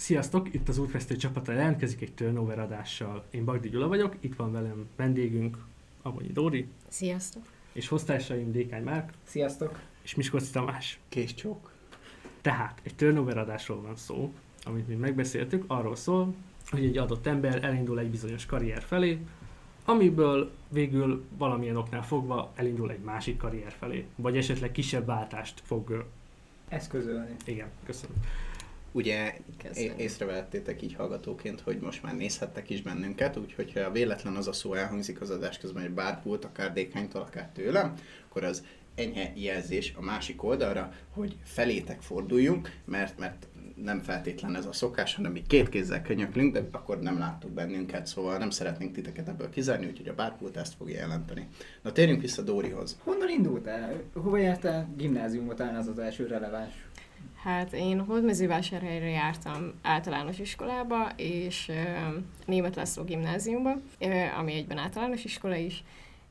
Sziasztok, 0.00 0.54
itt 0.54 0.68
az 0.68 0.78
Útfesztő 0.78 1.16
csapata 1.16 1.52
jelentkezik 1.52 2.00
egy 2.00 2.12
turnover 2.14 2.58
adással. 2.58 3.24
Én 3.30 3.44
Bagdi 3.44 3.68
Gyula 3.68 3.88
vagyok, 3.88 4.16
itt 4.20 4.36
van 4.36 4.52
velem 4.52 4.88
vendégünk 4.96 5.58
Avonyi 6.02 6.32
Dóri, 6.32 6.68
Sziasztok! 6.88 7.42
és 7.72 7.88
hoztársaim 7.88 8.52
Dékány 8.52 8.82
Márk 8.82 9.12
Sziasztok! 9.24 9.80
és 10.02 10.14
Miskolci 10.14 10.50
Tamás. 10.50 10.98
Kés 11.08 11.34
csók. 11.34 11.72
Tehát 12.40 12.80
egy 12.82 12.94
turnover 12.94 13.38
adásról 13.38 13.82
van 13.82 13.96
szó, 13.96 14.32
amit 14.64 14.88
mi 14.88 14.94
megbeszéltük, 14.94 15.64
arról 15.66 15.96
szól, 15.96 16.34
hogy 16.70 16.84
egy 16.84 16.96
adott 16.96 17.26
ember 17.26 17.64
elindul 17.64 17.98
egy 17.98 18.10
bizonyos 18.10 18.46
karrier 18.46 18.82
felé, 18.82 19.18
amiből 19.84 20.52
végül 20.68 21.24
valamilyen 21.38 21.76
oknál 21.76 22.04
fogva 22.04 22.52
elindul 22.54 22.90
egy 22.90 23.02
másik 23.02 23.36
karrier 23.36 23.72
felé, 23.72 24.06
vagy 24.16 24.36
esetleg 24.36 24.72
kisebb 24.72 25.06
váltást 25.06 25.60
fog... 25.64 26.06
Eszközölni. 26.68 27.36
Igen, 27.44 27.68
köszönöm. 27.84 28.16
Ugye 28.92 29.34
é- 29.74 29.94
észrevettétek 29.96 30.82
így 30.82 30.94
hallgatóként, 30.94 31.60
hogy 31.60 31.78
most 31.80 32.02
már 32.02 32.16
nézhettek 32.16 32.70
is 32.70 32.82
bennünket, 32.82 33.36
úgyhogy 33.36 33.72
ha 33.72 33.90
véletlen 33.90 34.36
az 34.36 34.48
a 34.48 34.52
szó 34.52 34.74
elhangzik 34.74 35.20
az 35.20 35.30
adás 35.30 35.58
közben, 35.58 35.82
hogy 35.82 35.92
bárpult, 35.92 36.44
akár 36.44 36.72
dékánytól, 36.72 37.20
akár 37.20 37.50
tőlem, 37.54 37.94
akkor 38.28 38.44
az 38.44 38.64
enyhe 38.94 39.32
jelzés 39.34 39.92
a 39.96 40.02
másik 40.02 40.42
oldalra, 40.42 40.92
hogy 41.10 41.36
felétek 41.42 42.00
forduljunk, 42.00 42.70
mert, 42.84 43.18
mert 43.18 43.48
nem 43.82 44.00
feltétlen 44.00 44.56
ez 44.56 44.66
a 44.66 44.72
szokás, 44.72 45.14
hanem 45.14 45.32
mi 45.32 45.42
két 45.46 45.68
kézzel 45.68 46.02
könyöklünk, 46.02 46.52
de 46.52 46.68
akkor 46.72 47.00
nem 47.00 47.18
láttuk 47.18 47.50
bennünket, 47.50 48.06
szóval 48.06 48.38
nem 48.38 48.50
szeretnénk 48.50 48.92
titeket 48.92 49.28
ebből 49.28 49.50
kizárni, 49.50 49.86
úgyhogy 49.86 50.08
a 50.08 50.14
bárpult 50.14 50.56
ezt 50.56 50.74
fogja 50.74 50.98
jelenteni. 50.98 51.48
Na 51.82 51.92
térjünk 51.92 52.20
vissza 52.20 52.42
Dórihoz. 52.42 52.98
Honnan 53.04 53.28
indultál? 53.28 54.02
Hova 54.14 54.36
jártál? 54.36 54.94
Gimnáziumba 54.96 55.54
talán 55.54 55.76
az 55.76 55.86
az 55.86 55.98
első 55.98 56.26
releváns. 56.26 56.72
Hát 57.42 57.72
én 57.72 58.00
Hódmezővásárhelyre 58.00 59.08
jártam 59.08 59.72
általános 59.82 60.38
iskolába, 60.38 61.08
és 61.16 61.70
Német 62.46 62.76
László 62.76 63.04
gimnáziumba, 63.04 63.74
ami 64.38 64.52
egyben 64.52 64.78
általános 64.78 65.24
iskola 65.24 65.54
is, 65.54 65.84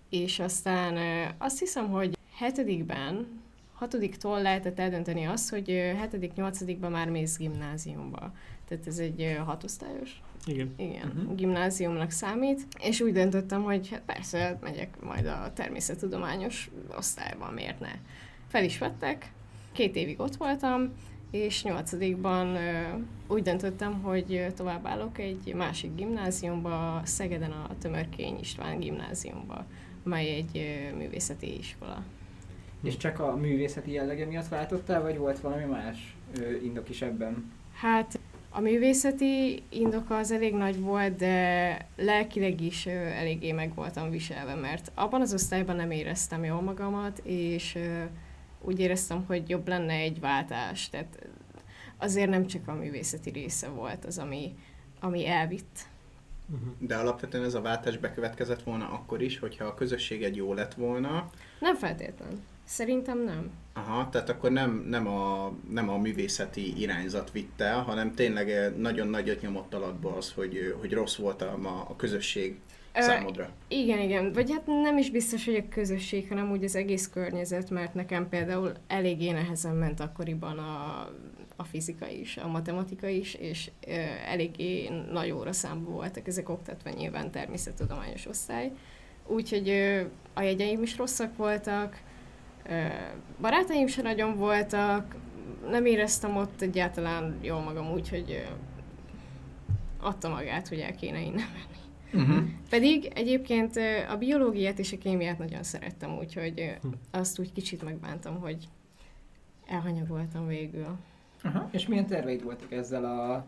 és 0.09 0.39
aztán 0.39 0.97
azt 1.37 1.59
hiszem, 1.59 1.89
hogy 1.89 2.17
hetedikben, 2.35 3.27
hatodiktól 3.73 4.41
lehetett 4.41 4.79
eldönteni 4.79 5.25
azt, 5.25 5.49
hogy 5.49 5.69
hetedik, 5.97 6.33
nyolcadikban 6.33 6.91
már 6.91 7.09
mész 7.09 7.37
gimnáziumba. 7.37 8.33
Tehát 8.67 8.87
ez 8.87 8.97
egy 8.97 9.37
hatosztályos 9.45 10.21
Igen. 10.45 10.73
igen, 10.77 11.07
uh-huh. 11.07 11.35
gimnáziumnak 11.35 12.11
számít, 12.11 12.67
és 12.79 13.01
úgy 13.01 13.13
döntöttem, 13.13 13.63
hogy 13.63 13.89
hát 13.89 14.01
persze 14.05 14.57
megyek 14.61 15.01
majd 15.01 15.25
a 15.25 15.51
természettudományos 15.53 16.69
osztályba, 16.97 17.51
miért 17.51 17.79
ne. 17.79 17.91
Fel 18.47 18.63
is 18.63 18.77
vettek, 18.77 19.31
két 19.79 19.95
évig 19.95 20.19
ott 20.19 20.35
voltam, 20.35 20.93
és 21.31 21.63
nyolcadikban 21.63 22.57
úgy 23.27 23.41
döntöttem, 23.41 24.01
hogy 24.01 24.47
továbbállok 24.55 25.17
egy 25.17 25.53
másik 25.55 25.95
gimnáziumba, 25.95 27.01
Szegeden 27.03 27.51
a 27.51 27.69
Tömörkény 27.81 28.37
István 28.39 28.79
gimnáziumba, 28.79 29.65
amely 30.05 30.35
egy 30.35 30.79
művészeti 30.97 31.57
iskola. 31.57 32.03
És 32.83 32.97
csak 32.97 33.19
a 33.19 33.35
művészeti 33.35 33.91
jellege 33.91 34.25
miatt 34.25 34.47
váltottál, 34.47 35.01
vagy 35.01 35.17
volt 35.17 35.39
valami 35.39 35.63
más 35.63 36.15
indok 36.63 36.89
is 36.89 37.01
ebben? 37.01 37.51
Hát 37.73 38.19
a 38.49 38.59
művészeti 38.59 39.63
indoka 39.69 40.17
az 40.17 40.31
elég 40.31 40.53
nagy 40.53 40.79
volt, 40.79 41.15
de 41.15 41.77
lelkileg 41.95 42.61
is 42.61 42.85
eléggé 42.85 43.51
meg 43.51 43.75
voltam 43.75 44.09
viselve, 44.09 44.55
mert 44.55 44.91
abban 44.95 45.21
az 45.21 45.33
osztályban 45.33 45.75
nem 45.75 45.91
éreztem 45.91 46.43
jól 46.43 46.61
magamat, 46.61 47.21
és 47.23 47.75
ö, 47.75 48.03
úgy 48.61 48.79
éreztem, 48.79 49.25
hogy 49.25 49.49
jobb 49.49 49.67
lenne 49.67 49.93
egy 49.93 50.19
váltás. 50.19 50.89
Tehát 50.89 51.27
azért 51.97 52.29
nem 52.29 52.47
csak 52.47 52.67
a 52.67 52.73
művészeti 52.73 53.29
része 53.29 53.67
volt 53.67 54.05
az, 54.05 54.17
ami, 54.17 54.55
ami 54.99 55.27
elvitt. 55.27 55.79
Uh-huh. 56.53 56.73
De 56.79 56.95
alapvetően 56.95 57.43
ez 57.43 57.53
a 57.53 57.61
váltás 57.61 57.97
bekövetkezett 57.97 58.63
volna 58.63 58.89
akkor 58.89 59.21
is, 59.21 59.39
hogyha 59.39 59.65
a 59.65 59.73
közösséged 59.73 60.35
jó 60.35 60.53
lett 60.53 60.73
volna, 60.73 61.29
Nem 61.59 61.75
feltétlen. 61.75 62.41
Szerintem 62.63 63.23
nem. 63.23 63.51
Aha, 63.73 64.09
tehát 64.09 64.29
akkor 64.29 64.51
nem, 64.51 64.85
nem, 64.89 65.07
a, 65.07 65.51
nem 65.69 65.89
a 65.89 65.97
művészeti 65.97 66.79
irányzat 66.81 67.31
vitt 67.31 67.61
el, 67.61 67.81
hanem 67.81 68.15
tényleg 68.15 68.77
nagyon 68.77 69.07
nagyot 69.07 69.41
nyomott 69.41 69.73
alatba 69.73 70.15
az, 70.15 70.31
hogy, 70.31 70.75
hogy 70.79 70.93
rossz 70.93 71.15
volt 71.15 71.41
a, 71.41 71.53
a 71.53 71.85
a 71.89 71.95
Ö, 72.93 73.01
számodra. 73.01 73.49
Igen, 73.67 73.99
igen. 73.99 74.33
Vagy 74.33 74.51
hát 74.51 74.65
nem 74.65 74.97
is 74.97 75.09
biztos, 75.09 75.45
hogy 75.45 75.55
a 75.55 75.69
közösség, 75.69 76.27
hanem 76.27 76.51
úgy 76.51 76.63
az 76.63 76.75
egész 76.75 77.09
környezet, 77.09 77.69
mert 77.69 77.93
nekem 77.93 78.29
például 78.29 78.71
eléggé 78.87 79.31
nehezen 79.31 79.75
ment 79.75 79.99
akkoriban 79.99 80.57
a, 80.57 81.09
a 81.55 81.63
fizika 81.63 82.07
is, 82.07 82.37
a 82.37 82.47
matematika 82.47 83.07
is, 83.07 83.33
és 83.33 83.71
ö, 83.87 83.91
eléggé 84.25 84.89
nagy 85.11 85.31
óraszámú 85.31 85.89
voltak 85.89 86.27
ezek 86.27 86.49
oktatva 86.49 86.89
nyilván 86.89 87.31
természettudományos 87.31 88.25
osztály. 88.25 88.71
Úgyhogy 89.27 89.69
ö, 89.69 90.01
a 90.33 90.41
jegyeim 90.41 90.81
is 90.83 90.97
rosszak 90.97 91.35
voltak, 91.37 92.01
ö, 92.69 92.85
barátaim 93.41 93.87
sem 93.87 94.03
nagyon 94.03 94.35
voltak, 94.35 95.15
nem 95.69 95.85
éreztem 95.85 96.37
ott 96.37 96.61
egyáltalán 96.61 97.37
jól 97.41 97.59
magam, 97.59 97.91
úgyhogy 97.91 98.31
ö, 98.31 98.51
adta 100.05 100.29
magát, 100.29 100.67
hogy 100.67 100.79
el 100.79 100.95
kéne 100.95 101.19
innen 101.19 101.47
Uh-huh. 102.13 102.43
pedig 102.69 103.11
egyébként 103.15 103.75
a 104.09 104.15
biológiát 104.17 104.79
és 104.79 104.91
a 104.93 104.97
kémiát 104.97 105.37
nagyon 105.37 105.63
szerettem, 105.63 106.17
úgyhogy 106.17 106.75
Hm. 106.81 106.87
azt 107.11 107.39
úgy 107.39 107.51
kicsit 107.51 107.83
megbántam, 107.83 108.39
hogy 108.39 108.67
elhanyagoltam 109.67 110.47
végül. 110.47 110.97
Aha. 111.43 111.69
És 111.71 111.87
milyen 111.87 112.05
terveid 112.07 112.43
voltak 112.43 112.71
ezzel 112.71 113.05
a 113.05 113.45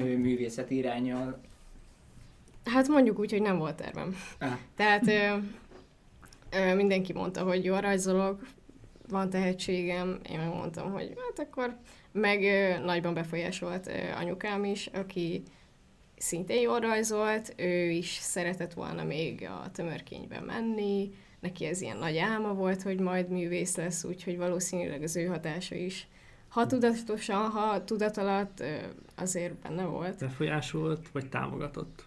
művészeti 0.00 0.76
irányjal? 0.76 1.40
Hát 2.64 2.88
mondjuk 2.88 3.18
úgy, 3.18 3.30
hogy 3.30 3.42
nem 3.42 3.58
volt 3.58 3.76
tervem. 3.76 4.14
Ah. 4.38 4.52
Tehát 4.76 5.06
ö, 5.06 5.36
ö, 6.50 6.74
mindenki 6.74 7.12
mondta, 7.12 7.42
hogy 7.42 7.64
jól 7.64 7.80
rajzolok, 7.80 8.46
van 9.08 9.30
tehetségem, 9.30 10.18
én 10.30 10.38
megmondtam, 10.38 10.92
hogy 10.92 11.14
hát 11.16 11.46
akkor 11.48 11.76
meg 12.12 12.42
ö, 12.42 12.84
nagyban 12.84 13.14
befolyásolt 13.14 13.86
ö, 13.86 13.92
anyukám 14.20 14.64
is, 14.64 14.86
aki 14.86 15.42
szintén 16.18 16.60
jól 16.60 16.80
rajzolt, 16.80 17.54
ő 17.56 17.90
is 17.90 18.18
szeretett 18.20 18.72
volna 18.72 19.04
még 19.04 19.48
a 19.62 19.70
tömörkénybe 19.70 20.40
menni, 20.40 21.10
neki 21.40 21.64
ez 21.64 21.80
ilyen 21.80 21.96
nagy 21.96 22.16
álma 22.16 22.54
volt, 22.54 22.82
hogy 22.82 23.00
majd 23.00 23.28
művész 23.28 23.76
lesz, 23.76 24.04
úgyhogy 24.04 24.36
valószínűleg 24.36 25.02
az 25.02 25.16
ő 25.16 25.26
hatása 25.26 25.74
is, 25.74 26.08
ha 26.48 26.66
tudatosan, 26.66 27.50
ha 27.50 27.84
tudat 27.84 28.16
alatt, 28.16 28.62
azért 29.16 29.54
benne 29.54 29.84
volt. 29.84 30.18
Befolyásolt, 30.18 31.08
vagy 31.12 31.28
támogatott? 31.28 32.04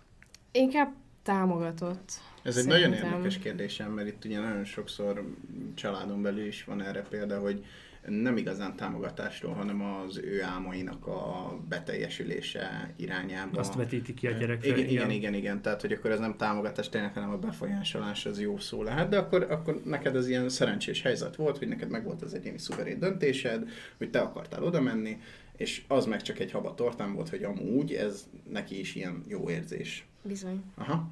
Inkább 0.51 0.93
támogatott. 1.23 2.11
Ez 2.43 2.57
egy 2.57 2.63
Szerintem. 2.63 2.91
nagyon 2.91 3.11
érdekes 3.11 3.37
kérdésem, 3.37 3.91
mert 3.91 4.07
itt 4.07 4.25
ugye 4.25 4.39
nagyon 4.39 4.65
sokszor 4.65 5.35
családon 5.73 6.21
belül 6.21 6.45
is 6.45 6.63
van 6.63 6.81
erre 6.81 7.01
példa, 7.01 7.39
hogy 7.39 7.65
nem 8.07 8.37
igazán 8.37 8.75
támogatásról, 8.75 9.53
hanem 9.53 9.81
az 9.81 10.17
ő 10.17 10.43
álmainak 10.43 11.07
a 11.07 11.53
beteljesülése 11.69 12.93
irányába. 12.95 13.59
Azt 13.59 13.75
vetíti 13.75 14.13
ki 14.13 14.27
a 14.27 14.31
gyerekre. 14.31 14.69
Igen, 14.69 14.89
igen, 14.89 15.09
igen, 15.09 15.33
igen, 15.33 15.61
tehát 15.61 15.81
hogy 15.81 15.91
akkor 15.91 16.11
ez 16.11 16.19
nem 16.19 16.37
támogatás 16.37 16.89
tényleg, 16.89 17.13
hanem 17.13 17.29
a 17.29 17.37
befolyásolás 17.37 18.25
az 18.25 18.41
jó 18.41 18.57
szó 18.57 18.83
lehet, 18.83 19.09
de 19.09 19.17
akkor, 19.17 19.47
akkor 19.49 19.81
neked 19.85 20.15
ez 20.15 20.27
ilyen 20.27 20.49
szerencsés 20.49 21.01
helyzet 21.01 21.35
volt, 21.35 21.57
hogy 21.57 21.67
neked 21.67 21.89
meg 21.89 22.03
volt 22.03 22.21
az 22.21 22.33
egyéni 22.33 22.57
szuverén 22.57 22.99
döntésed, 22.99 23.69
hogy 23.97 24.09
te 24.09 24.19
akartál 24.19 24.63
oda 24.63 24.81
menni, 24.81 25.17
és 25.57 25.83
az 25.87 26.05
meg 26.05 26.21
csak 26.21 26.39
egy 26.39 26.51
haba 26.51 26.75
tortán 26.75 27.13
volt, 27.13 27.29
hogy 27.29 27.43
amúgy 27.43 27.93
ez 27.93 28.27
neki 28.49 28.79
is 28.79 28.95
ilyen 28.95 29.23
jó 29.27 29.49
érzés. 29.49 30.05
Bizony. 30.23 30.63
Aha, 30.75 31.11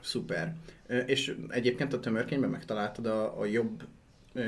szuper. 0.00 0.54
És 1.06 1.36
egyébként 1.48 1.92
a 1.92 2.00
tömörkényben 2.00 2.50
megtaláltad 2.50 3.06
a, 3.06 3.40
a 3.40 3.44
jobb 3.44 3.82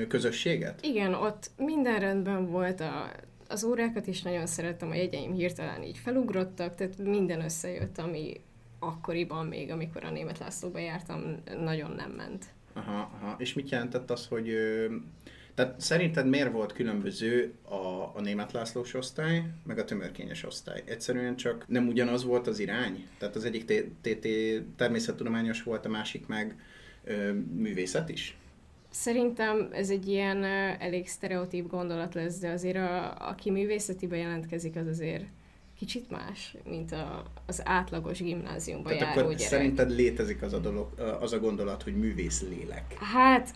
közösséget? 0.08 0.82
Igen, 0.82 1.14
ott 1.14 1.50
minden 1.56 2.00
rendben 2.00 2.46
volt, 2.46 2.80
a, 2.80 3.10
az 3.48 3.64
órákat 3.64 4.06
is 4.06 4.22
nagyon 4.22 4.46
szerettem, 4.46 4.90
a 4.90 4.94
jegyeim 4.94 5.32
hirtelen 5.32 5.82
így 5.82 5.98
felugrottak, 5.98 6.74
tehát 6.74 6.98
minden 6.98 7.40
összejött, 7.40 7.98
ami 7.98 8.40
akkoriban 8.78 9.46
még, 9.46 9.70
amikor 9.70 10.04
a 10.04 10.10
Német 10.10 10.38
Lászlóba 10.38 10.78
jártam, 10.78 11.42
nagyon 11.60 11.90
nem 11.90 12.10
ment. 12.10 12.44
Aha, 12.72 13.10
aha. 13.20 13.34
És 13.38 13.54
mit 13.54 13.70
jelentett 13.70 14.10
az, 14.10 14.26
hogy... 14.26 14.54
Tehát 15.60 15.80
szerinted 15.80 16.26
miért 16.26 16.52
volt 16.52 16.72
különböző 16.72 17.54
a, 17.62 17.74
a 18.14 18.20
német 18.20 18.52
Lászlós 18.52 18.94
osztály, 18.94 19.44
meg 19.66 19.78
a 19.78 19.84
tömörkényes 19.84 20.44
osztály? 20.44 20.82
Egyszerűen 20.86 21.36
csak 21.36 21.64
nem 21.68 21.88
ugyanaz 21.88 22.24
volt 22.24 22.46
az 22.46 22.58
irány? 22.58 23.06
Tehát 23.18 23.36
az 23.36 23.44
egyik 23.44 23.64
TT 24.00 24.28
természettudományos 24.76 25.62
volt, 25.62 25.86
a 25.86 25.88
másik 25.88 26.26
meg 26.26 26.56
ö, 27.04 27.32
művészet 27.32 28.08
is? 28.08 28.36
Szerintem 28.90 29.68
ez 29.72 29.90
egy 29.90 30.08
ilyen 30.08 30.42
ö, 30.42 30.72
elég 30.78 31.08
sztereotíp 31.08 31.68
gondolat 31.68 32.14
lesz, 32.14 32.38
de 32.38 32.50
azért 32.50 32.76
a, 32.76 33.28
aki 33.28 33.50
művészetibe 33.50 34.16
jelentkezik, 34.16 34.76
az 34.76 34.86
azért 34.86 35.24
kicsit 35.78 36.10
más, 36.10 36.56
mint 36.64 36.92
a, 36.92 37.22
az 37.46 37.62
átlagos 37.64 38.22
gimnáziumba 38.22 38.88
Tehát 38.88 39.00
járó 39.00 39.20
akkor 39.20 39.32
gyerek. 39.34 39.52
szerinted 39.52 39.90
létezik 39.90 40.42
az 40.42 40.52
a, 40.52 40.58
dolog, 40.58 40.98
az 41.20 41.32
a 41.32 41.38
gondolat, 41.38 41.82
hogy 41.82 41.96
művész 41.96 42.42
lélek? 42.42 42.94
Hát, 42.98 43.54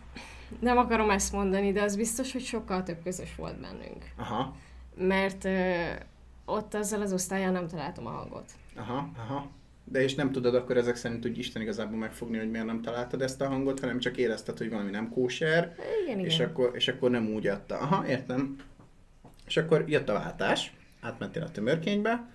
nem 0.61 0.79
akarom 0.79 1.11
ezt 1.11 1.33
mondani, 1.33 1.73
de 1.73 1.83
az 1.83 1.97
biztos, 1.97 2.33
hogy 2.33 2.43
sokkal 2.43 2.83
több 2.83 3.03
közös 3.03 3.35
volt 3.37 3.61
bennünk. 3.61 4.05
Aha. 4.17 4.57
Mert 4.97 5.45
ö, 5.45 5.75
ott 6.45 6.75
azzal 6.75 7.01
az 7.01 7.13
osztályán 7.13 7.53
nem 7.53 7.67
találtam 7.67 8.07
a 8.07 8.11
hangot. 8.11 8.51
Aha, 8.77 9.11
aha. 9.17 9.51
De 9.85 10.03
és 10.03 10.15
nem 10.15 10.33
tudod 10.33 10.55
akkor 10.55 10.77
ezek 10.77 10.97
szerint 10.97 11.27
úgy 11.27 11.39
Isten 11.39 11.63
igazából 11.63 11.99
megfogni, 11.99 12.39
hogy 12.39 12.51
miért 12.51 12.67
nem 12.67 12.83
találtad 12.83 13.23
ezt 13.23 13.41
a 13.41 13.49
hangot, 13.49 13.81
hanem 13.81 13.99
csak 13.99 14.17
érezted, 14.17 14.59
hogy 14.59 14.71
valami 14.71 14.91
nem 14.91 15.09
kóser, 15.09 15.75
Igen, 16.03 16.19
igen. 16.19 16.31
és 16.31 16.41
akkor, 16.41 16.71
és 16.75 16.89
akkor 16.89 17.11
nem 17.11 17.27
úgy 17.27 17.47
adta. 17.47 17.79
Aha, 17.79 18.09
értem. 18.09 18.57
És 19.47 19.57
akkor 19.57 19.85
jött 19.89 20.09
a 20.09 20.13
váltás, 20.13 20.73
átmentél 21.01 21.43
a 21.43 21.51
tömörkénybe, 21.51 22.29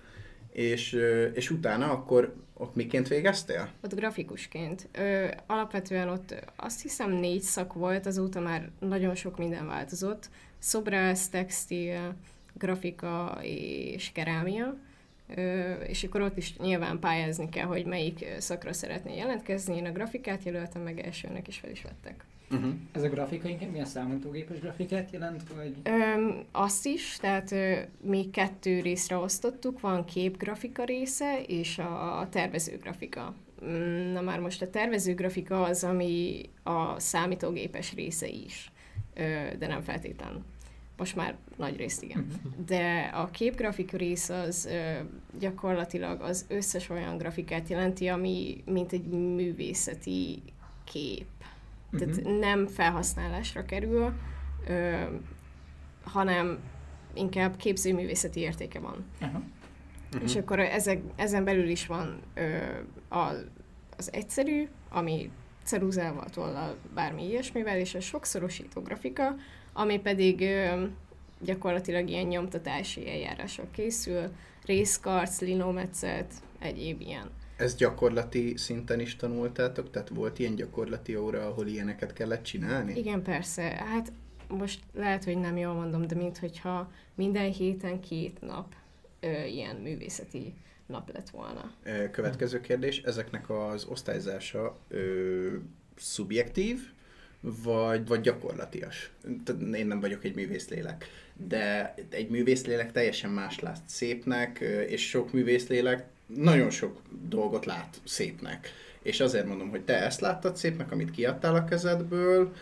és, 0.52 0.92
és 1.32 1.50
utána 1.50 1.90
akkor 1.90 2.34
ott 2.60 2.74
miként 2.74 3.08
végeztél? 3.08 3.70
Ott 3.82 3.94
grafikusként. 3.94 4.88
Ö, 4.92 5.26
alapvetően 5.46 6.08
ott 6.08 6.34
azt 6.56 6.82
hiszem 6.82 7.10
négy 7.10 7.40
szak 7.40 7.72
volt, 7.72 8.06
azóta 8.06 8.40
már 8.40 8.70
nagyon 8.78 9.14
sok 9.14 9.38
minden 9.38 9.66
változott. 9.66 10.30
Szobrász, 10.58 11.28
textil, 11.28 12.14
grafika 12.52 13.38
és 13.42 14.12
kerámia. 14.12 14.76
Ö, 15.34 15.72
és 15.72 16.04
akkor 16.04 16.20
ott 16.20 16.36
is 16.36 16.56
nyilván 16.56 16.98
pályázni 16.98 17.48
kell, 17.48 17.66
hogy 17.66 17.84
melyik 17.84 18.26
szakra 18.38 18.72
szeretnél 18.72 19.16
jelentkezni. 19.16 19.76
Én 19.76 19.86
a 19.86 19.92
grafikát 19.92 20.44
jelöltem 20.44 20.82
meg 20.82 21.00
elsőnek, 21.00 21.48
és 21.48 21.58
fel 21.58 21.70
is 21.70 21.82
vettek. 21.82 22.24
Uh-huh. 22.52 22.72
Ez 22.92 23.02
a 23.02 23.08
grafika 23.08 23.48
inkább 23.48 23.70
milyen 23.70 23.86
számítógépes 23.86 24.58
grafikát 24.60 25.10
jelent, 25.10 25.42
vagy... 25.56 25.74
Öm, 25.82 26.44
azt 26.52 26.86
is, 26.86 27.16
tehát 27.20 27.52
ö, 27.52 27.78
mi 28.00 28.30
kettő 28.30 28.80
részre 28.80 29.16
osztottuk, 29.16 29.80
van 29.80 30.04
képgrafika 30.04 30.84
része 30.84 31.42
és 31.46 31.78
a 31.78 32.26
tervezőgrafika. 32.30 33.34
Mm, 33.64 34.12
Na 34.12 34.20
már 34.20 34.40
most 34.40 34.62
a 34.62 34.70
tervezőgrafika 34.70 35.62
az, 35.62 35.84
ami 35.84 36.40
a 36.62 37.00
számítógépes 37.00 37.94
része 37.94 38.28
is, 38.28 38.72
ö, 39.14 39.20
de 39.58 39.66
nem 39.66 39.80
feltétlen. 39.80 40.44
Most 40.96 41.16
már 41.16 41.36
nagy 41.56 41.76
részt 41.76 42.02
igen. 42.02 42.26
De 42.66 43.10
a 43.14 43.30
képgrafika 43.30 43.96
rész 43.96 44.28
az 44.28 44.66
ö, 44.66 44.92
gyakorlatilag 45.38 46.20
az 46.20 46.44
összes 46.48 46.88
olyan 46.88 47.16
grafikát 47.16 47.68
jelenti, 47.68 48.06
ami 48.06 48.62
mint 48.64 48.92
egy 48.92 49.06
művészeti 49.08 50.42
kép. 50.84 51.26
Tehát 51.98 52.22
Mhm. 52.22 52.30
nem 52.38 52.66
felhasználásra 52.66 53.64
kerül, 53.64 54.12
ö, 54.68 54.94
hanem 56.04 56.58
inkább 57.14 57.56
képzőművészeti 57.56 58.40
értéke 58.40 58.78
van. 58.80 59.04
Mhm. 60.12 60.22
És 60.24 60.36
akkor 60.36 60.58
ezek, 60.58 61.00
ezen 61.16 61.44
belül 61.44 61.68
is 61.68 61.86
van 61.86 62.20
ö, 62.34 62.56
a, 63.08 63.32
az 63.96 64.12
egyszerű, 64.12 64.68
ami 64.90 65.30
ceruzával, 65.64 66.24
tollal, 66.30 66.76
bármi 66.94 67.26
ilyesmivel, 67.28 67.78
és 67.78 67.94
a 67.94 68.00
sokszorosító 68.00 68.80
grafika, 68.80 69.34
ami 69.72 69.98
pedig 70.00 70.40
ö, 70.40 70.84
gyakorlatilag 71.40 72.08
ilyen 72.08 72.26
nyomtatási 72.26 73.10
eljárással 73.10 73.66
készül, 73.70 74.32
részkarc, 74.66 75.40
linometszet, 75.40 76.32
egyéb 76.58 77.00
ilyen. 77.00 77.30
Ezt 77.60 77.76
gyakorlati 77.76 78.56
szinten 78.56 79.00
is 79.00 79.16
tanultátok? 79.16 79.90
Tehát 79.90 80.08
volt 80.08 80.38
ilyen 80.38 80.54
gyakorlati 80.54 81.16
óra, 81.16 81.46
ahol 81.46 81.66
ilyeneket 81.66 82.12
kellett 82.12 82.42
csinálni? 82.42 82.98
Igen, 82.98 83.22
persze. 83.22 83.62
Hát 83.62 84.12
most 84.48 84.80
lehet, 84.94 85.24
hogy 85.24 85.38
nem 85.38 85.56
jól 85.56 85.74
mondom, 85.74 86.06
de 86.06 86.14
minthogyha 86.14 86.92
minden 87.14 87.52
héten 87.52 88.00
két 88.00 88.40
nap 88.40 88.74
ö, 89.20 89.44
ilyen 89.44 89.76
művészeti 89.76 90.54
nap 90.86 91.12
lett 91.12 91.30
volna. 91.30 91.72
Következő 92.10 92.60
kérdés, 92.60 93.02
ezeknek 93.02 93.50
az 93.50 93.84
osztályzása 93.84 94.76
ö, 94.88 95.48
szubjektív, 95.96 96.80
vagy, 97.40 98.06
vagy 98.06 98.20
gyakorlatias? 98.20 99.10
Én 99.74 99.86
nem 99.86 100.00
vagyok 100.00 100.24
egy 100.24 100.34
művészlélek, 100.34 101.06
de 101.48 101.94
egy 102.10 102.28
művészlélek 102.28 102.92
teljesen 102.92 103.30
más 103.30 103.60
lát 103.60 103.82
szépnek, 103.86 104.58
és 104.88 105.08
sok 105.08 105.32
művészlélek 105.32 106.06
nagyon 106.34 106.70
sok 106.70 107.00
dolgot 107.28 107.64
lát 107.64 108.00
szépnek. 108.04 108.68
És 109.02 109.20
azért 109.20 109.46
mondom, 109.46 109.70
hogy 109.70 109.84
te 109.84 110.04
ezt 110.04 110.20
láttad 110.20 110.56
szépnek, 110.56 110.92
amit 110.92 111.10
kiadtál 111.10 111.54
a 111.54 111.64
kezedből, 111.64 112.52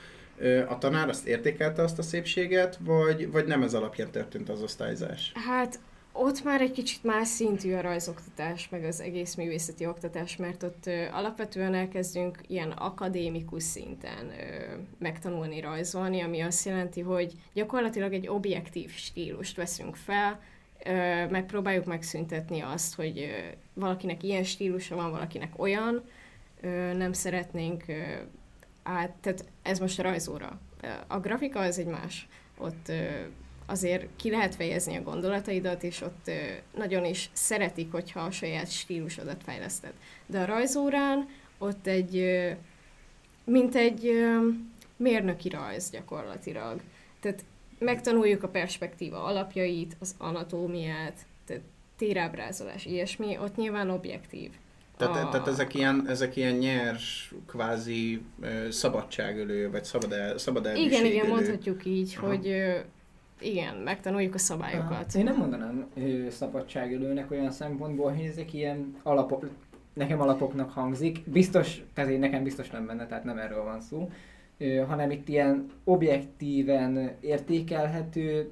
a 0.69 0.79
tanár 0.79 1.09
azt 1.09 1.27
értékelte 1.27 1.83
azt 1.83 1.99
a 1.99 2.03
szépséget, 2.03 2.79
vagy, 2.81 3.31
vagy 3.31 3.47
nem 3.47 3.63
ez 3.63 3.75
alapján 3.75 4.11
történt 4.11 4.49
az 4.49 4.63
osztályzás? 4.63 5.33
Hát 5.35 5.79
ott 6.13 6.45
már 6.45 6.61
egy 6.61 6.71
kicsit 6.71 7.05
más 7.05 7.29
szintű 7.29 7.73
a 7.73 7.81
rajzoktatás, 7.81 8.69
meg 8.69 8.85
az 8.85 9.01
egész 9.01 9.35
művészeti 9.35 9.87
oktatás, 9.87 10.37
mert 10.37 10.63
ott 10.63 10.87
ö, 10.87 11.05
alapvetően 11.13 11.75
elkezdünk 11.75 12.39
ilyen 12.47 12.71
akadémikus 12.71 13.63
szinten 13.63 14.27
ö, 14.27 14.75
megtanulni 14.99 15.61
rajzolni, 15.61 16.21
ami 16.21 16.41
azt 16.41 16.65
jelenti, 16.65 17.01
hogy 17.01 17.33
gyakorlatilag 17.53 18.13
egy 18.13 18.29
objektív 18.29 18.91
stílust 18.91 19.57
veszünk 19.57 19.97
fel, 19.97 20.41
megpróbáljuk 21.31 21.85
megszüntetni 21.85 22.61
azt, 22.61 22.95
hogy 22.95 23.29
valakinek 23.75 24.23
ilyen 24.23 24.45
stílusa 24.45 24.97
van, 24.97 25.11
valakinek 25.11 25.53
olyan, 25.57 26.05
nem 26.97 27.13
szeretnénk 27.13 27.85
át, 28.83 29.11
tehát 29.21 29.45
ez 29.63 29.79
most 29.79 29.99
a 29.99 30.03
rajzóra. 30.03 30.61
A 31.07 31.19
grafika 31.19 31.61
az 31.61 31.79
egy 31.79 31.87
más. 31.87 32.29
Ott 32.59 32.93
azért 33.67 34.07
ki 34.17 34.31
lehet 34.31 34.55
fejezni 34.55 34.97
a 34.97 35.03
gondolataidat, 35.03 35.83
és 35.83 36.01
ott 36.01 36.31
nagyon 36.77 37.05
is 37.05 37.31
szeretik, 37.33 37.91
hogyha 37.91 38.21
a 38.21 38.31
saját 38.31 38.71
stílusodat 38.71 39.43
fejleszted. 39.45 39.93
De 40.27 40.41
a 40.41 40.45
rajzórán 40.45 41.29
ott 41.59 41.87
egy, 41.87 42.25
mint 43.45 43.75
egy 43.75 44.13
mérnöki 44.97 45.49
rajz 45.49 45.91
gyakorlatilag. 45.91 46.81
Tehát 47.21 47.45
megtanuljuk 47.79 48.43
a 48.43 48.49
perspektíva 48.49 49.25
alapjait, 49.25 49.97
az 50.01 50.15
anatómiát, 50.19 51.27
tehát 51.47 51.63
térábrázolás, 51.97 52.87
ilyesmi, 52.87 53.39
ott 53.39 53.57
nyilván 53.57 53.91
objektív. 53.91 54.51
Tehát, 54.97 55.25
A- 55.25 55.29
tehát 55.29 55.49
ezek, 55.49 55.75
ilyen, 55.75 56.05
ezek 56.09 56.37
ilyen 56.37 56.55
nyers, 56.55 57.35
kvázi 57.47 58.23
szabadságölő, 58.71 59.71
vagy 59.71 59.85
szabad, 59.85 60.13
el, 60.13 60.39
szabad 60.39 60.71
Igen, 60.77 61.05
igen, 61.05 61.27
mondhatjuk 61.27 61.85
így, 61.85 62.15
Aha. 62.19 62.27
hogy 62.27 62.47
igen, 63.41 63.77
megtanuljuk 63.77 64.35
a 64.35 64.39
szabályokat. 64.39 65.15
Én 65.15 65.25
nem 65.25 65.37
mondanám 65.37 65.87
szabadságölőnek 66.31 67.31
olyan 67.31 67.51
szempontból, 67.51 68.13
hogy 68.13 68.25
ezek 68.25 68.53
ilyen 68.53 68.97
alapok, 69.03 69.49
nekem 69.93 70.21
alapoknak 70.21 70.71
hangzik. 70.71 71.23
Biztos, 71.25 71.83
tehát 71.95 72.11
én 72.11 72.19
nekem 72.19 72.43
biztos 72.43 72.71
nem 72.71 72.87
benne, 72.87 73.07
tehát 73.07 73.25
nem 73.25 73.39
erről 73.39 73.65
van 73.65 73.81
szó, 73.81 74.11
hanem 74.87 75.11
itt 75.11 75.29
ilyen 75.29 75.71
objektíven 75.85 77.11
értékelhető 77.21 78.51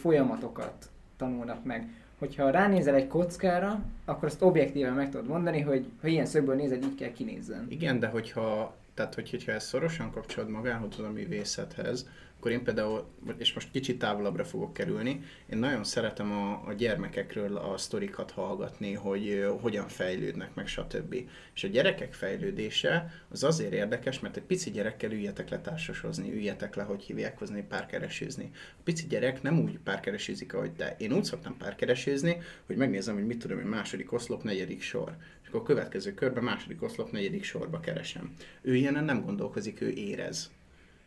folyamatokat 0.00 0.90
tanulnak 1.16 1.64
meg. 1.64 1.88
Hogyha 2.18 2.50
ránézel 2.50 2.94
egy 2.94 3.06
kockára, 3.06 3.82
akkor 4.04 4.24
azt 4.24 4.42
objektíven 4.42 4.92
meg 4.92 5.10
tudod 5.10 5.26
mondani, 5.26 5.60
hogy 5.60 5.86
ha 6.00 6.08
ilyen 6.08 6.26
szögből 6.26 6.54
nézed, 6.54 6.84
így 6.84 6.94
kell 6.94 7.12
kinézzen. 7.12 7.66
Igen, 7.68 7.98
de 7.98 8.06
hogyha, 8.06 8.74
tehát 9.00 9.14
hogy, 9.14 9.30
hogyha 9.30 9.52
ezt 9.52 9.66
szorosan 9.66 10.10
kapcsolod 10.10 10.50
magához 10.50 10.98
a 10.98 11.10
művészethez, 11.10 12.08
akkor 12.36 12.52
én 12.52 12.64
például, 12.64 13.06
és 13.38 13.52
most 13.52 13.70
kicsit 13.70 13.98
távolabbra 13.98 14.44
fogok 14.44 14.72
kerülni, 14.72 15.22
én 15.46 15.58
nagyon 15.58 15.84
szeretem 15.84 16.32
a, 16.32 16.66
a 16.66 16.72
gyermekekről 16.72 17.56
a 17.56 17.76
sztorikat 17.76 18.30
hallgatni, 18.30 18.92
hogy 18.92 19.46
hogyan 19.60 19.88
fejlődnek, 19.88 20.54
meg 20.54 20.66
stb. 20.66 21.16
És 21.54 21.64
a 21.64 21.68
gyerekek 21.68 22.14
fejlődése 22.14 23.24
az 23.28 23.44
azért 23.44 23.72
érdekes, 23.72 24.20
mert 24.20 24.36
egy 24.36 24.42
pici 24.42 24.70
gyerekkel 24.70 25.12
üljetek 25.12 25.48
le 25.48 25.60
társasozni, 25.60 26.32
üljetek 26.32 26.74
le, 26.74 26.82
hogy 26.82 27.02
hívják 27.02 27.38
hozni, 27.38 27.62
párkeresőzni. 27.62 28.50
A 28.54 28.82
pici 28.84 29.06
gyerek 29.06 29.42
nem 29.42 29.58
úgy 29.60 29.78
párkeresőzik, 29.78 30.54
ahogy 30.54 30.72
te. 30.72 30.96
Én 30.98 31.12
úgy 31.12 31.24
szoktam 31.24 31.56
párkeresőzni, 31.56 32.36
hogy 32.66 32.76
megnézem, 32.76 33.14
hogy 33.14 33.26
mit 33.26 33.38
tudom, 33.38 33.56
hogy 33.56 33.66
második 33.66 34.12
oszlop, 34.12 34.42
negyedik 34.42 34.82
sor. 34.82 35.16
Akkor 35.50 35.60
a 35.60 35.64
következő 35.64 36.14
körben 36.14 36.44
második 36.44 36.82
oszlop, 36.82 37.10
negyedik 37.10 37.44
sorba 37.44 37.80
keresem. 37.80 38.32
Ő 38.60 38.74
ilyenen 38.74 39.04
nem 39.04 39.24
gondolkozik, 39.24 39.80
ő 39.80 39.88
érez. 39.90 40.50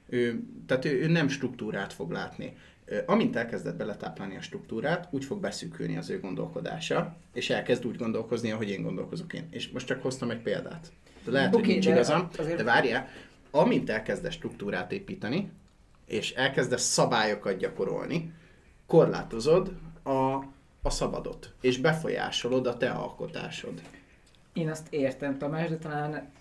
Ő, 0.09 0.43
tehát 0.67 0.85
ő, 0.85 1.01
ő 1.01 1.07
nem 1.07 1.27
struktúrát 1.27 1.93
fog 1.93 2.12
látni. 2.12 2.57
Amint 3.05 3.35
elkezdett 3.35 3.75
beletáplálni 3.75 4.35
a 4.35 4.41
struktúrát, 4.41 5.07
úgy 5.12 5.25
fog 5.25 5.39
beszűkülni 5.39 5.97
az 5.97 6.09
ő 6.09 6.19
gondolkodása, 6.19 7.15
és 7.33 7.50
elkezd 7.50 7.85
úgy 7.85 7.95
gondolkozni, 7.95 8.51
ahogy 8.51 8.69
én 8.69 8.81
gondolkozok 8.81 9.33
én. 9.33 9.47
És 9.50 9.69
most 9.69 9.85
csak 9.88 10.01
hoztam 10.01 10.29
egy 10.31 10.41
példát. 10.41 10.91
De 11.25 11.31
lehet, 11.31 11.53
Oké, 11.55 11.63
hogy 11.63 11.71
nincs 11.71 11.85
de 11.85 11.91
igazam, 11.91 12.29
azért- 12.38 12.57
de 12.57 12.63
várjál, 12.63 13.07
amint 13.51 13.89
elkezdesz 13.89 14.33
struktúrát 14.33 14.91
építeni, 14.91 15.51
és 16.05 16.31
elkezdesz 16.31 16.83
szabályokat 16.83 17.57
gyakorolni, 17.57 18.33
korlátozod 18.85 19.71
a, 20.03 20.33
a 20.81 20.89
szabadot, 20.89 21.53
és 21.62 21.77
befolyásolod 21.77 22.67
a 22.67 22.77
te 22.77 22.89
alkotásod. 22.89 23.81
Én 24.53 24.69
azt 24.69 24.88
értem, 24.89 25.38
Tamás, 25.38 25.69
de 25.69 25.77
talán 25.77 26.31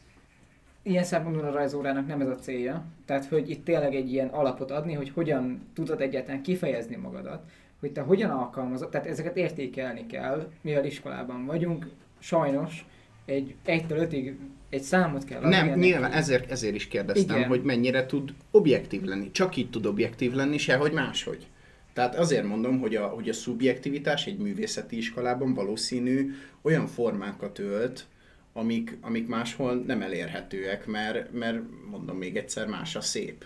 ilyen 0.83 1.05
szempontból 1.05 1.45
a 1.45 1.53
rajzórának 1.53 2.07
nem 2.07 2.21
ez 2.21 2.29
a 2.29 2.35
célja. 2.35 2.85
Tehát, 3.05 3.25
hogy 3.25 3.51
itt 3.51 3.65
tényleg 3.65 3.95
egy 3.95 4.13
ilyen 4.13 4.29
alapot 4.29 4.71
adni, 4.71 4.93
hogy 4.93 5.11
hogyan 5.11 5.67
tudod 5.75 6.01
egyáltalán 6.01 6.43
kifejezni 6.43 6.97
magadat, 6.97 7.43
hogy 7.81 7.93
te 7.93 8.01
hogyan 8.01 8.31
alkalmazod, 8.31 8.89
tehát 8.89 9.07
ezeket 9.07 9.37
értékelni 9.37 10.07
kell, 10.07 10.51
mivel 10.61 10.85
iskolában 10.85 11.47
vagyunk, 11.47 11.91
sajnos 12.19 12.87
egy 13.25 13.55
1-től 13.67 14.09
5-ig 14.11 14.35
egy 14.71 14.83
számot 14.83 15.25
kell 15.25 15.43
adni. 15.43 15.55
Nem, 15.55 15.79
nyilván 15.79 16.11
ki. 16.11 16.17
ezért, 16.17 16.51
ezért 16.51 16.75
is 16.75 16.89
kérdeztem, 16.89 17.37
Igen. 17.37 17.49
hogy 17.49 17.63
mennyire 17.63 18.07
tud 18.07 18.35
objektív 18.51 19.03
lenni. 19.03 19.31
Csak 19.31 19.57
így 19.57 19.71
tud 19.71 19.87
objektív 19.87 20.33
lenni, 20.33 20.59
sehogy 20.59 20.93
máshogy. 20.93 21.47
Tehát 21.93 22.15
azért 22.15 22.45
mondom, 22.45 22.81
hogy 22.81 22.97
a, 22.97 23.07
hogy 23.07 23.29
a 23.29 23.33
szubjektivitás 23.33 24.27
egy 24.27 24.39
művészeti 24.39 24.97
iskolában 24.97 25.55
valószínű 25.55 26.35
olyan 26.63 26.87
formákat 26.87 27.59
ölt, 27.59 28.07
amik, 28.53 28.97
amik 29.01 29.27
máshol 29.29 29.75
nem 29.75 30.03
elérhetőek, 30.03 30.87
mert, 30.87 31.33
mert 31.33 31.59
mondom 31.91 32.17
még 32.17 32.37
egyszer, 32.37 32.67
más 32.67 32.97
a 32.97 33.01
szép, 33.01 33.45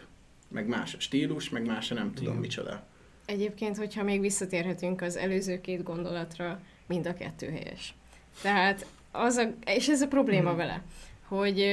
meg 0.49 0.67
más 0.67 0.95
a 0.95 1.01
stílus, 1.01 1.49
meg 1.49 1.67
más 1.67 1.91
a 1.91 1.95
nem 1.95 2.13
tudom 2.15 2.31
Igen. 2.31 2.41
micsoda. 2.41 2.87
Egyébként, 3.27 3.77
hogyha 3.77 4.03
még 4.03 4.21
visszatérhetünk 4.21 5.03
az 5.03 5.17
előző 5.17 5.61
két 5.61 5.83
gondolatra, 5.83 6.61
mind 6.87 7.07
a 7.07 7.15
kettő 7.15 7.51
helyes. 7.51 7.95
Tehát 8.43 8.87
az 9.13 9.37
a, 9.37 9.55
és 9.67 9.89
ez 9.89 10.01
a 10.03 10.07
probléma 10.09 10.49
Mhm. 10.49 10.59
vele, 10.59 10.83
hogy 11.23 11.65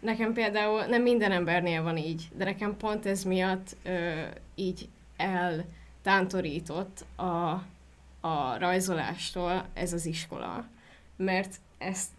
nekem 0.00 0.32
például 0.32 0.84
nem 0.84 1.02
minden 1.02 1.32
embernél 1.32 1.82
van 1.82 1.96
így, 1.96 2.28
de 2.36 2.44
nekem 2.44 2.76
pont 2.76 3.06
ez 3.06 3.22
miatt 3.24 3.76
ö, 3.84 4.10
így 4.54 4.88
eltántorított 6.04 7.04
a, 7.16 7.50
a 8.20 8.58
rajzolástól 8.58 9.66
ez 9.72 9.92
az 9.92 10.06
iskola, 10.06 10.66
mert 11.16 11.56
ezt 11.78 12.10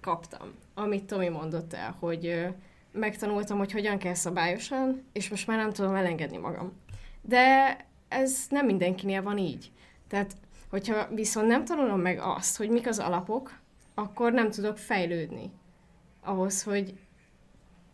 kaptam, 0.00 0.54
amit 0.74 1.04
Tomi 1.04 1.28
mondott 1.28 1.72
el, 1.72 1.96
hogy 1.98 2.46
megtanultam, 2.92 3.58
hogy 3.58 3.72
hogyan 3.72 3.98
kell 3.98 4.14
szabályosan, 4.14 5.04
és 5.12 5.28
most 5.28 5.46
már 5.46 5.58
nem 5.58 5.72
tudom 5.72 5.94
elengedni 5.94 6.36
magam. 6.36 6.72
De 7.20 7.76
ez 8.08 8.46
nem 8.48 8.66
mindenkinél 8.66 9.22
van 9.22 9.38
így. 9.38 9.70
Tehát, 10.08 10.36
hogyha 10.70 11.08
viszont 11.14 11.46
nem 11.46 11.64
tanulom 11.64 12.00
meg 12.00 12.18
azt, 12.18 12.56
hogy 12.56 12.68
mik 12.68 12.86
az 12.86 12.98
alapok, 12.98 13.58
akkor 13.94 14.32
nem 14.32 14.50
tudok 14.50 14.78
fejlődni. 14.78 15.50
Ahhoz, 16.24 16.62
hogy 16.62 16.94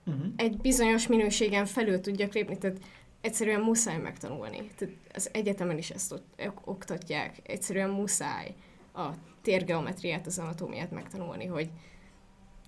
Uh-huh. 0.07 0.27
egy 0.37 0.57
bizonyos 0.57 1.07
minőségen 1.07 1.67
felül 1.67 2.01
tudjak 2.01 2.33
lépni, 2.33 2.59
tehát 2.59 2.79
egyszerűen 3.21 3.61
muszáj 3.61 3.99
megtanulni. 3.99 4.71
Tehát 4.77 4.95
az 5.15 5.31
egyetemen 5.33 5.79
is 5.79 5.91
ezt 5.91 6.13
ott- 6.13 6.43
oktatják. 6.65 7.37
Egyszerűen 7.43 7.91
muszáj 7.91 8.55
a 8.95 9.07
térgeometriát, 9.43 10.27
az 10.27 10.39
anatómiát 10.39 10.91
megtanulni, 10.91 11.47
hogy 11.47 11.71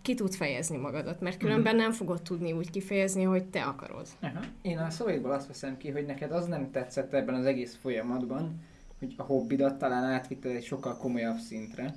ki 0.03 0.15
tud 0.15 0.33
fejezni 0.35 0.77
magadat, 0.77 1.21
mert 1.21 1.37
különben 1.37 1.77
nem 1.77 1.93
fogod 1.93 2.23
tudni 2.23 2.53
úgy 2.53 2.71
kifejezni, 2.71 3.23
hogy 3.23 3.45
te 3.45 3.63
akarod. 3.63 4.07
Aha. 4.21 4.41
Én 4.63 4.79
a 4.79 4.91
szavaidból 4.91 5.31
azt 5.31 5.47
veszem 5.47 5.77
ki, 5.77 5.91
hogy 5.91 6.07
neked 6.07 6.33
az 6.33 6.47
nem 6.47 6.71
tetszett 6.71 7.13
ebben 7.15 7.35
az 7.35 7.47
egész 7.47 7.77
folyamatban, 7.81 8.61
hogy 8.99 9.15
a 9.17 9.23
hobbidat 9.23 9.79
talán 9.79 10.05
átvitted 10.05 10.55
egy 10.55 10.65
sokkal 10.65 10.97
komolyabb 10.97 11.39
szintre, 11.39 11.95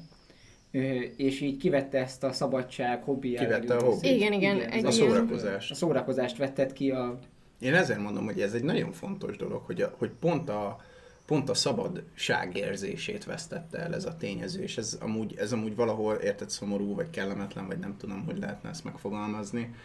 és 1.18 1.42
így 1.42 1.58
kivette 1.58 1.98
ezt 1.98 2.24
a 2.24 2.32
szabadság, 2.32 3.04
hobbi 3.04 3.34
Kivette 3.34 3.56
a 3.76 3.78
részét. 3.80 3.82
hobbit. 3.94 4.12
Igen, 4.12 4.34
igen, 4.34 4.60
egy 4.62 4.86
A 4.86 4.92
szórakozást. 4.92 5.72
A 5.72 5.76
szórakozást 5.76 6.38
vetted 6.38 6.74
ki 6.74 6.92
a... 6.92 7.20
Én 7.64 7.74
ezért 7.74 8.00
mondom, 8.00 8.26
hogy 8.26 8.42
ez 8.42 8.54
egy 8.54 8.64
nagyon 8.64 8.92
fontos 8.92 9.38
dolog, 9.38 9.62
hogy, 9.66 9.82
a, 9.82 9.94
hogy 9.98 10.12
pont 10.20 10.50
a 10.50 10.80
pont 11.26 11.50
a 11.50 11.54
szabadság 11.54 12.58
érzését 12.58 13.26
vesztette 13.26 13.78
el 13.78 13.94
ez 13.94 14.06
a 14.06 14.18
tényező, 14.18 14.62
és 14.62 14.78
ez 14.78 14.98
amúgy, 15.02 15.36
ez 15.38 15.54
amúgy 15.54 15.76
valahol 15.76 16.16
érted 16.16 16.50
szomorú, 16.50 16.96
vagy 16.96 17.10
kellemetlen, 17.10 17.68
vagy 17.68 17.80
nem 17.80 17.98
tudom, 17.98 18.26
hogy 18.26 18.40
lehetne 18.40 18.70
ezt 18.70 18.84
megfogalmazni. 18.84 19.76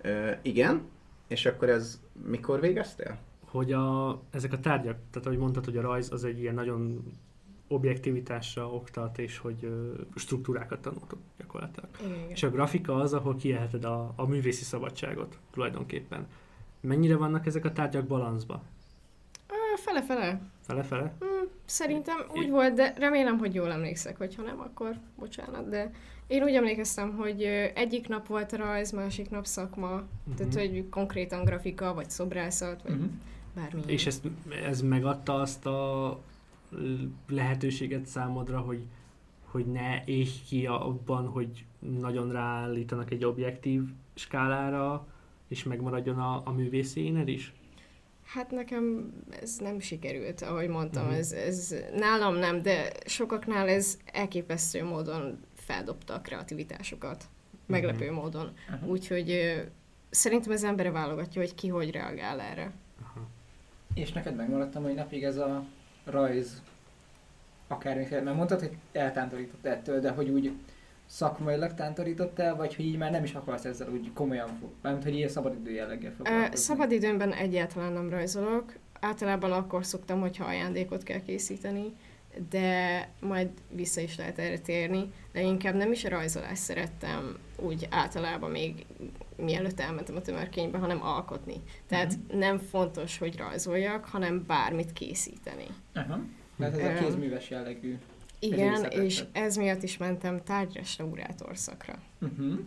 Ö, 0.00 0.30
igen, 0.42 0.82
és 1.26 1.46
akkor 1.46 1.68
ez 1.68 2.00
mikor 2.26 2.60
végeztél? 2.60 3.18
hogy 3.50 3.72
a, 3.72 4.20
ezek 4.30 4.52
a 4.52 4.60
tárgyak, 4.60 4.96
tehát 5.10 5.26
ahogy 5.26 5.38
mondtad, 5.38 5.64
hogy 5.64 5.76
a 5.76 5.80
rajz 5.80 6.12
az 6.12 6.24
egy 6.24 6.40
ilyen 6.40 6.54
nagyon 6.54 7.12
objektivitásra 7.68 8.70
oktat, 8.70 9.18
és 9.18 9.38
hogy 9.38 9.64
ö, 9.64 9.92
struktúrákat 10.14 10.80
tanultok 10.80 11.18
gyakorlatilag. 11.38 11.88
Igen. 12.04 12.28
És 12.28 12.42
a 12.42 12.50
grafika 12.50 12.94
az, 12.94 13.12
ahol 13.12 13.36
kiélheted 13.36 13.84
a, 13.84 14.12
a 14.16 14.26
művészi 14.26 14.64
szabadságot 14.64 15.38
tulajdonképpen. 15.50 16.26
Mennyire 16.80 17.16
vannak 17.16 17.46
ezek 17.46 17.64
a 17.64 17.72
tárgyak 17.72 18.06
balanszba? 18.06 18.62
Fele-fele. 19.76 20.40
Fele-fele? 20.60 21.14
Szerintem 21.64 22.16
úgy 22.34 22.44
É- 22.44 22.50
volt, 22.50 22.74
de 22.74 22.94
remélem, 22.96 23.38
hogy 23.38 23.54
jól 23.54 23.72
emlékszek, 23.72 24.16
hogyha 24.16 24.42
nem, 24.42 24.60
akkor 24.60 24.96
bocsánat, 25.18 25.68
de 25.68 25.90
én 26.26 26.42
úgy 26.42 26.54
emlékeztem, 26.54 27.16
hogy 27.16 27.42
egyik 27.74 28.08
nap 28.08 28.26
volt 28.26 28.52
rajz, 28.52 28.90
másik 28.90 29.30
nap 29.30 29.46
szakma, 29.46 29.90
uh-huh. 29.90 30.34
tehát 30.36 30.54
hogy 30.54 30.88
konkrétan 30.88 31.44
grafika, 31.44 31.94
vagy 31.94 32.10
szobrászat, 32.10 32.82
vagy 32.82 32.92
Uh-huh. 32.92 33.10
bármi. 33.54 33.80
És 33.86 34.06
ezt, 34.06 34.24
ez 34.64 34.82
megadta 34.82 35.34
azt 35.34 35.66
a 35.66 36.20
lehetőséget 37.28 38.06
számodra, 38.06 38.60
hogy, 38.60 38.82
hogy 39.44 39.66
ne 39.66 40.04
éj 40.04 40.26
ki 40.48 40.66
abban, 40.66 41.26
hogy 41.26 41.64
nagyon 41.78 42.32
ráállítanak 42.32 43.10
egy 43.10 43.24
objektív 43.24 43.82
skálára, 44.14 45.06
és 45.48 45.62
megmaradjon 45.64 46.18
a, 46.18 46.42
a 46.44 46.50
művészi 46.52 47.04
éned 47.04 47.28
is? 47.28 47.52
Hát 48.24 48.50
nekem 48.50 49.12
ez 49.42 49.56
nem 49.56 49.80
sikerült, 49.80 50.42
ahogy 50.42 50.68
mondtam, 50.68 51.04
Mhm. 51.04 51.14
ez, 51.14 51.32
ez 51.32 51.74
nálam 51.94 52.34
nem, 52.34 52.62
de 52.62 52.92
sokaknál 53.06 53.68
ez 53.68 53.98
elképesztő 54.12 54.84
módon 54.84 55.38
feldobta 55.54 56.14
a 56.14 56.20
kreativitásokat, 56.20 57.24
meglepő 57.66 58.12
módon. 58.12 58.52
Aha. 58.70 58.86
Úgyhogy 58.86 59.30
ö, 59.30 59.52
szerintem 60.10 60.52
az 60.52 60.64
embere 60.64 60.90
válogatja, 60.90 61.40
hogy 61.40 61.54
ki 61.54 61.68
hogy 61.68 61.90
reagál 61.90 62.40
erre. 62.40 62.72
Aha. 63.02 63.26
És 63.94 64.12
neked 64.12 64.34
megmaradt 64.36 64.74
a 64.74 64.80
mai 64.80 64.92
napig 64.94 65.22
ez 65.24 65.36
a 65.36 65.64
rajz 66.04 66.62
akármikor, 67.68 68.22
mert 68.22 68.36
mondtad, 68.36 68.60
hogy 68.60 68.76
eltántorított 68.92 69.64
ettől, 69.66 70.00
de 70.00 70.10
hogy 70.10 70.28
úgy 70.28 70.52
szakmailag 71.08 71.74
tántorított 71.74 72.38
el, 72.38 72.56
vagy 72.56 72.74
hogy 72.74 72.84
így 72.84 72.96
már 72.96 73.10
nem 73.10 73.24
is 73.24 73.32
akarsz 73.34 73.64
ezzel 73.64 73.88
úgy 73.88 74.12
komolyan, 74.12 74.48
fog- 74.60 74.72
mármint 74.82 75.04
hogy 75.04 75.14
ilyen 75.14 75.28
szabadidő 75.28 75.70
jelleggel 75.70 76.12
foglalkozni. 76.16 76.56
Szabadidőmben 76.56 77.32
egyáltalán 77.32 77.92
nem 77.92 78.10
rajzolok. 78.10 78.72
Általában 79.00 79.52
akkor 79.52 79.84
szoktam, 79.86 80.20
hogyha 80.20 80.44
ajándékot 80.44 81.02
kell 81.02 81.20
készíteni, 81.22 81.92
de 82.50 83.08
majd 83.20 83.48
vissza 83.70 84.00
is 84.00 84.16
lehet 84.16 84.38
erre 84.38 84.58
térni. 84.58 85.12
De 85.32 85.40
inkább 85.40 85.74
nem 85.74 85.92
is 85.92 86.04
a 86.04 86.08
rajzolást 86.08 86.62
szerettem 86.62 87.36
úgy 87.56 87.86
általában 87.90 88.50
még 88.50 88.86
mielőtt 89.36 89.80
elmentem 89.80 90.16
a 90.16 90.20
tömörkénybe, 90.20 90.78
hanem 90.78 91.02
alkotni. 91.02 91.54
Tehát 91.86 92.16
Mhm. 92.28 92.38
nem 92.38 92.58
fontos, 92.58 93.18
hogy 93.18 93.36
rajzoljak, 93.36 94.04
hanem 94.04 94.44
bármit 94.46 94.92
készíteni. 94.92 95.66
Aha. 95.94 96.18
Tehát 96.58 96.78
ez 96.78 97.00
a 97.00 97.04
kézműves 97.04 97.50
jellegű. 97.50 97.96
Igen, 98.38 98.84
és 98.84 99.24
ez 99.32 99.56
miatt 99.56 99.82
is 99.82 99.96
mentem 99.96 100.42
tárgyrestaurátor 100.44 101.56
szakra. 101.56 101.98
Uh-huh. 102.20 102.58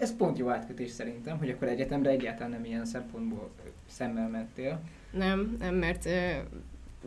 Ez 0.00 0.16
pont 0.16 0.38
jó 0.38 0.48
átkötés 0.48 0.90
szerintem, 0.90 1.38
hogy 1.38 1.50
akkor 1.50 1.68
egyetemre 1.68 2.10
egyáltalán 2.10 2.50
nem 2.50 2.64
ilyen 2.64 2.84
szempontból 2.84 3.50
szemmel 3.88 4.28
mentél. 4.28 4.80
Nem, 5.10 5.56
nem, 5.58 5.74
mert 5.74 6.08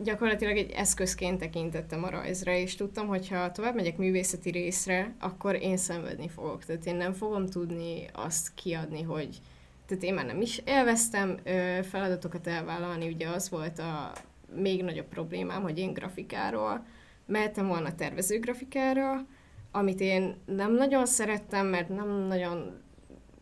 gyakorlatilag 0.02 0.56
egy 0.56 0.70
eszközként 0.70 1.38
tekintettem 1.38 2.04
a 2.04 2.10
rajzra, 2.10 2.52
és 2.52 2.74
tudtam, 2.74 3.06
hogy 3.06 3.28
ha 3.28 3.52
tovább 3.52 3.74
megyek 3.74 3.96
művészeti 3.96 4.50
részre, 4.50 5.14
akkor 5.18 5.54
én 5.54 5.76
szenvedni 5.76 6.28
fogok. 6.28 6.64
Tehát 6.64 6.86
én 6.86 6.96
nem 6.96 7.12
fogom 7.12 7.46
tudni 7.46 8.06
azt 8.12 8.54
kiadni, 8.54 9.02
hogy 9.02 9.40
tehát 9.86 10.02
én 10.02 10.14
már 10.14 10.26
nem 10.26 10.40
is 10.40 10.62
élveztem 10.64 11.38
feladatokat 11.82 12.46
elvállalni, 12.46 13.08
ugye 13.08 13.28
az 13.28 13.50
volt 13.50 13.78
a 13.78 14.12
még 14.54 14.82
nagyobb 14.82 15.08
problémám, 15.08 15.62
hogy 15.62 15.78
én 15.78 15.92
grafikáról 15.92 16.86
mehettem 17.28 17.66
volna 17.66 17.94
tervező 17.94 18.38
grafikára, 18.38 19.26
amit 19.70 20.00
én 20.00 20.36
nem 20.44 20.72
nagyon 20.74 21.06
szerettem, 21.06 21.66
mert 21.66 21.88
nem 21.88 22.08
nagyon 22.08 22.80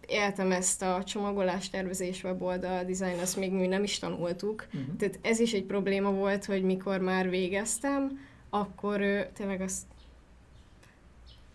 éltem 0.06 0.52
ezt 0.52 0.82
a 0.82 1.02
csomagolás, 1.04 1.70
tervezés, 1.70 2.24
weboldal, 2.24 2.84
design, 2.84 3.18
azt 3.20 3.36
még 3.36 3.52
mi 3.52 3.66
nem 3.66 3.82
is 3.82 3.98
tanultuk. 3.98 4.66
Uh-huh. 4.66 4.96
Tehát 4.96 5.18
ez 5.22 5.40
is 5.40 5.52
egy 5.52 5.64
probléma 5.64 6.10
volt, 6.10 6.44
hogy 6.44 6.62
mikor 6.62 7.00
már 7.00 7.30
végeztem, 7.30 8.20
akkor 8.50 9.00
ö, 9.00 9.20
tényleg 9.32 9.60
azt 9.60 9.82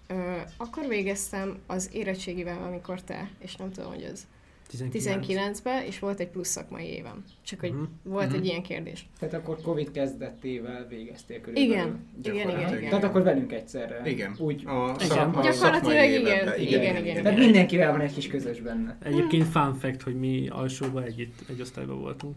ö, 0.08 0.38
akkor 0.58 0.88
végeztem 0.88 1.60
az 1.68 1.90
érettségivel, 1.94 2.64
amikor 2.64 3.02
te, 3.02 3.30
és 3.40 3.56
nem 3.56 3.72
tudom, 3.72 3.94
hogy 3.94 4.04
az 4.04 4.28
19. 4.72 5.28
19-ben, 5.28 5.84
és 5.84 6.00
volt 6.00 6.20
egy 6.20 6.28
plusz 6.28 6.48
szakmai 6.48 6.86
évem. 6.86 7.24
Csak 7.42 7.60
hogy 7.60 7.72
Mhm. 7.72 7.82
volt 8.04 8.28
Mhm. 8.28 8.36
egy 8.36 8.46
ilyen 8.46 8.62
kérdés. 8.64 9.10
Tehát 9.20 9.34
akkor 9.34 9.62
Covid 9.62 9.92
kezdetével 9.92 10.86
végeztél 10.90 11.40
körülbelül. 11.42 11.70
Igen, 11.72 12.00
igen, 12.24 12.50
igen, 12.50 12.78
igen. 12.78 12.90
Tehát 12.90 13.04
akkor 13.04 13.24
velünk 13.24 13.52
egyszerre. 13.52 14.02
Igen. 14.06 14.36
Úgy. 14.40 14.64
A 14.66 14.92
Igen. 14.96 15.08
szakma, 15.08 15.42
Gyakorlatilag 15.42 16.10
igen, 16.10 16.22
években. 16.26 16.60
igen, 16.60 16.82
igen, 16.82 17.06
igen. 17.06 17.24
Tehát 17.24 17.38
mindenkivel 17.40 17.92
van 17.92 18.02
egy 18.02 18.14
kis 18.14 18.28
közös 18.28 18.62
benne. 18.62 18.98
Egyébként 19.04 19.48
fun 19.48 19.74
fact, 19.74 20.02
hogy 20.02 20.16
mi 20.20 20.48
alsóban 20.50 21.04
együtt, 21.04 21.40
egy 21.50 21.62
osztályban 21.62 22.00
voltunk. 22.00 22.36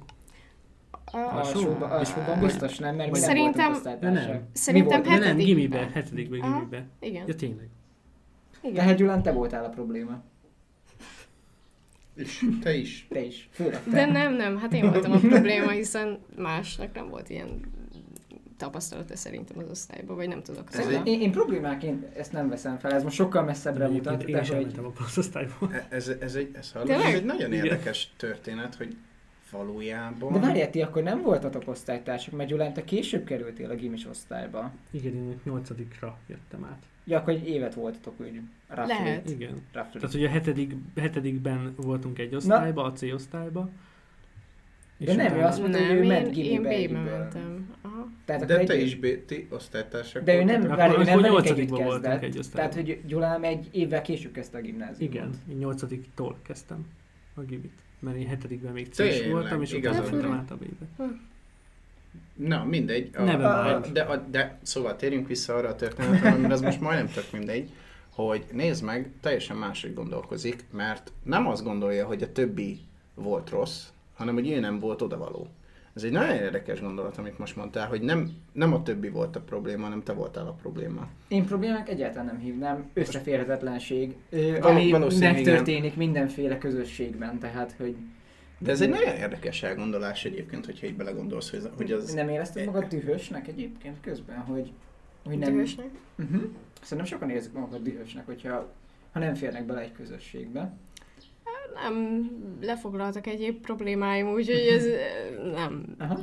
A, 1.05 1.17
Alsóban, 1.19 1.91
alsóban 1.91 2.41
biztos 2.41 2.79
nem, 2.79 2.97
mert 2.97 3.11
mi 3.11 3.19
nem 3.19 3.29
Szerintem- 3.29 3.55
voltunk 3.55 3.77
osztálytársak. 3.77 4.27
De 4.27 4.33
nem. 4.33 4.43
Szerintem 4.53 5.01
Mi 5.01 5.07
volt? 5.09 5.21
De 5.21 5.27
nem, 5.27 5.37
gimibe, 5.37 5.91
hetedikben 5.93 6.41
gimibe. 6.41 6.87
igen, 7.01 7.25
Ja 7.27 7.35
tényleg. 7.35 7.69
igen. 8.63 8.75
Tehát 8.75 8.97
Gyulán 8.97 9.23
te 9.23 9.33
voltál 9.33 9.65
a 9.65 9.69
probléma. 9.69 10.23
És 12.17 12.45
te 12.63 12.75
is. 12.75 13.07
Te 13.11 13.21
is. 13.25 13.49
Főleg 13.53 13.83
te. 13.85 13.91
De 13.91 14.07
nem, 14.07 14.35
nem, 14.35 14.59
hát 14.59 14.73
én 14.73 14.91
voltam 14.91 15.13
a 15.13 15.19
probléma, 15.19 15.71
hiszen 15.71 16.19
másnak 16.37 16.95
nem 16.95 17.09
volt 17.09 17.29
ilyen 17.31 17.61
tapasztalata 18.57 19.17
szerintem 19.17 19.59
az 19.59 19.71
osztályban, 19.71 20.17
vagy 20.17 20.29
nem 20.29 20.43
tudok 20.43 20.69
Ez 20.73 20.85
róla. 20.85 20.99
egy- 20.99 21.07
Én, 21.07 21.21
én 21.21 21.31
problémáként 21.31 22.17
ezt 22.17 22.33
nem 22.33 22.49
veszem 22.49 22.79
fel, 22.79 22.93
ez 22.93 23.03
most 23.03 23.15
sokkal 23.17 23.43
messzebbre 23.45 23.89
mutat, 23.89 24.23
én 24.23 24.35
de 24.35 24.45
sem 24.45 24.57
hogy... 24.57 24.65
mentem 24.65 24.85
a 24.87 24.93
osztályba. 25.17 25.55
E- 25.73 25.87
Ez, 25.91 26.09
ez 26.21 26.35
egy, 26.35 26.51
ez, 26.53 26.73
Tényleg? 26.85 27.07
ez 27.07 27.15
egy 27.15 27.25
nagyon 27.25 27.53
Igen. 27.53 27.65
érdekes 27.65 28.13
történet, 28.17 28.75
hogy 28.75 28.97
valójában... 29.57 30.33
De 30.33 30.39
várjál, 30.39 30.71
ti 30.71 30.83
akkor 30.83 31.03
nem 31.03 31.23
voltatok 31.23 31.63
osztálytársak, 31.67 32.35
mert 32.37 32.49
Gyulán, 32.49 32.73
te 32.73 32.85
később 32.85 33.25
kerültél 33.25 33.71
a 33.71 33.75
gimis 33.75 34.07
osztályba. 34.07 34.73
Igen, 34.91 35.15
én 35.15 35.41
nyolcadikra 35.45 36.19
jöttem 36.27 36.65
át. 36.65 36.83
Ja, 37.05 37.19
akkor 37.19 37.33
egy 37.33 37.49
évet 37.49 37.75
voltatok 37.75 38.21
úgy. 38.21 38.41
roughly. 38.69 38.93
Lehet. 38.93 39.31
Igen. 39.31 39.63
Roughly. 39.73 39.99
Tehát 39.99 40.15
ugye 40.15 40.27
a 40.27 40.31
hetedik, 40.31 40.75
hetedikben 40.97 41.75
voltunk 41.77 42.19
egy 42.19 42.35
osztályba, 42.35 42.83
a 42.85 42.93
C 42.93 43.03
osztályba. 43.03 43.69
De 44.99 45.15
nem, 45.15 45.35
ő 45.37 45.41
azt 45.41 45.61
mondta, 45.61 45.79
hogy 45.79 45.91
ő 45.97 45.99
nem, 45.99 46.07
ment 46.07 46.27
én, 46.27 46.33
gimibe 46.33 46.79
én 46.79 46.89
B-be 46.91 46.99
mentem. 47.01 47.75
Tehát 48.25 48.43
akkor 48.43 48.55
De 48.55 48.61
egy 48.61 48.67
te 48.67 48.75
év- 48.77 48.85
is 48.87 48.97
B, 48.97 49.25
ti 49.27 49.47
osztálytársak 49.51 50.23
De 50.25 50.35
ő 50.37 50.45
nem, 50.45 50.63
várj, 50.63 50.91
ő 50.91 50.95
Akkor- 50.95 51.05
nem 51.05 51.19
akkor 51.19 51.31
velünk 51.31 51.59
együtt 51.59 51.69
voltunk 51.69 52.03
kezdett. 52.03 52.23
egy. 52.23 52.51
Tehát, 52.53 52.75
hogy 52.75 53.01
Gyulám 53.07 53.45
egy 53.45 53.69
évvel 53.73 54.03
később 54.03 54.33
kezdte 54.33 54.59
a 54.59 54.61
gimnáziumot. 54.61 55.15
Igen, 55.15 55.31
én 55.51 55.57
nyolcadiktól 55.57 56.37
kezdtem 56.43 56.87
a 57.35 57.41
gimit. 57.41 57.73
Mert 58.05 58.17
én 58.17 58.27
hetedikben 58.27 58.73
még 58.73 58.93
c 58.93 59.03
voltam, 59.31 59.63
és 59.63 59.73
utána 59.73 60.03
mentem 60.03 60.33
át 60.33 60.51
a 60.51 60.57
B-be. 60.57 61.19
Na, 62.35 62.65
mindegy. 62.65 63.11
A, 63.17 63.23
Never 63.23 63.47
a, 63.47 63.81
mind. 63.81 63.93
de, 63.93 64.03
a, 64.03 64.17
de 64.17 64.59
szóval 64.63 64.97
térjünk 64.97 65.29
vissza 65.29 65.55
arra 65.55 65.69
a 65.69 65.77
történetre, 65.77 66.35
mert 66.35 66.53
ez 66.53 66.61
most 66.61 66.81
majdnem 66.81 67.09
tök 67.09 67.33
mindegy, 67.33 67.71
hogy 68.11 68.45
nézd 68.53 68.85
meg, 68.85 69.11
teljesen 69.21 69.57
máshogy 69.57 69.95
gondolkozik, 69.95 70.65
mert 70.71 71.13
nem 71.23 71.47
azt 71.47 71.65
gondolja, 71.65 72.07
hogy 72.07 72.23
a 72.23 72.33
többi 72.33 72.81
volt 73.15 73.51
rossz, 73.51 73.83
hanem 74.15 74.35
hogy 74.35 74.51
ő 74.51 74.61
nem 74.61 74.79
volt 74.81 75.03
odavaló. 75.03 75.49
Ez 75.95 76.03
egy 76.03 76.13
nagyon 76.13 76.37
érdekes 76.37 76.81
gondolat, 76.81 77.19
amit 77.19 77.39
most 77.39 77.57
mondtál, 77.57 77.89
hogy 77.89 78.03
nem, 78.03 78.31
nem 78.53 78.73
a 78.73 78.83
többi 78.83 79.09
volt 79.09 79.37
a 79.37 79.41
probléma, 79.41 79.83
hanem 79.83 80.03
te 80.03 80.13
voltál 80.13 80.47
a 80.47 80.53
probléma. 80.53 81.09
Én 81.29 81.45
problémák 81.45 81.89
egyáltalán 81.89 82.27
nem 82.27 82.39
hívnám. 82.39 82.91
Összeférhetetlenség, 82.93 84.17
ö, 84.31 84.51
Val- 84.51 84.65
ami 84.65 84.91
valószínűleg 84.91 85.39
igen. 85.39 85.53
megtörténik 85.53 85.97
mindenféle 85.97 86.59
közösségben, 86.59 87.39
tehát, 87.39 87.75
hogy 87.79 87.97
De 88.59 88.71
ez 88.71 88.81
egy 88.81 88.89
nagyon 88.89 89.15
érdekes 89.15 89.63
elgondolás 89.63 90.25
egyébként, 90.25 90.67
hogyha 90.67 90.87
így 90.87 90.97
belegondolsz, 90.97 91.51
hogy, 91.51 91.69
hogy 91.77 91.93
az... 91.93 92.13
nem 92.13 92.29
érezted 92.29 92.65
magad 92.65 92.85
dühösnek 92.85 93.49
egyébként 93.49 93.97
közben, 94.01 94.39
hogy, 94.39 94.73
hogy 95.25 95.39
nem... 95.39 95.53
Dühösnek? 95.53 95.89
Uh-huh. 96.19 96.43
Szerintem 96.83 97.07
sokan 97.07 97.31
érzik 97.31 97.53
magukat 97.53 97.83
dühösnek, 97.83 98.27
hogyha 98.27 98.73
ha 99.13 99.19
nem 99.19 99.35
férnek 99.35 99.67
bele 99.67 99.81
egy 99.81 99.93
közösségbe. 99.93 100.73
Nem, 101.75 102.31
lefoglaltak 102.61 103.27
egyéb 103.27 103.61
problémáim, 103.61 104.29
úgyhogy 104.29 104.57
ez 104.67 104.85
eh, 104.85 105.53
nem, 105.53 105.95
Aha. 105.99 106.21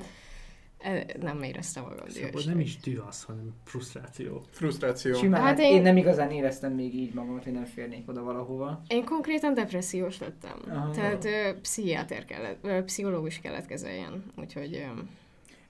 eh, 0.77 1.03
nem 1.21 1.43
éreztem 1.43 1.83
magam 1.83 2.07
Szóval 2.09 2.41
nem 2.45 2.59
is 2.59 2.77
düh 2.79 3.07
az, 3.07 3.23
hanem 3.23 3.53
frusztráció. 3.63 4.45
Frusztráció. 4.49 5.13
Simán, 5.13 5.41
Hát 5.41 5.49
hát 5.49 5.59
én... 5.59 5.65
én- 5.69 5.75
én 5.75 5.81
nem 5.81 5.97
igazán 5.97 6.31
éreztem 6.31 6.73
még 6.73 6.95
így 6.95 7.13
magamat, 7.13 7.43
hogy 7.43 7.53
nem 7.53 7.65
férnék 7.65 8.09
oda 8.09 8.23
valahova. 8.23 8.81
Én 8.87 9.05
konkrétan 9.05 9.53
depressziós 9.53 10.19
lettem. 10.19 10.57
Aha. 10.69 10.91
Tehát 10.91 11.25
ö, 11.25 11.59
pszichiáter 11.61 12.25
kellett, 12.25 12.57
ö, 12.65 12.83
pszichológus 12.83 13.39
kellett 13.39 13.65
kezeljen. 13.65 14.23
Úgyhogy 14.37 14.73
ö, 14.75 14.99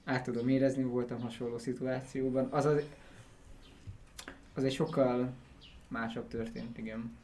Át 0.05 0.23
tudom 0.23 0.47
érezni, 0.49 0.83
voltam 0.83 1.21
hasonló 1.21 1.57
szituációban. 1.57 2.47
Az, 2.51 2.65
az, 2.65 2.81
az 4.53 4.63
egy 4.63 4.73
sokkal 4.73 5.29
másabb 5.87 6.27
történt, 6.27 6.77
igen. 6.77 7.17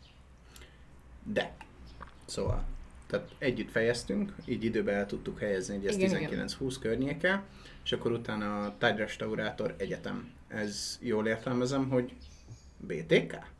De. 1.23 1.55
Szóval, 2.27 2.63
tehát 3.07 3.29
együtt 3.37 3.71
fejeztünk, 3.71 4.35
így 4.45 4.63
időben 4.63 4.95
el 4.95 5.05
tudtuk 5.05 5.39
helyezni, 5.39 5.75
hogy 5.75 5.85
ez 5.85 5.95
Igen, 5.95 6.21
igen. 6.21 6.47
19-20 6.47 6.75
környéke, 6.79 7.43
és 7.83 7.91
akkor 7.91 8.11
utána 8.11 8.63
a 8.63 8.75
tárgyrestaurátor 8.77 9.75
egyetem. 9.77 10.31
Ez 10.47 10.97
jól 11.01 11.27
értelmezem, 11.27 11.89
hogy 11.89 12.13
BTK? 12.77 13.55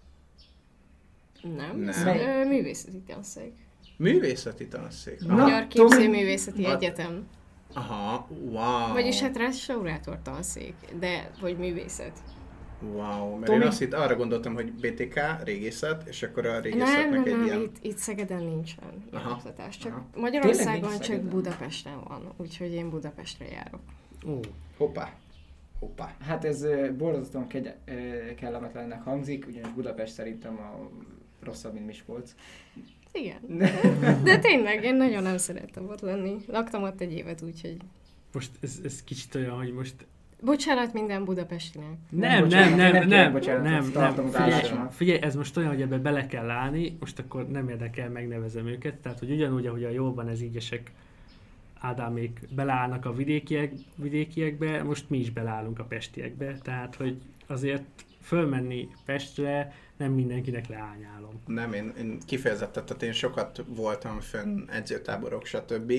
nem. 1.56 1.80
Nem. 1.80 1.88
Ez, 2.08 2.48
művészeti 2.48 3.02
tanszék. 3.08 3.54
Művészeti 3.98 4.68
tanszék. 4.68 5.20
Na, 5.20 5.36
Magyar 5.36 5.68
Képzőművészeti 5.68 6.62
Vad- 6.62 6.76
Egyetem. 6.76 7.28
Aha, 7.74 8.28
wow. 8.30 8.94
Vagyis 8.94 9.20
hát 9.20 9.38
restaurátor 9.38 10.20
tanszék, 10.22 10.76
de 11.00 11.32
vagy 11.42 11.58
művészet. 11.58 12.20
Wow, 12.82 13.34
mert 13.34 13.46
Tomi- 13.46 13.62
én 13.62 13.68
azt 13.68 13.82
itt 13.82 13.94
arra 13.94 14.16
gondoltam, 14.16 14.54
hogy 14.54 14.72
BTK, 14.74 15.20
régészet, 15.44 16.08
és 16.08 16.24
akkor 16.24 16.46
a 16.46 16.52
Nem, 16.52 16.62
régészetnek 16.62 17.10
nem, 17.10 17.24
egy 17.24 17.32
nem, 17.32 17.46
ilyen... 17.46 17.62
itt, 17.62 17.76
itt 17.82 17.98
Szegeden 17.98 18.44
nincsen 18.44 19.04
Aha, 19.12 19.32
oktatás. 19.32 19.78
Csak 19.78 19.92
aha. 19.92 20.06
Magyarországon 20.16 21.00
csak? 21.00 21.22
Budapesten 21.22 22.04
van, 22.08 22.34
úgyhogy 22.38 22.74
én 22.74 22.90
Budapestre 22.90 23.46
járok. 23.48 23.82
Ó, 24.28 24.40
Hoppá. 24.78 25.13
Hoppá. 25.80 26.16
Hát 26.26 26.46
ez 26.46 26.66
borzasztóan 26.98 27.48
kegy- 27.48 27.76
kellemetlennek 28.36 29.04
hangzik, 29.04 29.46
ugyanis 29.48 29.72
Budapest 29.74 30.13
szerintem 30.13 30.58
a 30.58 30.90
rosszabb, 31.46 31.74
mint 31.74 31.86
Miskolc. 31.86 32.34
Igen. 33.12 33.40
De 34.24 34.40
tényleg, 34.40 34.84
én 34.84 34.96
nagyon 34.96 35.24
nem 35.24 35.38
szerettem 35.38 35.88
ott 35.90 36.02
lenni. 36.02 36.36
Laktam 36.48 36.84
ott 36.84 37.02
egy 37.02 37.13
évet, 37.13 37.42
úgyhogy... 37.42 37.78
most 38.34 38.52
ez, 38.62 38.80
ez 38.84 39.04
kicsit 39.04 39.36
olyan, 39.36 39.58
hogy 39.58 39.74
most 39.74 39.96
Bocsánat 40.41 40.93
minden 40.93 41.26
budapestinek. 41.26 41.97
Nem, 42.10 42.43
bocsánat, 42.43 42.69
nem, 42.69 42.78
nem, 42.78 42.91
nem 42.91 43.08
nem, 43.08 43.39
kérek 43.39 43.62
nem, 43.62 43.84
nem, 43.84 43.91
tartom 43.91 44.30
nem. 44.30 44.43
az 44.43 44.54
Figyelj, 44.54 44.88
figyelj, 44.89 45.21
ez 45.21 45.36
most 45.36 45.58
olyan, 45.58 45.69
hogy 45.69 45.82
ebbe 45.82 45.97
bele 45.97 46.26
kell 46.26 46.50
állni, 46.50 46.97
most 47.00 47.19
akkor 47.19 47.47
nem 47.47 47.69
érdekel, 47.69 48.10
megnevezem 48.10 48.67
őket, 48.67 48.95
tehát 48.95 49.19
hogy 49.19 49.32
ugyanúgy, 49.32 49.65
ahogy 49.65 49.84
a 49.84 49.89
jól 49.89 50.13
van 50.13 50.28
ez 50.28 50.41
ígyesek 50.41 50.91
Ádámék 51.80 52.39
beleállnak 52.50 53.06
a 53.06 53.13
vidékiek, 53.13 53.71
vidékiekbe, 53.95 54.84
most 54.84 55.10
mi 55.10 55.17
is 55.17 55.32
beleállunk 55.32 55.80
a 55.80 55.84
pestiekbe, 55.84 56.58
tehát 56.63 56.95
hogy 56.95 57.21
azért 57.47 58.06
fölmenni 58.21 58.88
Pestre 59.06 59.73
nem 59.97 60.12
mindenkinek 60.12 60.67
leányálom. 60.67 61.41
Nem, 61.45 61.73
én, 61.73 61.93
én 62.00 62.17
kifejezetten, 62.26 62.86
tehát 62.86 63.04
én 63.04 63.12
sokat 63.12 63.63
voltam 63.67 64.19
fönn 64.19 64.69
edzőtáborok, 64.69 65.45
stb. 65.45 65.93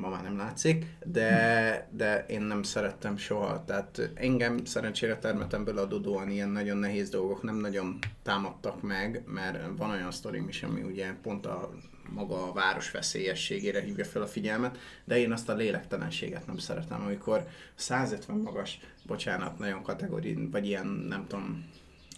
Ma 0.00 0.08
már 0.08 0.22
nem 0.22 0.36
látszik, 0.36 0.86
de, 1.04 1.88
de 1.90 2.24
én 2.28 2.40
nem 2.40 2.62
szerettem 2.62 3.16
soha. 3.16 3.64
Tehát 3.64 4.10
engem 4.14 4.64
szerencsére 4.64 5.18
termetemből 5.18 5.78
adódóan 5.78 6.30
ilyen 6.30 6.48
nagyon 6.48 6.76
nehéz 6.76 7.08
dolgok 7.08 7.42
nem 7.42 7.56
nagyon 7.56 7.98
támadtak 8.22 8.82
meg, 8.82 9.22
mert 9.26 9.58
van 9.76 9.90
olyan 9.90 10.10
sztorim 10.10 10.48
is, 10.48 10.62
ami 10.62 10.82
ugye 10.82 11.12
pont 11.22 11.46
a 11.46 11.70
maga 12.10 12.48
a 12.48 12.52
város 12.52 12.90
veszélyességére 12.90 13.80
hívja 13.80 14.04
fel 14.04 14.22
a 14.22 14.26
figyelmet, 14.26 14.78
de 15.04 15.18
én 15.18 15.32
azt 15.32 15.48
a 15.48 15.54
lélektelenséget 15.54 16.46
nem 16.46 16.58
szeretem, 16.58 17.02
amikor 17.02 17.46
150 17.74 18.36
magas, 18.36 18.78
bocsánat, 19.06 19.58
nagyon 19.58 19.82
kategóri, 19.82 20.48
vagy 20.50 20.66
ilyen, 20.66 20.86
nem 20.86 21.26
tudom, 21.26 21.68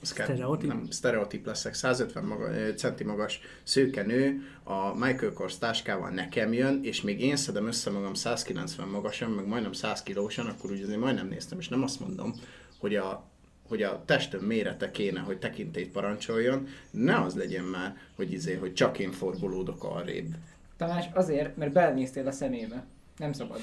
Sztereotíp? 0.03 0.69
Nem, 0.69 0.87
sztereotíp 0.91 1.47
leszek. 1.47 1.75
150 1.75 2.25
maga, 2.25 2.75
centi 2.75 3.05
magas 3.05 3.41
szőke 3.63 4.03
nő 4.03 4.43
a 4.63 4.95
Michael 4.95 5.33
Kors 5.33 5.59
táskával 5.59 6.11
nekem 6.11 6.53
jön, 6.53 6.81
és 6.83 7.01
még 7.01 7.21
én 7.21 7.37
szedem 7.37 7.67
össze 7.67 7.91
magam 7.91 8.15
190 8.15 8.89
magasan, 8.89 9.31
meg 9.31 9.47
majdnem 9.47 9.73
100 9.73 10.03
kilósan, 10.03 10.47
akkor 10.47 10.71
úgy 10.71 10.83
azért 10.83 11.01
majdnem 11.01 11.29
néztem, 11.29 11.59
és 11.59 11.69
nem 11.69 11.83
azt 11.83 12.01
mondom, 12.01 12.35
hogy 12.79 12.95
a 12.95 13.25
hogy 13.69 13.83
a 13.83 14.03
testöm 14.05 14.45
mérete 14.45 14.91
kéne, 14.91 15.21
hogy 15.21 15.39
tekintélyt 15.39 15.91
parancsoljon, 15.91 16.69
ne 16.91 17.21
az 17.21 17.35
legyen 17.35 17.65
már, 17.65 17.97
hogy 18.17 18.33
izé, 18.33 18.55
hogy 18.55 18.75
csak 18.75 18.99
én 18.99 19.13
forgolódok 19.13 19.85
arrébb. 19.85 20.35
Tamás, 20.77 21.05
azért, 21.15 21.57
mert 21.57 21.73
belenéztél 21.73 22.27
a 22.27 22.33
szemébe. 22.33 22.85
Nem 23.17 23.33
szabad. 23.33 23.61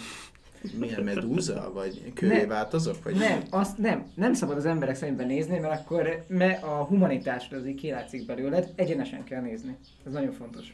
Milyen 0.79 1.03
medúza, 1.03 1.71
vagy 1.73 2.11
kővé 2.13 2.37
Ne. 2.37 2.45
változok? 2.45 3.03
Vagy 3.03 3.15
Nem, 3.15 3.41
azt 3.49 3.77
nem. 3.77 4.03
Nem 4.15 4.33
szabad 4.33 4.57
az 4.57 4.65
emberek 4.65 4.95
szemébe 4.95 5.25
nézni, 5.25 5.59
mert 5.59 5.79
akkor 5.79 6.23
mert 6.27 6.63
a 6.63 6.67
humanitásra 6.67 7.57
azért 7.57 7.75
kilátszik 7.75 8.25
belőled, 8.25 8.71
egyenesen 8.75 9.23
kell 9.23 9.41
nézni. 9.41 9.77
Ez 10.05 10.11
nagyon 10.13 10.31
fontos. 10.31 10.73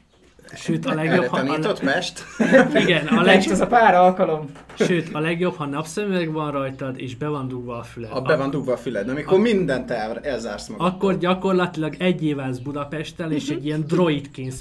Sőt, 0.56 0.86
a 0.86 0.93
legjobb, 0.93 1.25
ha, 1.25 1.38
tanított 1.38 1.80
a, 1.80 1.84
Pest? 1.84 2.23
igen, 2.84 3.08
a, 3.08 3.19
A 3.19 3.21
leg, 3.21 3.43
az 3.52 3.60
a 3.60 3.67
pár 3.67 3.93
alkalom. 3.95 4.52
sőt, 4.73 5.13
a 5.13 5.19
legjobb, 5.19 5.56
ha 5.56 5.65
napszemüveg 5.65 6.32
van 6.32 6.52
rajtad, 6.52 6.99
és 6.99 7.15
be 7.15 7.28
van 7.28 7.47
dugva 7.47 7.78
a 7.78 7.84
füled. 7.84 8.12
A 8.13 8.21
be 8.21 8.36
van 8.36 8.49
dugva 8.49 8.73
a 8.73 8.78
füled, 8.78 9.10
amikor 9.10 9.39
mindent 9.39 9.91
el, 9.91 10.19
elzársz 10.19 10.67
magad. 10.67 10.88
Akkor 10.93 11.17
gyakorlatilag 11.17 11.95
egy 11.99 12.23
év 12.23 12.39
állsz 12.39 12.58
Budapesttel, 12.58 13.32
és 13.32 13.49
egy 13.49 13.65
ilyen 13.65 13.84
droidként, 13.88 14.54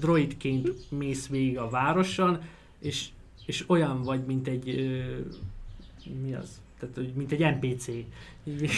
droidként 0.00 0.68
mész 0.90 1.28
végig 1.28 1.58
a 1.58 1.68
városon, 1.68 2.38
és, 2.80 3.06
és 3.46 3.64
olyan 3.66 4.02
vagy, 4.02 4.24
mint 4.24 4.48
egy... 4.48 4.68
Ö, 4.68 6.10
mi 6.24 6.34
az? 6.34 6.60
Tehát, 6.78 6.94
hogy 6.94 7.12
mint 7.14 7.32
egy 7.32 7.40
NPC. 7.40 7.86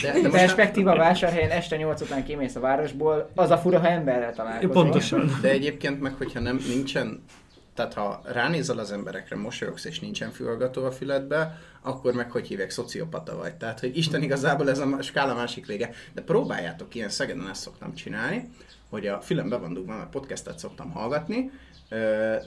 De, 0.02 0.20
de 0.20 0.28
Perspektíva 0.28 0.96
vásárhelyen 0.96 1.50
este 1.50 1.76
8 1.76 2.00
után 2.00 2.24
kimész 2.24 2.54
a 2.54 2.60
városból, 2.60 3.30
az 3.34 3.50
a 3.50 3.58
fura, 3.58 3.78
ha 3.78 3.88
emberrel 3.88 4.34
találkozol. 4.34 4.82
Pontosan. 4.82 5.30
De 5.40 5.50
egyébként 5.50 6.00
meg, 6.00 6.14
hogyha 6.14 6.40
nem, 6.40 6.60
nincsen, 6.68 7.22
tehát 7.74 7.94
ha 7.94 8.22
ránézel 8.24 8.78
az 8.78 8.92
emberekre, 8.92 9.36
mosolyogsz 9.36 9.84
és 9.84 10.00
nincsen 10.00 10.30
fülhallgató 10.30 10.84
a 10.84 10.90
füledbe, 10.90 11.58
akkor 11.82 12.12
meg 12.12 12.30
hogy 12.30 12.46
hívják, 12.46 12.70
szociopata 12.70 13.36
vagy. 13.36 13.54
Tehát, 13.54 13.80
hogy 13.80 13.96
Isten 13.96 14.22
igazából 14.22 14.70
ez 14.70 14.78
a 14.78 15.02
skála 15.02 15.34
másik 15.34 15.66
vége. 15.66 15.90
De 16.14 16.22
próbáljátok 16.22 16.94
ilyen, 16.94 17.08
Szegeden 17.08 17.48
ezt 17.48 17.60
szoktam 17.60 17.94
csinálni, 17.94 18.50
hogy 18.90 19.06
a 19.06 19.20
fülem 19.20 19.48
be 19.48 19.56
van 19.56 19.72
dugva, 19.72 19.96
mert 19.96 20.10
podcastet 20.10 20.58
szoktam 20.58 20.90
hallgatni, 20.90 21.50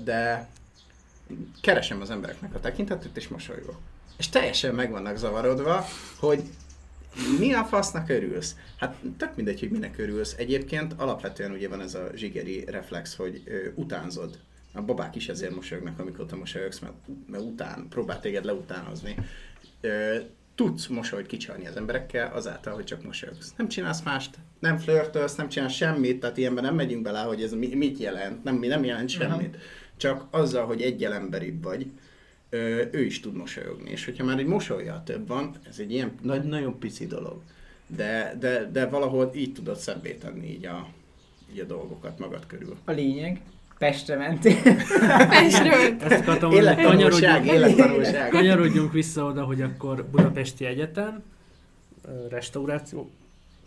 de 0.04 0.50
keresem 1.62 2.02
az 2.02 2.10
embereknek 2.10 2.56
a 2.56 2.60
tekintetét, 2.60 3.18
és 3.18 3.28
mosolygok. 3.28 3.80
És 4.18 4.30
teljesen 4.30 4.76
meg 4.76 4.92
vannak 4.92 5.18
zavarodva, 5.18 5.86
hogy 6.20 6.44
mi 7.40 7.54
a 7.54 7.64
fasznak 7.64 8.10
örülsz? 8.10 8.56
Hát 8.78 8.96
tök 9.18 9.36
mindegy, 9.36 9.60
hogy 9.60 9.70
minek 9.70 9.98
örülsz. 9.98 10.36
Egyébként 10.38 10.94
alapvetően 10.98 11.52
ugye 11.52 11.70
van 11.70 11.82
ez 11.82 11.96
a 11.96 12.10
zsigeri 12.16 12.66
reflex, 12.68 13.16
hogy 13.16 13.42
ö, 13.46 13.58
utánzod 13.76 14.40
A 14.74 14.82
babák 14.82 15.16
is 15.16 15.30
ezért 15.30 15.56
mosolyognak, 15.56 16.00
amikor 16.00 16.26
te 16.26 16.36
mosolyogsz, 16.36 16.80
mert, 16.80 16.94
mert 17.28 17.44
után, 17.44 17.88
próbál 17.90 18.20
téged 18.20 18.46
leutánozni. 18.46 19.16
Ö, 19.82 20.18
tudsz 20.56 20.88
mosolyt 20.88 21.26
kicsalni 21.26 21.68
az 21.68 21.76
emberekkel 21.76 22.32
azáltal, 22.34 22.74
hogy 22.74 22.84
csak 22.84 23.04
mosolyogsz. 23.04 23.54
Nem 23.58 23.68
csinálsz 23.68 24.02
mást, 24.02 24.36
nem 24.60 24.78
flörtölsz, 24.78 25.36
nem 25.36 25.50
csinálsz 25.50 25.74
semmit, 25.74 26.20
tehát 26.20 26.38
ilyenben 26.38 26.64
nem 26.64 26.76
megyünk 26.76 27.02
bele, 27.02 27.20
hogy 27.20 27.42
ez 27.42 27.54
mi, 27.54 27.76
mit 27.76 27.98
jelent, 27.98 28.44
nem, 28.44 28.56
nem 28.56 28.84
jelent 28.84 29.10
semmit. 29.10 29.58
Csak 30.00 30.26
azzal, 30.30 30.66
hogy 30.66 30.82
egyel 30.82 31.14
emberibb 31.14 31.64
vagy, 31.64 31.86
ő 32.92 33.06
is 33.06 33.20
tud 33.20 33.36
mosolyogni. 33.36 33.90
És 33.92 34.06
hogyha 34.06 34.24
már 34.24 34.40
egy 34.40 34.46
mosolya 34.46 35.02
több 35.06 35.28
van, 35.28 35.56
ez 35.70 35.80
egy 35.80 35.92
ilyen 35.92 36.12
nagy, 36.22 36.44
nagyon 36.44 36.80
pici 36.80 37.08
dolog. 37.08 37.42
De, 37.88 38.36
de, 38.40 38.70
de 38.72 38.86
valahol 38.86 39.32
így 39.36 39.54
tudod 39.54 39.78
szebbé 39.78 40.14
tenni 40.14 40.48
így 40.48 40.66
a, 40.66 40.88
így 41.54 41.60
a 41.60 41.64
dolgokat 41.64 42.20
magad 42.20 42.46
körül. 42.48 42.78
A 42.86 42.92
lényeg, 42.92 43.42
Pestre 43.78 44.16
mentél. 44.16 44.62
Pestre 45.30 45.96
Ezt 46.00 46.22
akartam 46.22 46.52
Élettanulság, 46.52 47.42
kanyarodjunk, 47.42 47.76
élettanulság. 47.76 48.30
kanyarodjunk 48.30 48.92
vissza 48.92 49.24
oda, 49.26 49.44
hogy 49.44 49.62
akkor 49.62 50.06
Budapesti 50.06 50.66
Egyetem, 50.66 51.24
restauráció, 52.30 53.10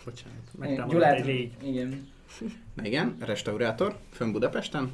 bocsánat, 0.04 0.38
megtámadott 0.58 1.02
egy 1.02 1.24
légy. 1.26 1.52
igen. 1.62 2.08
Na 2.74 2.84
igen, 2.84 3.16
restaurátor, 3.20 3.96
fönn 4.10 4.32
Budapesten. 4.32 4.90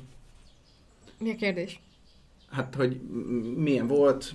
Mi 1.18 1.30
a 1.30 1.34
kérdés? 1.34 1.80
Hát, 2.50 2.74
hogy 2.74 3.00
milyen 3.56 3.86
volt, 3.86 4.34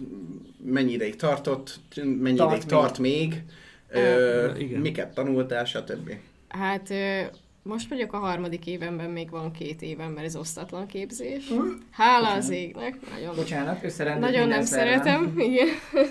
mennyi 0.65 0.91
ideig 0.91 1.15
tartott, 1.15 1.79
mennyi 1.95 2.35
Tart 2.37 2.49
ideig 2.51 2.61
még. 2.61 2.69
tart 2.79 2.99
még, 2.99 3.43
ö, 3.89 4.55
igen. 4.57 4.79
miket 4.81 5.13
tanultál, 5.13 5.65
stb. 5.65 6.11
Hát 6.47 6.89
ö, 6.89 7.21
most 7.63 7.89
vagyok 7.89 8.13
a 8.13 8.17
harmadik 8.17 8.65
évenben, 8.67 9.09
még 9.09 9.29
van 9.29 9.51
két 9.51 9.81
éven, 9.81 10.11
mert 10.11 10.25
ez 10.25 10.35
osztatlan 10.35 10.87
képzés. 10.87 11.51
Hála 11.91 12.33
az 12.33 12.49
égnek, 12.49 12.97
nagyon, 13.11 13.35
Bocsánat, 13.35 14.19
nagyon 14.19 14.47
nem 14.47 14.63
szeretem, 14.63 15.33
igen. 15.37 15.67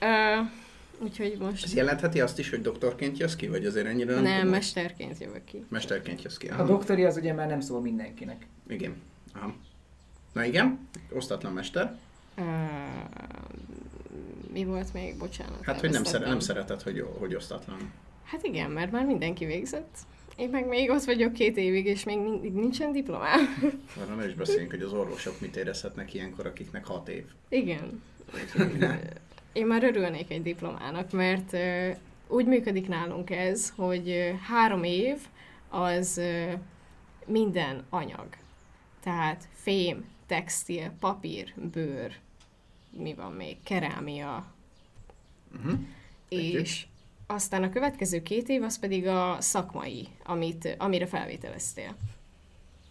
Ö, 0.00 0.40
úgyhogy 1.04 1.36
most 1.40 1.64
Ez 1.64 1.74
jelentheti 1.74 2.20
azt 2.20 2.38
is, 2.38 2.50
hogy 2.50 2.60
doktorként 2.60 3.18
jössz 3.18 3.34
ki, 3.34 3.48
vagy 3.48 3.64
azért 3.66 3.86
ennyire 3.86 4.14
nem? 4.14 4.22
nem, 4.22 4.36
komoly? 4.36 4.50
mesterként 4.50 5.18
jövök 5.20 5.44
ki. 5.44 5.64
Mesterként 5.68 6.22
jössz 6.22 6.36
ki. 6.36 6.48
A 6.48 6.52
Aha. 6.52 6.64
doktori 6.64 7.04
az 7.04 7.16
ugye 7.16 7.32
már 7.32 7.48
nem 7.48 7.60
szól 7.60 7.80
mindenkinek. 7.80 8.46
Igen. 8.68 8.94
Aha. 9.34 9.54
Na 10.38 10.44
igen, 10.44 10.88
osztatlan 11.12 11.52
mester. 11.52 11.98
Mi 14.52 14.64
volt 14.64 14.92
még? 14.92 15.18
Bocsánat. 15.18 15.64
Hát, 15.64 15.80
hogy 15.80 15.90
nem, 15.90 16.04
szere, 16.04 16.26
nem 16.26 16.40
szereted, 16.40 16.82
hogy, 16.82 17.06
hogy 17.18 17.34
osztatlan. 17.34 17.92
Hát 18.24 18.42
igen, 18.42 18.70
mert 18.70 18.90
már 18.90 19.04
mindenki 19.04 19.44
végzett. 19.44 19.96
Én 20.36 20.48
meg 20.48 20.66
még 20.66 20.90
ott 20.90 21.04
vagyok 21.04 21.32
két 21.32 21.56
évig, 21.56 21.86
és 21.86 22.04
még 22.04 22.18
mindig 22.18 22.52
nincsen 22.52 22.92
diplomám. 22.92 23.40
Arra 24.00 24.14
ne 24.14 24.26
is 24.26 24.34
beszéljünk, 24.34 24.70
hogy 24.70 24.82
az 24.82 24.92
orvosok 24.92 25.40
mit 25.40 25.56
érezhetnek 25.56 26.14
ilyenkor, 26.14 26.46
akiknek 26.46 26.86
hat 26.86 27.08
év. 27.08 27.24
Igen. 27.48 28.02
Én 29.52 29.66
már 29.66 29.84
örülnék 29.84 30.30
egy 30.30 30.42
diplomának, 30.42 31.10
mert 31.12 31.56
úgy 32.28 32.46
működik 32.46 32.88
nálunk 32.88 33.30
ez, 33.30 33.72
hogy 33.76 34.34
három 34.48 34.84
év 34.84 35.18
az 35.68 36.20
minden 37.26 37.84
anyag. 37.90 38.28
Tehát 39.02 39.48
fém, 39.52 40.04
textil, 40.28 40.90
papír, 41.00 41.54
bőr, 41.72 42.12
mi 42.90 43.14
van 43.14 43.32
még, 43.32 43.56
kerámia, 43.62 44.56
Uh-huh. 45.56 45.78
És 46.28 46.86
aztán 47.26 47.62
a 47.62 47.70
következő 47.70 48.22
két 48.22 48.48
év 48.48 48.62
az 48.62 48.78
pedig 48.78 49.06
a 49.06 49.36
szakmai, 49.40 50.08
amit, 50.24 50.74
amire 50.78 51.06
felvételeztél. 51.06 51.96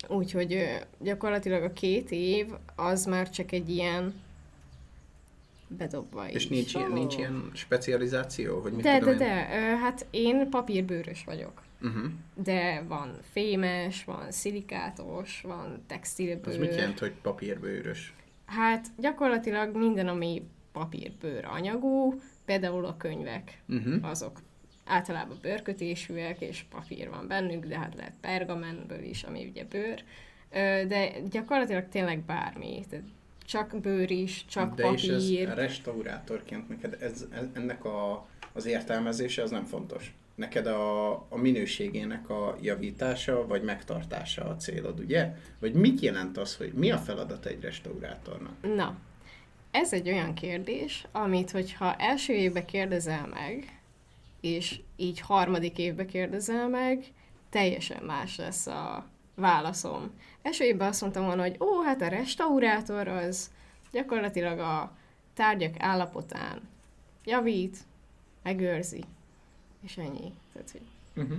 Úgyhogy 0.07 0.79
gyakorlatilag 0.99 1.63
a 1.63 1.73
két 1.73 2.11
év 2.11 2.47
az 2.75 3.05
már 3.05 3.29
csak 3.29 3.51
egy 3.51 3.69
ilyen 3.69 4.21
bedobva 5.67 6.29
És 6.29 6.43
így. 6.43 6.49
nincs 6.49 6.73
ilyen, 6.73 6.91
nincs 6.91 7.17
ilyen 7.17 7.51
specializáció, 7.53 8.59
hogy 8.59 8.71
mit 8.71 8.83
De, 8.83 8.99
de, 8.99 9.13
de, 9.13 9.49
ö, 9.51 9.75
hát 9.75 10.05
én 10.09 10.49
papírbőrös 10.49 11.23
vagyok. 11.23 11.61
Uh-huh. 11.81 12.11
De 12.43 12.83
van 12.87 13.17
fémes, 13.31 14.03
van 14.03 14.31
szilikátos, 14.31 15.41
van 15.41 15.83
textilbőr. 15.87 16.59
mit 16.59 16.75
jelent, 16.75 16.99
hogy 16.99 17.13
papírbőrös? 17.21 18.13
Hát 18.45 18.87
gyakorlatilag 18.97 19.75
minden, 19.75 20.07
ami 20.07 20.47
papírbőr 20.71 21.45
anyagú, 21.45 22.21
például 22.45 22.85
a 22.85 22.97
könyvek, 22.97 23.61
Uh-huh. 23.67 24.09
azok 24.09 24.41
általában 24.85 25.37
bőrkötésűek, 25.41 26.41
és 26.41 26.65
papír 26.69 27.09
van 27.09 27.27
bennük, 27.27 27.65
de 27.65 27.77
hát 27.79 27.95
lehet 27.95 28.13
pergamenből 28.21 29.03
is, 29.03 29.23
ami 29.23 29.45
ugye 29.49 29.65
bőr. 29.65 30.03
De 30.87 31.11
gyakorlatilag 31.29 31.89
tényleg 31.89 32.19
bármi. 32.19 32.85
Tehát 32.89 33.05
csak 33.45 33.79
bőr 33.79 34.11
is, 34.11 34.45
csak 34.45 34.75
De 34.75 34.91
és 34.91 35.03
ez 35.07 35.23
papír. 35.23 35.53
restaurátorként 35.53 36.69
neked 36.69 36.97
ez, 37.01 37.25
ez, 37.31 37.45
ennek 37.53 37.85
a, 37.85 38.27
az 38.53 38.65
értelmezése 38.65 39.41
az 39.43 39.51
nem 39.51 39.63
fontos. 39.65 40.13
Neked 40.37 40.67
a, 40.67 41.11
a 41.13 41.37
minőségének 41.37 42.29
a 42.29 42.57
javítása 42.61 43.47
vagy 43.47 43.63
megtartása 43.63 44.45
a 44.45 44.55
célod, 44.55 44.99
ugye? 44.99 45.33
Vagy 45.59 45.73
mit 45.73 45.99
jelent 45.99 46.37
az, 46.37 46.55
hogy 46.55 46.73
mi 46.73 46.91
a 46.91 46.97
feladat 46.97 47.45
egy 47.45 47.61
restaurátornak? 47.61 48.75
Na, 48.75 48.95
ez 49.71 49.93
egy 49.93 50.09
olyan 50.09 50.33
kérdés, 50.33 51.07
amit 51.11 51.51
hogyha 51.51 51.95
első 51.95 52.33
évben 52.33 52.65
kérdezel 52.65 53.27
meg, 53.27 53.81
és 54.41 54.79
így 54.95 55.19
harmadik 55.19 55.77
évben 55.77 56.07
kérdezel 56.07 56.67
meg, 56.67 57.05
teljesen 57.49 58.03
más 58.03 58.37
lesz 58.37 58.67
a 58.67 59.05
válaszom. 59.35 60.11
Első 60.41 60.63
évben 60.63 60.87
azt 60.87 61.01
mondtam 61.01 61.25
volna, 61.25 61.41
hogy 61.41 61.55
ó, 61.59 61.81
hát 61.81 62.01
a 62.01 62.07
restaurátor 62.07 63.07
az 63.07 63.51
gyakorlatilag 63.91 64.59
a 64.59 64.97
tárgyak 65.33 65.73
állapotán 65.77 66.61
javít, 67.23 67.77
megőrzi, 68.43 69.03
és 69.83 69.97
ennyi. 69.97 70.33
Tehát, 70.53 70.71
hogy 70.71 70.81
Uh-huh. 71.23 71.37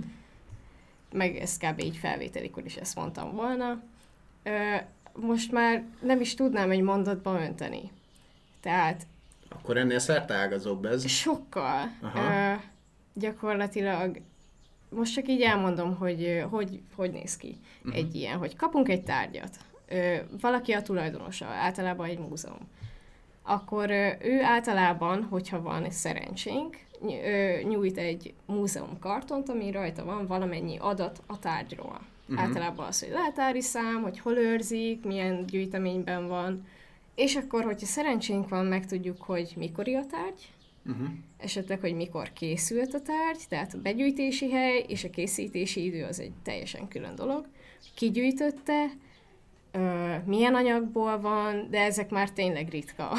meg 1.13 1.37
ez 1.37 1.57
kb. 1.57 1.81
így 1.81 1.97
felvételikor 1.97 2.65
is 2.65 2.77
ezt 2.77 2.95
mondtam 2.97 3.35
volna. 3.35 3.83
Ö, 4.43 4.75
most 5.13 5.53
már 5.53 5.85
nem 6.03 6.21
is 6.21 6.35
tudnám 6.35 6.71
egy 6.71 6.81
mondatba 6.81 7.41
önteni. 7.41 7.91
Tehát 8.61 9.07
Akkor 9.49 9.77
ennél 9.77 9.99
szerteágazóbb 9.99 10.85
ez. 10.85 11.09
sokkal 11.09 11.89
Aha. 12.03 12.53
ö, 12.53 12.55
gyakorlatilag 13.13 14.21
most 14.91 15.15
csak 15.15 15.29
így 15.29 15.43
elmondom, 15.43 15.97
hogy 15.97 16.45
hogy, 16.51 16.81
hogy 16.95 17.11
néz 17.11 17.37
ki 17.37 17.57
Mhm. 17.83 17.95
egy 17.95 18.15
ilyen, 18.15 18.39
hogy 18.39 18.57
kapunk 18.57 18.89
egy 18.89 19.03
tárgyat, 19.03 19.57
ö, 19.89 20.17
valaki 20.41 20.73
a 20.73 20.83
tulajdonosa, 20.83 21.47
általában 21.47 22.09
egy 22.09 22.19
múzeum, 22.19 22.69
akkor 23.43 23.91
ö, 23.91 24.11
ő 24.21 24.43
általában, 24.43 25.23
hogyha 25.23 25.63
van 25.63 25.91
szerencsénk, 25.91 26.73
ny- 26.73 26.79
ö, 26.79 26.88
nyújt 27.63 27.99
egy 27.99 28.35
múzeum 28.47 28.99
kartont, 28.99 29.49
ami 29.49 29.71
rajta 29.71 30.05
van 30.05 30.27
valamennyi 30.27 30.77
adat 30.79 31.23
a 31.27 31.39
tárgyról. 31.39 32.01
Uh-huh. 32.29 32.45
Általában 32.45 32.87
az, 32.87 33.01
hogy 33.01 33.11
leltári 33.11 33.61
szám, 33.61 34.03
hogy 34.03 34.19
hol 34.19 34.37
őrzik, 34.37 35.05
milyen 35.05 35.47
gyűjteményben 35.47 36.29
van, 36.29 36.67
és 37.15 37.37
akkor, 37.37 37.65
hogyha 37.65 37.87
szerencsénk 37.87 38.49
van, 38.49 38.67
megtudjuk, 38.67 39.23
hogy 39.23 39.53
mikori 39.57 39.95
a 39.95 40.07
tárgy, 40.07 40.49
Uh-huh. 40.87 41.09
esetleg, 41.37 41.81
hogy 41.81 41.95
mikor 41.95 42.33
készült 42.33 42.95
a 42.95 43.01
tárgy, 43.01 43.41
tehát 43.49 43.75
a 43.75 43.81
begyűjtési 43.81 44.51
hely 44.51 44.85
és 44.89 45.05
a 45.05 45.11
készítési 45.11 45.85
idő 45.85 46.05
az 46.05 46.21
egy 46.21 46.33
teljesen 46.43 46.89
külön 46.89 47.15
dolog. 47.15 47.47
Ki 47.95 48.11
gyűjtötte, 48.11 48.87
ö, 49.73 50.15
milyen 50.25 50.55
anyagból 50.55 51.21
van, 51.21 51.67
de 51.71 51.81
ezek 51.81 52.11
már 52.11 52.31
tényleg 52.31 52.69
ritka 52.69 53.13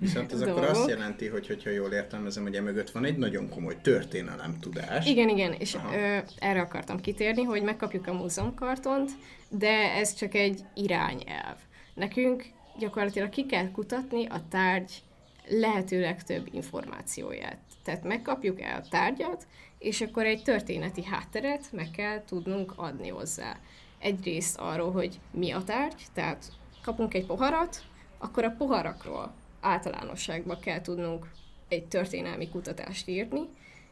Viszont 0.00 0.32
ez 0.32 0.40
akkor 0.40 0.64
azt 0.64 0.88
jelenti, 0.88 1.26
hogy 1.26 1.46
hogyha 1.46 1.70
jól 1.70 1.90
értelmezem, 1.90 2.42
hogy 2.42 2.54
emögött 2.54 2.90
van 2.90 3.04
egy 3.04 3.16
nagyon 3.16 3.48
komoly 3.48 3.76
történelem 3.82 4.58
tudás. 4.60 5.06
Igen, 5.06 5.28
igen, 5.28 5.52
és 5.52 5.74
Aha. 5.74 5.96
ö, 5.96 6.18
erre 6.38 6.60
akartam 6.60 7.00
kitérni, 7.00 7.42
hogy 7.42 7.62
megkapjuk 7.62 8.06
a 8.06 8.12
múzeumkartont, 8.12 9.10
de 9.48 9.92
ez 9.94 10.14
csak 10.14 10.34
egy 10.34 10.60
irányelv. 10.74 11.56
Nekünk 11.94 12.44
gyakorlatilag 12.78 13.28
ki 13.28 13.46
kell 13.46 13.70
kutatni 13.70 14.26
a 14.26 14.42
tárgy 14.50 15.02
lehető 15.48 16.00
legtöbb 16.00 16.48
információját. 16.52 17.58
Tehát 17.84 18.04
megkapjuk 18.04 18.60
el 18.60 18.80
a 18.80 18.88
tárgyat, 18.88 19.46
és 19.78 20.00
akkor 20.00 20.24
egy 20.24 20.42
történeti 20.42 21.04
hátteret 21.04 21.72
meg 21.72 21.90
kell 21.90 22.24
tudnunk 22.24 22.72
adni 22.76 23.08
hozzá. 23.08 23.56
Egyrészt 24.04 24.58
arról, 24.58 24.92
hogy 24.92 25.20
mi 25.30 25.50
a 25.50 25.62
tárgy, 25.62 26.02
tehát 26.12 26.52
kapunk 26.82 27.14
egy 27.14 27.26
poharat, 27.26 27.82
akkor 28.18 28.44
a 28.44 28.54
poharakról 28.58 29.34
általánosságban 29.60 30.60
kell 30.60 30.80
tudnunk 30.80 31.30
egy 31.68 31.86
történelmi 31.86 32.48
kutatást 32.48 33.08
írni, 33.08 33.40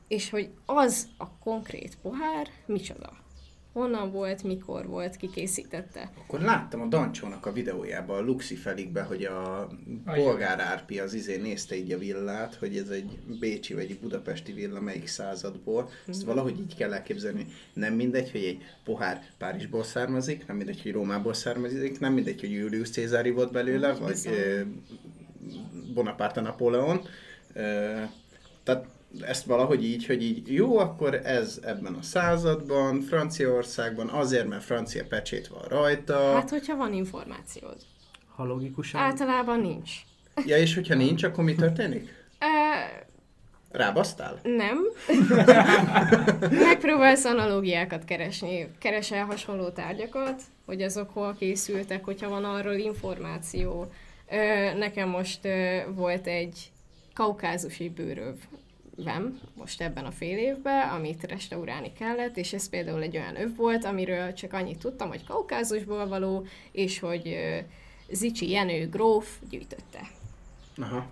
és 0.09 0.31
hogy 0.31 0.51
az 0.67 1.09
a 1.19 1.29
konkrét 1.39 1.99
pohár 2.03 2.49
micsoda. 2.67 3.22
Honnan 3.73 4.11
volt, 4.11 4.43
mikor 4.43 4.87
volt, 4.87 5.17
ki 5.17 5.31
készítette. 5.31 6.11
Akkor 6.19 6.41
láttam 6.41 6.81
a 6.81 6.87
Dancsónak 6.87 7.47
a 7.47 7.53
videójában, 7.53 8.19
a 8.19 8.23
Luxi 8.23 8.55
felikbe, 8.55 9.03
hogy 9.03 9.25
a 9.25 9.69
polgár 10.05 10.61
Árpi 10.61 10.99
az 10.99 11.15
izé 11.15 11.37
nézte 11.37 11.77
így 11.77 11.93
a 11.93 11.99
villát, 11.99 12.55
hogy 12.55 12.77
ez 12.77 12.89
egy 12.89 13.19
bécsi 13.41 13.75
vagy 13.75 13.91
egy 13.91 13.99
budapesti 13.99 14.53
villa 14.53 14.81
melyik 14.81 15.07
századból. 15.07 15.91
Ezt 16.07 16.23
valahogy 16.23 16.59
így 16.59 16.77
kell 16.77 16.93
elképzelni. 16.93 17.47
Nem 17.73 17.95
mindegy, 17.95 18.31
hogy 18.31 18.45
egy 18.45 18.59
pohár 18.85 19.23
Párizsból 19.39 19.85
származik, 19.85 20.47
nem 20.47 20.57
mindegy, 20.57 20.83
hogy 20.83 20.93
Rómából 20.93 21.35
származik, 21.35 22.01
nem 22.01 22.13
mindegy, 22.13 22.41
hogy 22.41 22.53
Julius 22.53 22.91
Cézári 22.91 23.31
volt 23.31 23.53
belőle, 23.53 23.93
vagy 23.93 24.29
Bonaparte 25.95 26.41
Napóleon. 26.41 27.01
Tehát 28.63 28.87
ezt 29.21 29.45
valahogy 29.45 29.85
így, 29.85 30.07
hogy 30.07 30.23
így 30.23 30.53
jó, 30.53 30.79
akkor 30.79 31.15
ez 31.15 31.61
ebben 31.63 31.95
a 31.95 32.03
században, 32.03 33.01
Franciaországban, 33.01 34.09
azért, 34.09 34.49
mert 34.49 34.65
francia 34.65 35.05
pecsét 35.09 35.47
van 35.47 35.63
rajta. 35.69 36.33
Hát, 36.35 36.51
hogyha 36.51 36.77
van 36.77 36.93
információd. 36.93 37.77
Ha 38.35 38.45
logikusan... 38.45 39.01
Általában 39.01 39.61
nincs. 39.61 39.91
Ja, 40.47 40.57
és 40.57 40.75
hogyha 40.75 40.95
nincs, 40.95 41.23
akkor 41.23 41.45
mi 41.45 41.55
történik? 41.55 42.21
Rábasztál? 43.73 44.41
nem. 44.43 44.79
Megpróbálsz 46.69 47.25
analógiákat 47.25 48.05
keresni. 48.05 48.69
Keresel 48.79 49.25
hasonló 49.25 49.69
tárgyakat, 49.69 50.43
hogy 50.67 50.83
azok 50.83 51.11
hol 51.11 51.37
készültek, 51.39 52.05
hogyha 52.05 52.29
van 52.29 52.45
arról 52.45 52.75
információ. 52.75 53.93
Nekem 54.77 55.09
most 55.09 55.41
volt 55.95 56.27
egy 56.27 56.71
kaukázusi 57.15 57.89
bőrövem, 58.97 59.41
most 59.55 59.81
ebben 59.81 60.05
a 60.05 60.11
fél 60.11 60.39
évben, 60.39 60.89
amit 60.89 61.25
restaurálni 61.25 61.93
kellett, 61.93 62.37
és 62.37 62.53
ez 62.53 62.69
például 62.69 63.03
egy 63.03 63.17
olyan 63.17 63.41
öv 63.41 63.57
volt, 63.57 63.85
amiről 63.85 64.33
csak 64.33 64.53
annyit 64.53 64.79
tudtam, 64.79 65.09
hogy 65.09 65.27
kaukázusból 65.27 66.09
való, 66.09 66.47
és 66.73 66.99
hogy 66.99 67.37
Zicsi 68.11 68.51
Jenő 68.51 68.89
gróf 68.89 69.39
gyűjtötte 69.51 70.11
Aha. 70.77 71.07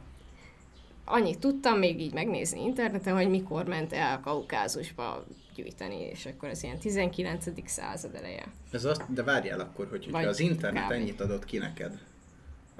annyit 1.05 1.39
tudtam 1.39 1.79
még 1.79 2.01
így 2.01 2.13
megnézni 2.13 2.63
interneten, 2.63 3.15
hogy 3.15 3.29
mikor 3.31 3.65
ment 3.65 3.93
el 3.93 4.21
Kaukázusba 4.21 5.25
gyűjteni, 5.55 6.01
és 6.01 6.27
akkor 6.27 6.49
az 6.49 6.63
ilyen 6.63 6.79
19. 6.79 7.47
század 7.65 8.15
eleje. 8.15 8.47
Ez 8.71 8.85
azt, 8.85 9.13
de 9.13 9.23
várjál 9.23 9.61
akkor, 9.61 9.89
hogy 9.89 10.05
hogyha 10.05 10.19
Vagy 10.19 10.29
az 10.29 10.41
internet 10.41 10.85
kb. 10.85 10.93
ennyit 10.93 11.21
adott 11.21 11.45
ki 11.45 11.59
neked, 11.59 11.99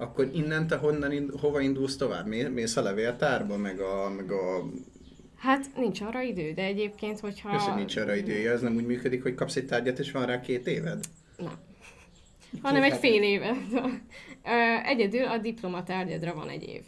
akkor 0.01 0.31
innen 0.33 0.67
te 0.67 0.77
honnan, 0.77 1.13
ind- 1.13 1.41
hova 1.41 1.61
indulsz 1.61 1.97
tovább? 1.97 2.27
Mé- 2.27 2.55
Mész 2.55 2.77
a 2.77 2.83
levéltárba, 2.83 3.57
meg 3.57 3.81
a, 3.81 4.11
meg 4.17 4.31
a 4.31 4.65
Hát 5.37 5.67
nincs 5.77 6.01
arra 6.01 6.23
idő, 6.23 6.53
de 6.53 6.63
egyébként, 6.63 7.21
hogyha... 7.21 7.51
Persze 7.51 7.75
nincs 7.75 7.97
arra 7.97 8.15
idője, 8.15 8.51
ez 8.51 8.61
nem 8.61 8.77
úgy 8.77 8.87
működik, 8.87 9.23
hogy 9.23 9.35
kapsz 9.35 9.57
egy 9.57 9.67
tárgyat, 9.67 9.99
és 9.99 10.13
van 10.13 10.27
rá 10.27 10.41
két 10.41 10.67
éved? 10.67 11.05
Nem. 11.37 11.53
Hanem 12.63 12.83
egy 12.83 12.97
fél 12.97 13.23
éve. 13.23 13.57
Egyedül 14.85 15.25
a 15.25 15.39
diplomatárgyadra 15.39 16.35
van 16.35 16.49
egy 16.49 16.63
év. 16.69 16.83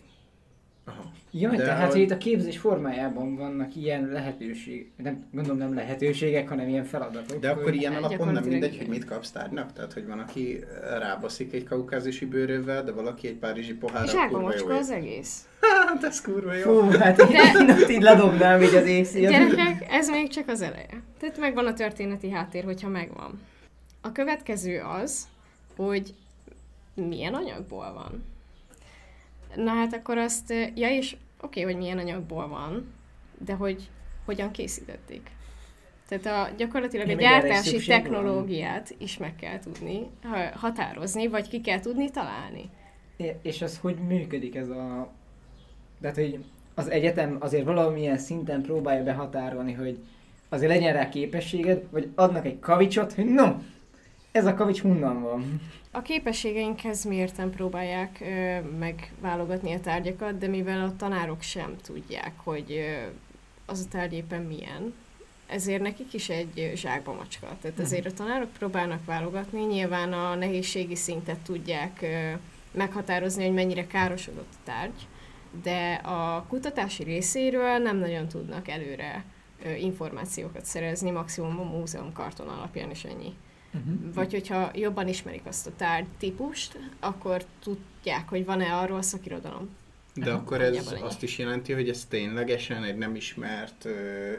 Aha. 0.84 1.02
Jaj, 1.30 1.56
De 1.56 1.64
tehát 1.64 1.92
hogy 1.92 2.00
itt 2.00 2.10
a 2.10 2.18
képzés 2.18 2.58
formájában 2.58 3.36
vannak 3.36 3.76
ilyen 3.76 4.08
lehetőség, 4.12 4.90
nem, 4.96 5.24
gondolom 5.32 5.58
nem 5.58 5.74
lehetőségek, 5.74 6.48
hanem 6.48 6.68
ilyen 6.68 6.84
feladatok. 6.84 7.40
De 7.40 7.50
akkor 7.50 7.74
ilyen 7.74 7.92
alapon 7.92 8.10
nem 8.10 8.18
Gyakorlatilag 8.18 8.60
mindegy, 8.60 8.78
hogy 8.78 8.88
mit 8.88 9.04
kapsz 9.04 9.30
tárgynak? 9.30 9.72
Tehát, 9.72 9.92
hogy 9.92 10.06
van, 10.06 10.18
aki 10.18 10.64
rábaszik 10.98 11.52
egy 11.52 11.64
kaukázusi 11.64 12.26
bőrővel, 12.26 12.84
de 12.84 12.92
valaki 12.92 13.28
egy 13.28 13.34
párizsi 13.34 13.74
pohárral 13.74 14.06
Zsákba 14.06 14.38
kurva 14.38 14.40
jó. 14.40 14.46
macska 14.46 14.74
az 14.74 14.90
egész. 14.90 15.46
Hát 15.86 16.04
ez 16.04 16.20
kurva 16.20 16.54
jó. 16.54 16.80
Fú, 16.80 16.98
hát 16.98 17.22
így, 17.22 17.70
ott 17.70 17.90
így 17.90 18.02
ledobnám 18.02 18.62
így 18.62 18.74
az 18.74 18.86
évszíjat. 18.86 19.32
Gyerekek, 19.32 19.86
ez 19.90 20.08
még 20.08 20.28
csak 20.28 20.48
az 20.48 20.60
eleje. 20.60 21.02
Tehát 21.20 21.38
megvan 21.38 21.66
a 21.66 21.72
történeti 21.72 22.30
háttér, 22.30 22.64
hogyha 22.64 22.88
megvan. 22.88 23.40
A 24.00 24.12
következő 24.12 24.80
az, 25.02 25.28
hogy 25.76 26.14
milyen 26.94 27.34
anyagból 27.34 27.92
van. 27.92 28.24
Na 29.56 29.70
hát 29.70 29.94
akkor 29.94 30.18
azt, 30.18 30.50
ja 30.74 30.88
és 30.90 31.16
oké, 31.40 31.60
hogy 31.60 31.76
milyen 31.76 31.98
anyagból 31.98 32.48
van, 32.48 32.92
de 33.38 33.52
hogy 33.54 33.90
hogyan 34.24 34.50
készítették. 34.50 35.30
Tehát 36.08 36.48
a, 36.50 36.54
gyakorlatilag 36.56 37.08
Ja, 37.08 37.16
a 37.16 37.18
gyártási 37.20 37.68
szükség 37.68 37.88
van. 37.88 38.00
technológiát 38.02 38.94
is 38.98 39.16
meg 39.18 39.36
kell 39.36 39.58
tudni 39.58 40.06
ha- 40.22 40.58
határozni, 40.58 41.26
vagy 41.26 41.48
ki 41.48 41.60
kell 41.60 41.80
tudni 41.80 42.10
találni. 42.10 42.70
É- 43.16 43.36
És 43.42 43.62
az 43.62 43.78
hogy 43.78 43.96
működik 43.96 44.54
ez 44.56 44.68
a... 44.68 45.10
Tehát, 46.00 46.16
hogy 46.16 46.44
az 46.74 46.90
egyetem 46.90 47.36
azért 47.40 47.64
valamilyen 47.64 48.18
szinten 48.18 48.62
próbálja 48.62 49.02
behatárolni, 49.02 49.72
hogy 49.72 49.98
azért 50.48 50.72
legyen 50.72 50.92
rá 50.92 51.08
képességed, 51.08 51.82
vagy 51.90 52.10
adnak 52.14 52.46
egy 52.46 52.58
kavicsot, 52.60 53.12
hogy 53.12 53.24
no, 53.24 53.54
ez 54.32 54.46
a 54.46 54.54
kavics 54.54 54.80
honnan 54.80 55.22
van. 55.22 55.60
A 55.90 56.02
képességeinkhez 56.02 57.04
mérten 57.04 57.50
próbálják 57.50 58.18
ö, 58.20 58.60
megválogatni 58.78 59.72
a 59.72 59.80
tárgyakat, 59.80 60.38
de 60.38 60.46
mivel 60.46 60.84
a 60.84 60.96
tanárok 60.96 61.42
sem 61.42 61.76
tudják, 61.82 62.32
hogy 62.36 62.72
ö, 62.72 63.06
az 63.66 63.86
a 63.86 63.88
tárgy 63.90 64.12
éppen 64.12 64.42
milyen, 64.42 64.94
ezért 65.46 65.82
nekik 65.82 66.12
is 66.12 66.28
egy 66.28 66.72
zsákba 66.74 67.12
macska. 67.12 67.56
Tehát 67.60 67.78
azért 67.78 68.06
a 68.06 68.12
tanárok 68.12 68.52
próbálnak 68.52 69.04
válogatni, 69.04 69.60
nyilván 69.60 70.12
a 70.12 70.34
nehézségi 70.34 70.96
szintet 70.96 71.38
tudják 71.38 71.98
ö, 72.02 72.30
meghatározni, 72.70 73.44
hogy 73.44 73.54
mennyire 73.54 73.86
károsodott 73.86 74.52
a 74.52 74.64
tárgy, 74.64 75.06
de 75.62 75.92
a 75.94 76.44
kutatási 76.48 77.02
részéről 77.02 77.78
nem 77.78 77.96
nagyon 77.96 78.28
tudnak 78.28 78.68
előre 78.68 79.24
ö, 79.64 79.70
információkat 79.74 80.64
szerezni, 80.64 81.10
maximum 81.10 81.60
a 81.60 81.76
múzeum 81.78 82.12
karton 82.12 82.48
alapján 82.48 82.90
is 82.90 83.04
ennyi. 83.04 83.34
Vagy 84.14 84.32
hogyha 84.32 84.70
jobban 84.74 85.08
ismerik 85.08 85.46
azt 85.46 85.66
a 85.66 85.70
tárgy 85.76 86.06
típust, 86.18 86.78
akkor 87.00 87.44
tudják, 87.62 88.28
hogy 88.28 88.44
van-e 88.44 88.76
arról 88.76 89.02
szakirodalom. 89.02 89.68
De 90.14 90.32
akkor 90.32 90.60
ez 90.60 90.86
ennyi. 90.86 91.00
azt 91.00 91.22
is 91.22 91.38
jelenti, 91.38 91.72
hogy 91.72 91.88
ez 91.88 92.04
ténylegesen 92.04 92.84
egy 92.84 92.96
nem 92.96 93.14
ismert 93.14 93.84
ö, 93.84 94.32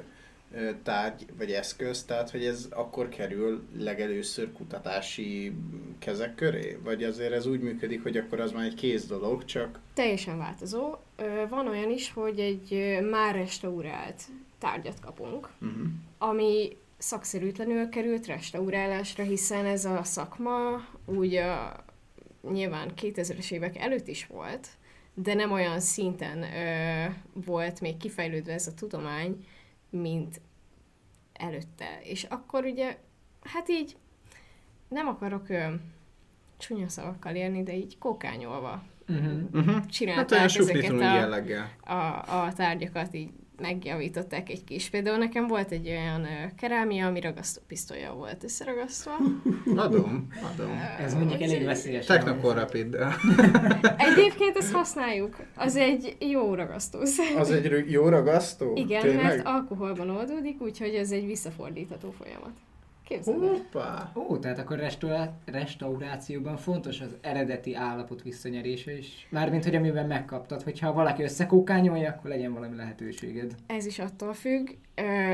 ö, 0.54 0.70
tárgy 0.84 1.26
vagy 1.38 1.52
eszköz, 1.52 2.04
tehát 2.04 2.30
hogy 2.30 2.46
ez 2.46 2.68
akkor 2.70 3.10
kerül 3.10 3.64
legelőször 3.78 4.52
kutatási 4.52 5.54
kezek 6.00 6.36
köré? 6.36 6.78
Vagy 6.84 7.04
azért 7.04 7.34
ez 7.34 7.46
úgy 7.46 7.62
működik, 7.62 8.04
hogy 8.04 8.18
akkor 8.18 8.40
az 8.40 8.52
már 8.52 8.66
egy 8.66 8.76
kész 8.76 9.06
dolog, 9.06 9.46
csak 9.46 9.80
Teljesen 9.94 10.38
változó. 10.38 10.96
Van 11.50 11.68
olyan 11.68 11.92
is, 11.92 12.12
hogy 12.12 12.40
egy 12.40 13.00
már 13.10 13.36
restaurált 13.36 14.22
tárgyat 14.60 15.00
kapunk, 15.00 15.50
uh-huh. 15.62 15.88
ami 16.18 16.78
szakszerűtlenül 17.04 17.90
került 17.90 18.26
restaurálásra, 18.26 19.24
hiszen 19.24 19.66
ez 19.66 19.86
a 19.86 20.04
szakma 20.04 20.88
úgy 21.06 21.36
a, 21.36 21.76
nyilván 22.52 22.92
2000-es 23.02 23.52
évek 23.52 23.78
előtt 23.78 24.08
is 24.08 24.26
volt, 24.26 24.68
de 25.14 25.34
nem 25.34 25.52
olyan 25.52 25.80
szinten 25.80 26.44
ö, 26.44 27.06
volt 27.34 27.82
még 27.82 27.98
kifejlődve 27.98 28.54
ez 28.54 28.68
a 28.68 28.74
tudomány, 28.74 29.46
mint 29.90 30.42
előtte. 31.34 32.00
És 32.04 32.24
akkor 32.24 32.64
ugye, 32.66 32.98
hát 33.42 33.70
így 33.70 33.98
nem 34.88 35.08
akarok 35.08 35.50
ö, 35.50 35.64
csúnya 36.58 36.90
szavakkal 36.90 37.36
élni, 37.36 37.64
de 37.64 37.76
így 37.76 37.98
kokányolva 37.98 38.84
Uh-huh. 39.08 39.66
Hát 39.66 39.92
csinálták 39.92 40.40
olyan 40.40 40.70
ezeket 40.70 40.92
a, 40.92 41.16
jelleggel. 41.16 41.70
a, 41.82 42.44
a 42.44 42.54
tárgyakat 42.54 43.14
így 43.14 43.30
megjavították 43.62 44.50
egy 44.50 44.64
kis. 44.64 44.90
Például 44.90 45.18
nekem 45.18 45.48
volt 45.48 45.72
egy 45.72 45.90
olyan 45.90 46.28
kerámia, 46.58 47.08
ami 47.08 47.20
ragasztópisztolya 47.20 48.14
volt 48.14 48.44
összeragasztva. 48.44 49.12
Adom, 49.76 50.28
adom. 50.54 50.72
Ez 51.00 51.14
mondjuk 51.14 51.42
elég 51.42 51.64
veszélyes. 51.66 52.06
Technocore 52.06 52.60
Rapid. 52.60 52.98
Egyébként 54.12 54.58
ezt 54.58 54.74
használjuk. 54.74 55.36
Az 55.56 55.76
egy 55.76 56.16
jó 56.20 56.54
ragasztószer. 56.54 57.38
Az 57.38 57.52
egy 57.52 57.92
jó 57.92 58.10
ragasztó? 58.10 58.72
Igen, 58.76 59.02
Tényleg? 59.02 59.24
mert 59.24 59.46
alkoholban 59.46 60.10
oldódik, 60.10 60.62
úgyhogy 60.62 60.94
ez 60.96 61.12
egy 61.12 61.26
visszafordítható 61.26 62.12
folyamat. 62.12 62.52
Képzeld. 63.08 63.40
Hoppá! 63.40 64.12
Ó, 64.16 64.38
tehát 64.38 64.58
akkor 64.60 64.78
restaurá- 64.78 65.34
restaurációban 65.46 66.58
fontos 66.58 67.02
az 67.02 67.18
eredeti 67.22 67.76
állapot 67.76 68.22
visszanyerése 68.22 68.98
is. 68.98 69.28
Mármint, 69.30 69.64
hogy 69.64 69.76
amiben 69.76 70.08
megkaptad, 70.08 70.62
hogyha 70.62 70.94
valaki 70.94 71.24
összekókányolja, 71.24 72.10
akkor 72.10 72.30
legyen 72.30 72.54
valami 72.54 72.76
lehetőséged. 72.76 73.56
Ez 73.68 73.86
is 73.86 74.00
attól 74.00 74.34
függ. 74.34 74.70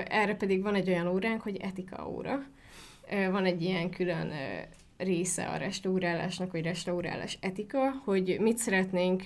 Erre 0.07 0.35
pedig 0.35 0.61
van 0.61 0.75
egy 0.75 0.89
olyan 0.89 1.07
óránk, 1.07 1.41
hogy 1.41 1.57
etika 1.57 2.09
óra. 2.09 2.43
Van 3.31 3.45
egy 3.45 3.61
ilyen 3.61 3.89
külön 3.89 4.31
része 4.99 5.45
a 5.45 5.57
restaurálásnak, 5.57 6.51
hogy 6.51 6.61
restaurálás 6.61 7.37
etika, 7.41 7.91
hogy 8.03 8.37
mit 8.39 8.57
szeretnénk, 8.57 9.23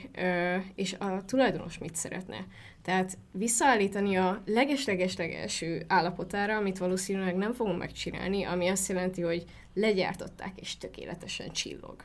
és 0.75 0.93
a 0.93 1.25
tulajdonos 1.25 1.77
mit 1.77 1.95
szeretne. 1.95 2.45
Tehát 2.81 3.17
visszaállítani 3.31 4.17
a 4.17 4.41
leges-leges-legelső 4.45 5.85
állapotára, 5.87 6.55
amit 6.55 6.77
valószínűleg 6.77 7.35
nem 7.35 7.53
fogunk 7.53 7.77
megcsinálni, 7.77 8.43
ami 8.43 8.67
azt 8.67 8.87
jelenti, 8.87 9.21
hogy 9.21 9.45
legyártották 9.73 10.59
és 10.59 10.77
tökéletesen 10.77 11.51
csillog. 11.51 11.95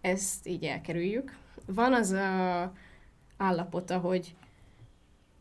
Ezt 0.00 0.46
így 0.46 0.64
elkerüljük. 0.64 1.36
Van 1.66 1.94
az 1.94 2.10
a 2.10 2.72
állapota, 3.36 3.98
hogy 3.98 4.34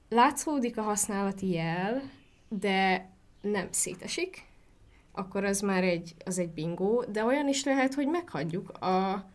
látszódik 0.10 0.78
a 0.78 0.82
használati 0.82 1.50
jel, 1.50 2.02
de 2.48 3.10
nem 3.42 3.68
szétesik. 3.72 4.46
Akkor 5.18 5.44
az 5.44 5.60
már 5.60 5.84
egy, 5.84 6.16
az 6.26 6.40
egy 6.40 6.50
bingó, 6.50 7.06
de 7.12 7.24
olyan 7.24 7.48
is 7.48 7.64
lehet, 7.64 7.94
hogy 7.94 8.08
meghagyjuk 8.08 8.70
a 8.70 9.26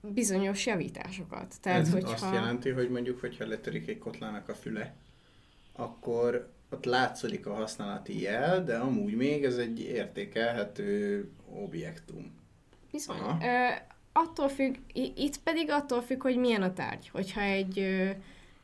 bizonyos 0.00 0.66
javításokat. 0.66 1.54
Tehát, 1.60 1.80
Ez 1.80 1.92
hogyha... 1.92 2.10
azt 2.10 2.32
jelenti, 2.34 2.70
hogy 2.70 2.90
mondjuk, 2.90 3.20
hogyha 3.20 3.46
letörik 3.46 3.88
egy 3.88 3.98
kotlának 3.98 4.48
a 4.48 4.54
füle, 4.54 4.94
akkor 5.72 6.52
ott 6.70 6.84
látszik 6.84 7.46
a 7.46 7.54
használati 7.54 8.20
jel, 8.20 8.64
de 8.64 8.76
amúgy 8.76 9.16
még 9.16 9.44
ez 9.44 9.56
egy 9.56 9.80
értékelhető 9.80 11.28
objektum. 11.54 12.32
Bizony. 12.90 13.18
Aha. 13.18 13.46
Ö, 13.46 13.68
attól 14.12 14.48
függ, 14.48 14.74
itt 15.16 15.38
pedig 15.38 15.70
attól 15.70 16.02
függ, 16.02 16.22
hogy 16.22 16.36
milyen 16.36 16.62
a 16.62 16.72
tárgy. 16.72 17.08
Hogyha 17.08 17.40
egy 17.40 17.78
ö, 17.78 18.10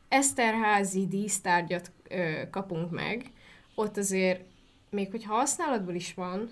Eszterházi 0.07 1.07
dísztárgyat 1.07 1.91
ö, 2.09 2.49
kapunk 2.49 2.91
meg, 2.91 3.31
ott 3.75 3.97
azért, 3.97 4.41
még 4.91 5.11
hogyha 5.11 5.33
használatból 5.33 5.93
is 5.93 6.13
van, 6.13 6.51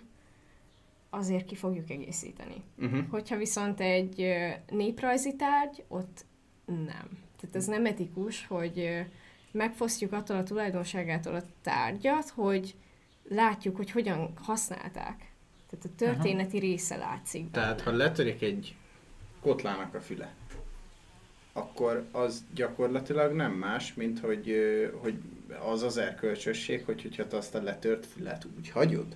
azért 1.09 1.45
ki 1.45 1.55
fogjuk 1.55 1.89
egészíteni. 1.89 2.63
Uh-huh. 2.77 3.07
Hogyha 3.09 3.37
viszont 3.37 3.79
egy 3.79 4.35
néprajzi 4.69 5.35
tárgy, 5.35 5.83
ott 5.87 6.25
nem. 6.65 7.09
Tehát 7.39 7.55
ez 7.55 7.65
nem 7.65 7.85
etikus, 7.85 8.47
hogy 8.47 9.05
megfosztjuk 9.51 10.13
attól 10.13 10.37
a 10.37 10.43
tulajdonságától 10.43 11.35
a 11.35 11.43
tárgyat, 11.61 12.29
hogy 12.29 12.75
látjuk, 13.29 13.75
hogy 13.75 13.91
hogyan 13.91 14.33
használták. 14.35 15.31
Tehát 15.69 15.85
a 15.85 15.95
történeti 15.95 16.57
része 16.57 16.95
látszik 16.95 17.49
benne. 17.49 17.65
Tehát, 17.65 17.81
ha 17.81 17.91
letörik 17.91 18.41
egy 18.41 18.75
kotlának 19.41 19.93
a 19.93 20.01
füle, 20.01 20.33
akkor 21.53 22.07
az 22.11 22.45
gyakorlatilag 22.53 23.33
nem 23.33 23.51
más, 23.51 23.93
mint 23.93 24.19
hogy, 24.19 24.55
hogy 25.01 25.19
az 25.71 25.83
az 25.83 25.97
erkölcsösség, 25.97 26.85
hogy 26.85 27.01
hogyha 27.01 27.27
te 27.27 27.37
azt 27.37 27.55
a 27.55 27.61
letört 27.61 28.05
fület 28.05 28.45
úgy 28.57 28.69
hagyod, 28.69 29.15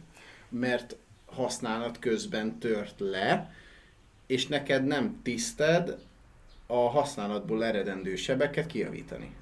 mert 0.50 0.96
használat 1.26 2.00
közben 2.00 2.60
tört 2.60 3.00
le, 3.00 3.54
és 4.28 4.48
neked 4.48 4.86
nem 4.86 5.20
tiszted 5.24 5.98
a 6.68 6.90
használatból 6.90 7.66
eredendő 7.66 8.16
sebeket 8.16 8.66
kijavítani. 8.66 9.36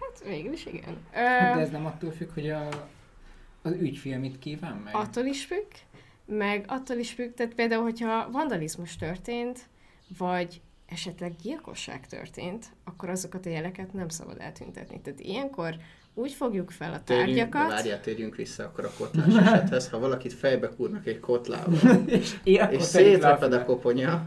Hát 0.00 0.22
végül 0.24 0.52
is 0.52 0.66
igen. 0.66 0.96
Hát 1.12 1.52
Ö, 1.52 1.54
De 1.54 1.60
ez 1.60 1.70
nem 1.70 1.86
attól 1.86 2.10
függ, 2.10 2.32
hogy 2.34 2.50
a, 2.50 2.68
az 3.62 3.72
ügyfél 3.72 4.18
mit 4.18 4.38
kíván 4.38 4.76
meg? 4.76 4.94
attól 4.94 5.24
is 5.24 5.44
függ, 5.44 5.70
meg 6.24 6.64
attól 6.68 6.96
is 6.96 7.12
függ, 7.12 7.34
tehát 7.34 7.54
például, 7.54 7.82
hogyha 7.82 8.30
vandalizmus 8.30 8.96
történt, 8.96 9.68
vagy 10.18 10.60
esetleg 10.92 11.36
gyilkosság 11.42 12.06
történt, 12.06 12.66
akkor 12.84 13.08
azokat 13.08 13.46
a 13.46 13.50
jeleket 13.50 13.92
nem 13.92 14.08
szabad 14.08 14.36
eltüntetni. 14.40 15.00
Tehát 15.00 15.20
ilyenkor 15.20 15.76
úgy 16.14 16.32
fogjuk 16.32 16.70
fel 16.70 16.92
a 16.92 17.02
Térjünk, 17.02 17.28
tárgyakat, 17.28 17.68
várjál, 17.68 18.00
térjünk 18.00 18.36
vissza 18.36 18.64
akkor 18.64 18.84
a 18.84 18.90
kotlás 18.98 19.34
esethez. 19.46 19.90
Ha 19.90 19.98
valakit 19.98 20.32
fejbe 20.32 20.68
kúrnak 20.68 21.06
egy 21.06 21.20
kotlával, 21.20 22.04
és, 22.06 22.36
és 22.70 22.82
szétreped 22.82 23.52
a 23.52 23.64
koponya, 23.64 24.26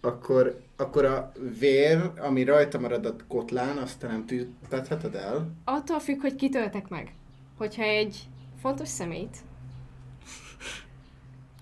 akkor, 0.00 0.60
akkor 0.76 1.04
a 1.04 1.32
vér, 1.58 2.10
ami 2.18 2.44
rajta 2.44 2.78
marad 2.78 3.06
a 3.06 3.16
kotlán, 3.28 3.76
azt 3.76 3.98
te 3.98 4.06
nem 4.06 4.26
tüntetheted 4.26 5.14
el. 5.14 5.50
attól 5.64 6.00
függ, 6.00 6.20
hogy 6.20 6.34
kitöltek 6.34 6.88
meg. 6.88 7.14
Hogyha 7.56 7.82
egy 7.82 8.28
fontos 8.60 8.88
szemét, 8.88 9.36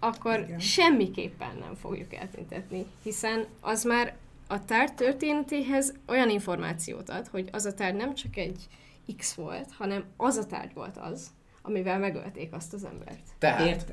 akkor 0.00 0.38
Igen. 0.38 0.58
semmiképpen 0.58 1.56
nem 1.60 1.74
fogjuk 1.74 2.14
eltüntetni, 2.14 2.86
hiszen 3.02 3.46
az 3.60 3.84
már 3.84 4.16
a 4.48 4.64
tárgy 4.64 4.94
történetéhez 4.94 5.94
olyan 6.06 6.30
információt 6.30 7.08
ad, 7.08 7.26
hogy 7.26 7.48
az 7.52 7.64
a 7.64 7.74
tárgy 7.74 7.94
nem 7.94 8.14
csak 8.14 8.36
egy 8.36 8.68
X 9.16 9.34
volt, 9.34 9.68
hanem 9.78 10.04
az 10.16 10.36
a 10.36 10.46
tárgy 10.46 10.74
volt 10.74 10.96
az, 10.96 11.30
amivel 11.62 11.98
megölték 11.98 12.52
azt 12.54 12.72
az 12.72 12.84
embert. 12.84 13.22
Tehát, 13.38 13.66
Ért, 13.66 13.92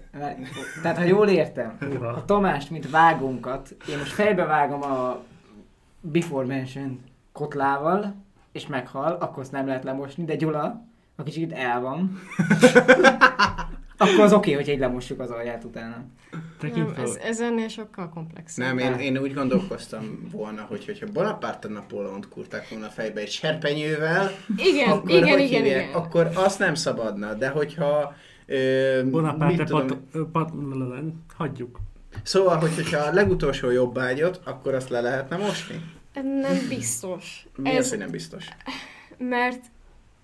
tehát, 0.81 0.97
ha 0.97 1.03
jól 1.03 1.27
értem, 1.27 1.77
a 2.01 2.25
Tamást, 2.25 2.69
mint 2.69 2.89
vágunkat, 2.89 3.75
én 3.89 3.97
most 3.97 4.11
fejbe 4.11 4.43
vágom 4.45 4.83
a 4.83 5.23
Before 6.01 6.45
Mentioned 6.45 6.97
kotlával, 7.31 8.15
és 8.51 8.67
meghal, 8.67 9.11
akkor 9.11 9.39
azt 9.39 9.51
nem 9.51 9.67
lehet 9.67 9.83
lemosni, 9.83 10.23
de 10.23 10.35
Gyula, 10.35 10.85
a 11.15 11.23
kicsit 11.23 11.51
el 11.51 11.81
van, 11.81 12.19
akkor 13.97 14.19
az 14.19 14.33
oké, 14.33 14.51
okay, 14.51 14.63
hogy 14.63 14.73
egy 14.73 14.79
lemossuk 14.79 15.19
az 15.19 15.29
alját 15.29 15.63
utána. 15.63 16.05
Nem, 16.61 16.93
ez, 16.97 17.15
ez 17.15 17.41
ennél 17.41 17.67
sokkal 17.67 18.09
komplexebb. 18.09 18.65
nem, 18.65 18.77
én, 18.77 18.93
én 18.93 19.17
úgy 19.17 19.33
gondolkoztam 19.33 20.27
volna, 20.31 20.61
hogy 20.61 20.85
hogyha 20.85 21.05
Bonaparte 21.13 21.67
Napóleont 21.67 22.29
kurták 22.29 22.69
volna 22.69 22.87
fejbe 22.87 23.21
egy 23.21 23.29
serpenyővel, 23.29 24.31
Igen, 24.57 24.89
akkor 24.91 25.09
igen, 25.09 25.29
hogy 25.29 25.41
igen, 25.41 25.63
hívják? 25.63 25.87
igen. 25.87 25.93
Akkor 26.01 26.31
azt 26.33 26.59
nem 26.59 26.75
szabadna, 26.75 27.33
de 27.33 27.49
hogyha 27.49 28.15
ö, 28.45 29.01
Bonaparte 29.09 29.63
tudom, 29.63 29.87
pat, 29.87 30.31
pat, 30.31 30.51
hagyjuk. 31.37 31.79
Szóval, 32.23 32.57
hogy, 32.57 32.75
hogyha 32.75 32.99
a 32.99 33.13
legutolsó 33.13 33.69
jobbágyot, 33.69 34.41
akkor 34.43 34.73
azt 34.73 34.89
le 34.89 35.01
lehetne 35.01 35.37
mosni? 35.37 35.81
Nem 36.13 36.67
biztos. 36.69 37.47
Mi 37.55 37.69
ez... 37.69 37.75
az, 37.75 37.83
Ez, 37.83 37.89
hogy 37.89 37.99
nem 37.99 38.09
biztos? 38.09 38.47
mert 39.17 39.59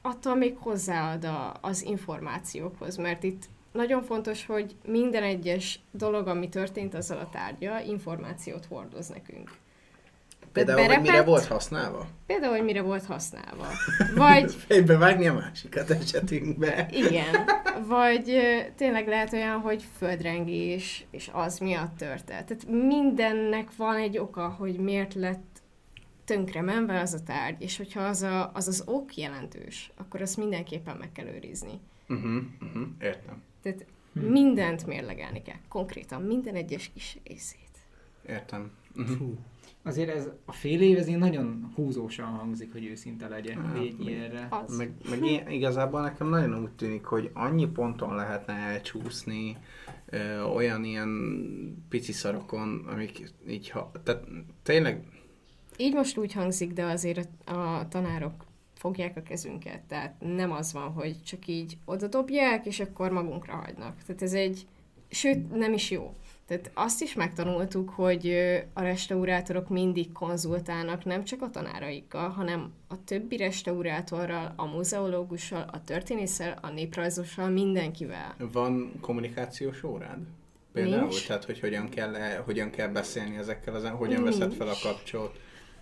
attól 0.02 0.36
még 0.36 0.56
hozzáad 0.58 1.26
a, 1.26 1.54
az 1.62 1.84
információkhoz, 1.84 2.96
mert 2.96 3.24
itt 3.24 3.50
nagyon 3.72 4.04
fontos, 4.04 4.46
hogy 4.46 4.76
minden 4.86 5.24
egyes 5.24 5.80
dolog, 5.92 6.28
ami 6.28 6.50
történt 6.50 6.94
azzal 6.94 7.18
a 7.18 7.30
tárgya, 7.30 7.82
információt 7.82 8.66
hordoz 8.66 9.08
nekünk. 9.08 9.52
Például, 10.52 10.80
hogy 10.80 10.88
mire 10.88 11.02
berepett- 11.02 11.28
volt 11.28 11.46
használva? 11.46 12.08
Például, 12.26 12.56
hogy 12.56 12.64
mire 12.64 12.82
volt 12.82 13.06
használva. 13.06 13.68
Vagy 14.16 14.54
Fejbe 14.68 14.98
vágni 14.98 15.28
a 15.28 15.34
másikat 15.34 15.90
esetünkbe. 15.90 16.88
igen, 16.92 17.36
vagy 17.88 18.38
tényleg 18.76 19.08
lehet 19.08 19.34
olyan, 19.34 19.60
hogy 19.60 19.86
földrengés, 19.98 21.06
és 21.12 21.30
az 21.34 21.58
miatt 21.58 21.98
tört 21.98 22.30
el. 22.30 22.46
Tehát 22.46 22.66
mindennek 22.68 23.76
van 23.76 23.96
egy 23.96 24.18
oka, 24.18 24.48
hogy 24.48 24.76
miért 24.76 25.14
lett 25.14 25.62
tönkre 26.26 26.62
menve 26.62 27.00
az 27.00 27.14
a 27.14 27.24
tárgy, 27.24 27.62
és 27.62 27.78
hogyha 27.78 28.02
az, 28.02 28.22
a, 28.22 28.52
az 28.54 28.68
az 28.68 28.84
ok 28.86 29.16
jelentős, 29.16 29.92
akkor 29.98 30.22
azt 30.22 30.38
mindenképpen 30.38 30.96
meg 30.98 31.12
kell 31.12 31.26
őrizni. 31.26 31.80
Uh-huh, 32.10 32.44
uh-huh, 32.62 32.88
értem. 33.00 33.42
Tehát 33.62 33.86
Hm. 34.14 34.20
mindent 34.20 34.86
mérlegelni 34.86 35.42
kell, 35.42 35.56
konkrétan 35.70 36.22
minden 36.22 36.56
egyes 36.56 36.92
kis 36.94 37.18
részét. 37.24 37.70
Értem. 38.28 38.72
Uh-huh. 38.98 39.16
Fú. 39.18 39.36
Azért 39.84 40.10
ez 40.10 40.30
a 40.46 40.52
fél 40.52 40.82
év, 40.82 40.98
ez 40.98 41.08
így 41.08 41.18
nagyon 41.18 41.72
húzósan 41.76 42.26
hangzik, 42.26 42.72
hogy 42.72 42.86
őszinte 42.86 43.28
legyen, 43.28 43.62
Hát, 43.66 43.74
meg- 43.74 43.94
ilyenre. 44.00 44.48
Az. 44.50 44.78
Meg, 44.78 44.92
meg 45.10 45.26
i- 45.26 45.44
igazából 45.48 46.02
nekem 46.02 46.30
nagyon 46.30 46.62
úgy 46.64 46.72
tűnik, 46.72 47.04
hogy 47.06 47.30
annyi 47.34 47.68
ponton 47.68 48.16
lehetne 48.16 48.54
elcsúszni, 48.54 49.58
ö, 50.06 50.42
olyan 50.42 50.84
ilyen 50.84 51.10
pici 51.90 52.12
szarokon, 52.12 52.86
amik 52.88 53.32
így, 53.48 53.70
ha, 53.70 53.92
tehát 54.04 54.24
tényleg 54.64 55.06
Így 55.78 55.94
most 55.94 56.18
úgy 56.18 56.34
hangzik, 56.34 56.74
de 56.74 56.84
azért 56.84 57.30
a, 57.46 57.52
a 57.80 57.88
tanárok 57.88 58.46
fogják 58.82 59.18
a 59.18 59.22
kezünket, 59.22 59.82
tehát 59.82 60.16
nem 60.20 60.52
az 60.52 60.74
van, 60.74 60.92
hogy 60.92 61.24
csak 61.24 61.48
így 61.48 61.78
oda 61.86 62.08
dobják, 62.08 62.66
és 62.66 62.80
akkor 62.80 63.12
magunkra 63.12 63.54
hagynak. 63.54 64.04
Tehát 64.06 64.22
ez 64.22 64.34
egy, 64.34 64.68
sőt, 65.10 65.56
nem 65.56 65.74
is 65.74 65.92
jó. 65.92 66.14
Tehát 66.46 66.72
azt 66.74 67.02
is 67.02 67.14
megtanultuk, 67.14 67.90
hogy 67.90 68.30
a 68.74 68.82
restaurátorok 68.82 69.70
mindig 69.70 70.12
konzultálnak 70.12 71.06
nem 71.06 71.24
csak 71.24 71.42
a 71.42 71.50
tanáraikkal, 71.50 72.30
hanem 72.30 72.72
a 72.88 73.04
többi 73.04 73.38
restaurátorral, 73.38 74.54
a 74.56 74.66
muzeológussal, 74.66 75.70
a 75.72 75.84
történésszel, 75.84 76.58
a 76.62 76.70
néprajzossal, 76.70 77.50
mindenkivel. 77.50 78.36
van 78.52 78.92
kommunikációs 79.02 79.84
órád? 79.84 80.20
Például, 80.74 81.02
Nincs. 81.08 81.28
tehát 81.28 81.46
hogy 81.46 81.60
hogyan 81.60 81.90
kell, 81.90 82.14
hogyan 82.46 82.70
kell 82.70 82.88
beszélni 82.88 83.38
ezekkel, 83.38 83.76
az, 83.76 83.90
hogyan 83.90 84.22
Nincs. 84.22 84.38
veszed 84.38 84.54
fel 84.54 84.68
a 84.68 84.76
kapcsot. 84.84 85.40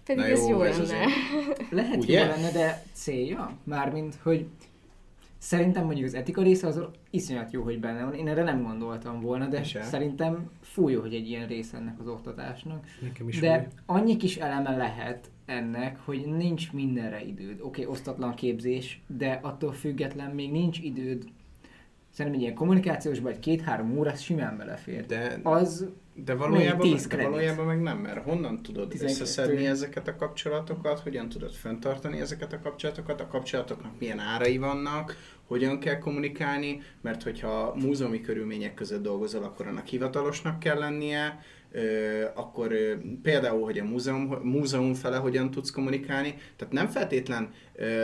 Pedig 0.09 0.23
Na 0.23 0.29
ez 0.29 0.47
jó, 0.47 0.57
jó 0.57 0.61
ez 0.61 0.77
lenne. 0.89 1.05
Lehet 1.69 1.95
Ugye? 2.03 2.19
jó 2.19 2.27
lenne, 2.27 2.51
de 2.51 2.83
célja? 2.93 3.57
Mármint, 3.63 4.15
hogy 4.23 4.45
szerintem 5.37 5.85
mondjuk 5.85 6.05
az 6.07 6.13
etika 6.13 6.41
része 6.41 6.67
az 6.67 6.81
iszonyat 7.09 7.51
jó, 7.51 7.63
hogy 7.63 7.79
benne 7.79 8.03
van. 8.03 8.13
Én 8.13 8.27
erre 8.27 8.43
nem 8.43 8.63
gondoltam 8.63 9.21
volna, 9.21 9.47
de 9.47 9.63
sem. 9.63 9.81
szerintem 9.81 10.49
fúj 10.61 10.91
jó, 10.91 11.01
hogy 11.01 11.13
egy 11.13 11.29
ilyen 11.29 11.47
része 11.47 11.77
ennek 11.77 11.99
az 11.99 12.07
oktatásnak. 12.07 12.85
Nekem 13.01 13.27
is 13.27 13.39
De 13.39 13.57
új. 13.57 13.65
annyi 13.85 14.17
kis 14.17 14.37
eleme 14.37 14.77
lehet 14.77 15.29
ennek, 15.45 15.97
hogy 16.05 16.25
nincs 16.37 16.71
mindenre 16.73 17.23
időd. 17.23 17.59
Oké, 17.61 17.81
okay, 17.81 17.85
osztatlan 17.85 18.33
képzés, 18.35 19.01
de 19.07 19.39
attól 19.41 19.71
független 19.71 20.31
még 20.31 20.51
nincs 20.51 20.79
időd. 20.79 21.23
Szerintem 22.09 22.41
egy 22.41 22.45
ilyen 22.47 22.57
kommunikációs 22.57 23.19
vagy 23.19 23.39
két-három 23.39 23.97
óra 23.97 24.11
az 24.11 24.21
simán 24.21 24.57
belefér. 24.57 25.05
De, 25.05 25.39
Az 25.43 25.85
de, 26.25 26.33
valójában, 26.33 26.79
tíz 26.79 27.07
de 27.07 27.23
valójában 27.23 27.65
meg 27.65 27.81
nem, 27.81 27.97
mert 27.97 28.23
honnan 28.23 28.61
tudod 28.61 28.87
12. 28.89 29.11
összeszedni 29.11 29.65
ezeket 29.65 30.07
a 30.07 30.15
kapcsolatokat, 30.15 30.99
hogyan 30.99 31.29
tudod 31.29 31.51
fenntartani 31.51 32.19
ezeket 32.19 32.53
a 32.53 32.59
kapcsolatokat, 32.59 33.21
a 33.21 33.27
kapcsolatoknak 33.27 33.99
milyen 33.99 34.19
árai 34.19 34.57
vannak, 34.57 35.15
hogyan 35.47 35.79
kell 35.79 35.97
kommunikálni, 35.97 36.81
mert 37.01 37.23
hogyha 37.23 37.75
múzeumi 37.75 38.21
körülmények 38.21 38.73
között 38.73 39.01
dolgozol, 39.03 39.43
akkor 39.43 39.67
annak 39.67 39.87
hivatalosnak 39.87 40.59
kell 40.59 40.77
lennie, 40.77 41.39
ö, 41.71 41.81
akkor 42.35 42.71
ö, 42.71 42.93
például, 43.21 43.63
hogy 43.63 43.79
a 43.79 43.83
múzeum, 43.83 44.39
múzeum 44.43 44.93
fele 44.93 45.17
hogyan 45.17 45.51
tudsz 45.51 45.71
kommunikálni, 45.71 46.35
tehát 46.55 46.73
nem 46.73 46.87
feltétlen 46.87 47.53
ö, 47.75 48.03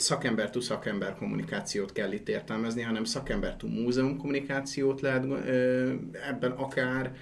szakember 0.00 0.50
to 0.50 0.60
szakember 0.60 1.14
kommunikációt 1.14 1.92
kell 1.92 2.12
itt 2.12 2.28
értelmezni, 2.28 2.82
hanem 2.82 3.04
szakember 3.04 3.56
to 3.56 3.66
múzeum 3.66 4.16
kommunikációt 4.16 5.00
lehet 5.00 5.24
ebben 6.28 6.50
akár 6.50 7.14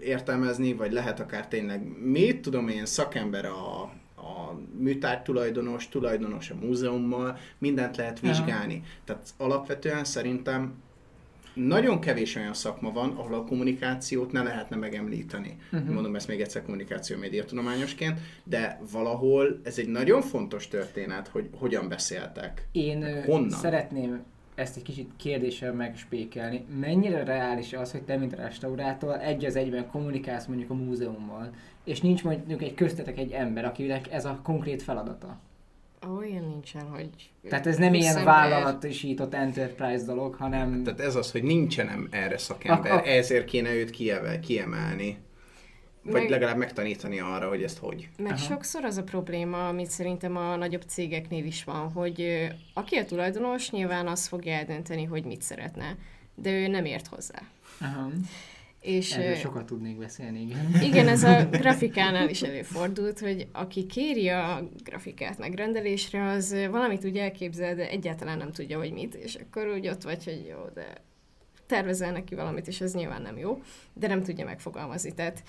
értelmezni, 0.00 0.72
vagy 0.72 0.92
lehet 0.92 1.20
akár 1.20 1.48
tényleg, 1.48 1.98
mit 2.02 2.40
tudom 2.40 2.68
én, 2.68 2.86
szakember 2.86 3.44
a, 3.44 3.82
a 4.16 4.58
műtárgy 4.78 5.22
tulajdonos, 5.22 5.88
tulajdonos 5.88 6.50
a 6.50 6.54
múzeummal, 6.54 7.38
mindent 7.58 7.96
lehet 7.96 8.20
vizsgálni. 8.20 8.74
Aha. 8.74 8.84
Tehát 9.04 9.28
alapvetően 9.36 10.04
szerintem 10.04 10.74
nagyon 11.54 12.00
kevés 12.00 12.36
olyan 12.36 12.54
szakma 12.54 12.92
van, 12.92 13.10
ahol 13.10 13.34
a 13.34 13.44
kommunikációt 13.44 14.32
ne 14.32 14.42
lehetne 14.42 14.76
megemlíteni. 14.76 15.56
Uh-huh. 15.72 15.88
Mondom 15.88 16.14
ezt 16.14 16.28
még 16.28 16.40
egyszer 16.40 16.62
kommunikáció 16.62 17.18
médiatudományosként, 17.18 18.18
de 18.44 18.80
valahol 18.92 19.60
ez 19.62 19.78
egy 19.78 19.88
nagyon 19.88 20.22
fontos 20.22 20.68
történet, 20.68 21.28
hogy 21.28 21.48
hogyan 21.58 21.88
beszéltek. 21.88 22.68
Én 22.72 23.22
honnan. 23.24 23.50
szeretném 23.50 24.22
ezt 24.54 24.76
egy 24.76 24.82
kicsit 24.82 25.10
kérdéssel 25.16 25.72
megspékelni. 25.72 26.64
Mennyire 26.80 27.24
reális 27.24 27.72
az, 27.72 27.92
hogy 27.92 28.02
te, 28.02 28.16
mint 28.16 28.34
restaurátor, 28.34 29.20
egy 29.20 29.44
az 29.44 29.56
egyben 29.56 29.86
kommunikálsz 29.86 30.46
mondjuk 30.46 30.70
a 30.70 30.74
múzeummal, 30.74 31.50
és 31.84 32.00
nincs 32.00 32.24
mondjuk 32.24 32.62
egy 32.62 32.74
köztetek 32.74 33.18
egy 33.18 33.30
ember, 33.30 33.64
akinek 33.64 34.12
ez 34.12 34.24
a 34.24 34.40
konkrét 34.42 34.82
feladata? 34.82 35.38
Olyan 36.18 36.44
nincsen, 36.44 36.88
hogy... 36.88 37.10
Tehát 37.48 37.66
ez 37.66 37.76
nem 37.76 37.94
ilyen 37.94 38.24
vállalatosított 38.24 39.34
enterprise 39.34 40.04
dolog, 40.04 40.34
hanem... 40.34 40.82
Tehát 40.82 41.00
ez 41.00 41.14
az, 41.14 41.30
hogy 41.30 41.42
nincsen 41.42 42.08
erre 42.10 42.38
szakember, 42.38 42.92
a, 42.92 42.96
a... 42.96 43.06
ezért 43.06 43.44
kéne 43.44 43.74
őt 43.74 43.90
kiemelni. 44.40 45.18
Vagy 46.04 46.20
meg, 46.20 46.30
legalább 46.30 46.56
megtanítani 46.56 47.20
arra, 47.20 47.48
hogy 47.48 47.62
ezt 47.62 47.78
hogy. 47.78 48.08
Meg 48.18 48.32
Aha. 48.32 48.40
sokszor 48.40 48.84
az 48.84 48.96
a 48.96 49.02
probléma, 49.02 49.68
amit 49.68 49.90
szerintem 49.90 50.36
a 50.36 50.56
nagyobb 50.56 50.82
cégeknél 50.82 51.44
is 51.44 51.64
van, 51.64 51.92
hogy 51.92 52.48
aki 52.74 52.96
a 52.96 53.04
tulajdonos, 53.04 53.70
nyilván 53.70 54.06
az 54.06 54.26
fogja 54.26 54.52
eldönteni, 54.52 55.04
hogy 55.04 55.24
mit 55.24 55.42
szeretne, 55.42 55.96
de 56.34 56.50
ő 56.50 56.66
nem 56.66 56.84
ért 56.84 57.06
hozzá. 57.06 57.42
Aha. 57.80 58.10
És, 58.82 59.12
Erről 59.16 59.34
sokat 59.34 59.66
tudnék 59.66 59.98
beszélni, 59.98 60.40
igen. 60.40 60.82
Igen, 60.82 61.08
ez 61.08 61.22
a 61.22 61.44
grafikánál 61.60 62.28
is 62.28 62.42
előfordult, 62.42 63.18
hogy 63.18 63.48
aki 63.52 63.86
kéri 63.86 64.28
a 64.28 64.68
grafikát 64.84 65.38
megrendelésre, 65.38 66.24
az 66.30 66.56
valamit 66.70 67.04
úgy 67.04 67.16
elképzel, 67.16 67.74
de 67.74 67.88
egyáltalán 67.88 68.38
nem 68.38 68.52
tudja, 68.52 68.78
hogy 68.78 68.92
mit, 68.92 69.14
és 69.14 69.34
akkor 69.34 69.66
úgy 69.66 69.88
ott 69.88 70.02
vagy, 70.02 70.24
hogy 70.24 70.46
jó, 70.48 70.58
de 70.74 71.02
tervezel 71.66 72.12
neki 72.12 72.34
valamit, 72.34 72.66
és 72.66 72.80
ez 72.80 72.94
nyilván 72.94 73.22
nem 73.22 73.38
jó, 73.38 73.62
de 73.92 74.06
nem 74.06 74.22
tudja 74.22 74.44
megfogalmazni. 74.44 75.14
Tehát 75.14 75.42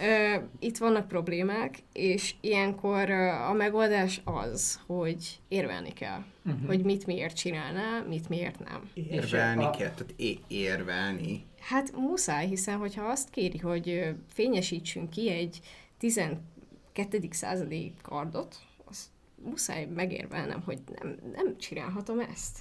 ö, 0.00 0.36
itt 0.58 0.78
vannak 0.78 1.08
problémák, 1.08 1.78
és 1.92 2.34
ilyenkor 2.40 3.10
a 3.48 3.52
megoldás 3.52 4.20
az, 4.24 4.80
hogy 4.86 5.40
érvelni 5.48 5.92
kell, 5.92 6.22
uh-huh. 6.44 6.66
hogy 6.66 6.84
mit 6.84 7.06
miért 7.06 7.36
csinálná, 7.36 8.04
mit 8.08 8.28
miért 8.28 8.58
nem. 8.58 8.90
Érvelni 8.94 9.64
a... 9.64 9.70
kell, 9.70 9.90
tehát 9.90 10.14
é- 10.16 10.40
érvelni. 10.48 11.44
Hát 11.68 11.96
muszáj, 11.96 12.46
hiszen 12.46 12.78
hogyha 12.78 13.04
azt 13.04 13.30
kéri, 13.30 13.58
hogy 13.58 14.14
fényesítsünk 14.32 15.10
ki 15.10 15.30
egy 15.30 15.60
12. 15.98 17.28
századi 17.30 17.92
kardot, 18.02 18.56
azt 18.84 19.06
muszáj 19.44 19.88
megérvelnem, 19.94 20.62
hogy 20.64 20.78
nem, 21.00 21.16
nem 21.32 21.58
csinálhatom 21.58 22.20
ezt. 22.20 22.58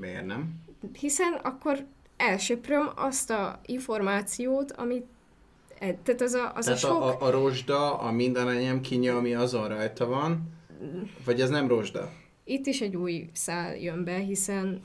Miért 0.00 0.26
nem? 0.26 0.54
Hiszen 0.92 1.32
akkor 1.32 1.86
elsöpröm 2.16 2.90
azt 2.94 3.30
a 3.30 3.60
információt, 3.66 4.72
amit 4.72 5.06
e, 5.78 5.94
tehát 5.94 6.20
az 6.20 6.32
a, 6.32 6.52
az 6.54 6.64
tehát 6.64 6.82
a 6.82 6.86
sok... 6.86 7.02
A, 7.02 7.20
a 7.20 7.30
rozsda, 7.30 7.98
a 7.98 8.10
minden 8.10 8.48
enyém 8.48 8.80
kinye, 8.80 9.14
ami 9.14 9.34
azon 9.34 9.68
rajta 9.68 10.06
van, 10.06 10.42
vagy 11.24 11.40
ez 11.40 11.50
nem 11.50 11.68
rozsda? 11.68 12.12
Itt 12.44 12.66
is 12.66 12.80
egy 12.80 12.96
új 12.96 13.30
szál 13.32 13.76
jön 13.76 14.04
be, 14.04 14.16
hiszen... 14.16 14.82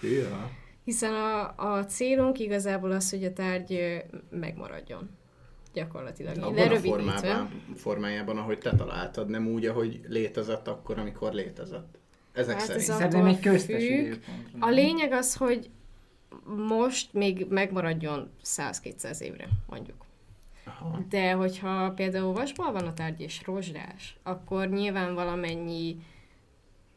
ja. 0.00 0.62
Hiszen 0.84 1.12
a, 1.14 1.54
a 1.56 1.84
célunk 1.84 2.38
igazából 2.38 2.90
az, 2.90 3.10
hogy 3.10 3.24
a 3.24 3.32
tárgy 3.32 4.04
megmaradjon 4.30 5.10
gyakorlatilag. 5.72 6.36
Abban 6.38 6.68
a 6.68 6.76
formában, 6.76 7.62
formájában, 7.76 8.38
ahogy 8.38 8.58
te 8.58 8.76
találtad, 8.76 9.28
nem 9.28 9.46
úgy, 9.46 9.66
ahogy 9.66 10.00
létezett 10.08 10.68
akkor, 10.68 10.98
amikor 10.98 11.32
létezett. 11.32 11.98
Ezek 12.32 12.54
hát 12.54 12.64
szerint. 12.64 12.88
Ez 12.88 12.96
Szerintem 12.96 13.26
egy 13.26 13.40
köztes 13.40 13.82
A 14.58 14.68
lényeg 14.68 15.12
az, 15.12 15.36
hogy 15.36 15.70
most 16.68 17.12
még 17.12 17.46
megmaradjon 17.48 18.30
100-200 18.44 19.20
évre, 19.20 19.48
mondjuk. 19.66 20.04
Aha. 20.64 21.00
De 21.08 21.32
hogyha 21.32 21.90
például 21.90 22.32
vasból 22.32 22.72
van 22.72 22.86
a 22.86 22.94
tárgy 22.94 23.20
és 23.20 23.42
rozsdás, 23.46 24.16
akkor 24.22 24.68
nyilván 24.68 25.14
valamennyi 25.14 25.96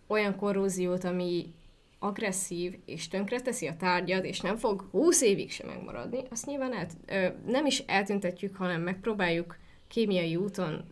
olyan 0.08 0.36
korróziót, 0.36 1.04
ami 1.04 1.54
agresszív 2.00 2.78
és 2.86 3.08
tönkreteszi 3.08 3.68
a 3.68 3.76
tárgyat, 3.76 4.26
és 4.26 4.40
nem 4.40 4.56
fog 4.56 4.88
20 4.92 5.22
évig 5.22 5.52
sem 5.52 5.68
megmaradni, 5.68 6.20
azt 6.30 6.46
nyilván 6.46 6.74
el, 6.74 6.88
ö, 7.06 7.28
nem 7.52 7.66
is 7.66 7.80
eltüntetjük, 7.80 8.56
hanem 8.56 8.82
megpróbáljuk 8.82 9.58
kémiai 9.88 10.36
úton 10.36 10.84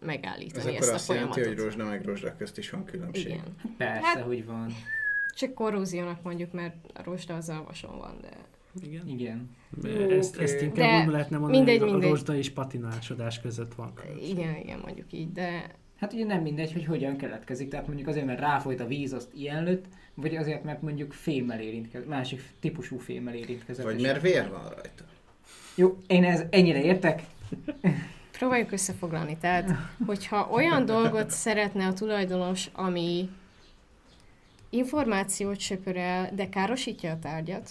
megállítani 0.00 0.76
Ez 0.76 0.82
ezt 0.82 0.90
a 0.90 0.94
azt 0.94 1.04
folyamatot. 1.04 1.36
jelenti, 1.36 1.60
hogy 1.60 1.64
rozsda 1.64 1.84
meg 1.84 2.04
rozsda 2.04 2.36
közt 2.36 2.58
is 2.58 2.70
van 2.70 2.84
különbség. 2.84 3.26
Igen. 3.26 3.56
Persze, 3.76 4.06
hát, 4.06 4.20
hogy 4.20 4.44
van. 4.46 4.74
Csak 5.36 5.54
korróziónak 5.54 6.22
mondjuk, 6.22 6.52
mert 6.52 6.74
a 6.94 7.02
rozsda 7.02 7.34
az 7.34 7.48
alvason 7.48 7.98
van, 7.98 8.18
de... 8.20 8.28
Igen. 8.82 9.08
Igen. 9.08 9.56
Ezt, 10.10 10.36
ezt 10.36 10.60
inkább 10.60 11.00
de 11.00 11.06
úgy 11.06 11.12
lehetne 11.12 11.38
mondani, 11.38 11.56
mindegy, 11.64 11.90
hogy 11.90 12.04
a 12.04 12.08
rozsda 12.08 12.34
és 12.34 12.50
patinásodás 12.50 13.40
között 13.40 13.74
van 13.74 13.94
különbség. 13.94 14.28
Igen, 14.28 14.56
igen, 14.56 14.78
mondjuk 14.78 15.12
így, 15.12 15.32
de... 15.32 15.74
Hát 16.00 16.12
ugye 16.12 16.24
nem 16.24 16.42
mindegy, 16.42 16.72
hogy 16.72 16.84
hogyan 16.84 17.16
keletkezik. 17.16 17.68
Tehát 17.68 17.86
mondjuk 17.86 18.08
azért, 18.08 18.26
mert 18.26 18.40
ráfolyt 18.40 18.80
a 18.80 18.86
víz, 18.86 19.12
azt 19.12 19.28
ilyen 19.34 19.64
lőtt, 19.64 19.84
vagy 20.14 20.36
azért, 20.36 20.64
mert 20.64 20.82
mondjuk 20.82 21.12
fémmel 21.12 21.60
érintkezett, 21.60 22.08
másik 22.08 22.42
típusú 22.60 22.98
fémmel 22.98 23.34
érintkezett. 23.34 23.84
Vagy 23.84 24.00
mert 24.00 24.22
vér 24.22 24.50
van 24.50 24.68
rajta. 24.68 25.04
Jó, 25.74 25.98
én 26.06 26.24
ez 26.24 26.42
ennyire 26.50 26.82
értek. 26.82 27.22
Próbáljuk 28.38 28.72
összefoglalni. 28.72 29.36
Tehát, 29.40 29.70
hogyha 30.06 30.48
olyan 30.50 30.84
dolgot 30.84 31.30
szeretne 31.30 31.86
a 31.86 31.92
tulajdonos, 31.92 32.70
ami 32.72 33.28
információt 34.70 35.58
söpör 35.58 35.96
el, 35.96 36.34
de 36.34 36.48
károsítja 36.48 37.10
a 37.12 37.18
tárgyat, 37.18 37.70